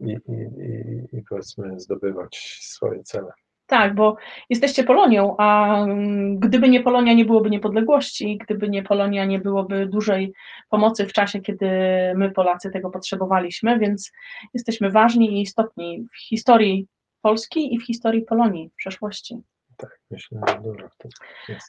i, 0.00 0.06
i, 0.06 0.12
i, 0.12 1.16
i 1.16 1.22
powiedzmy 1.28 1.80
zdobywać 1.80 2.58
swoje 2.60 3.02
cele. 3.02 3.32
Tak, 3.70 3.94
bo 3.94 4.16
jesteście 4.48 4.84
Polonią, 4.84 5.34
a 5.38 5.78
mm, 5.82 6.38
gdyby 6.38 6.68
nie 6.68 6.80
Polonia, 6.80 7.14
nie 7.14 7.24
byłoby 7.24 7.50
niepodległości, 7.50 8.38
gdyby 8.38 8.68
nie 8.68 8.82
Polonia, 8.82 9.24
nie 9.24 9.38
byłoby 9.38 9.86
dużej 9.86 10.32
pomocy 10.70 11.06
w 11.06 11.12
czasie, 11.12 11.40
kiedy 11.40 11.68
my 12.16 12.30
Polacy 12.30 12.70
tego 12.70 12.90
potrzebowaliśmy, 12.90 13.78
więc 13.78 14.12
jesteśmy 14.54 14.90
ważni 14.90 15.32
i 15.32 15.42
istotni 15.42 16.06
w 16.12 16.28
historii 16.28 16.86
Polski 17.22 17.74
i 17.74 17.78
w 17.78 17.86
historii 17.86 18.22
Polonii 18.22 18.68
w 18.68 18.74
przeszłości. 18.74 19.36
Tak, 19.76 20.00
myślę, 20.10 20.40
że 20.48 20.60
dużo 20.62 20.88
w 20.88 20.96
tym 20.96 21.10
jest. 21.48 21.68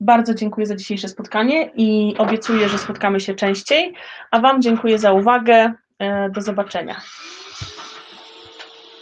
Bardzo 0.00 0.34
dziękuję 0.34 0.66
za 0.66 0.76
dzisiejsze 0.76 1.08
spotkanie 1.08 1.70
i 1.74 2.14
obiecuję, 2.18 2.68
że 2.68 2.78
spotkamy 2.78 3.20
się 3.20 3.34
częściej. 3.34 3.94
A 4.30 4.40
Wam 4.40 4.62
dziękuję 4.62 4.98
za 4.98 5.12
uwagę. 5.12 5.72
E, 6.00 6.30
do 6.30 6.40
zobaczenia. 6.40 7.00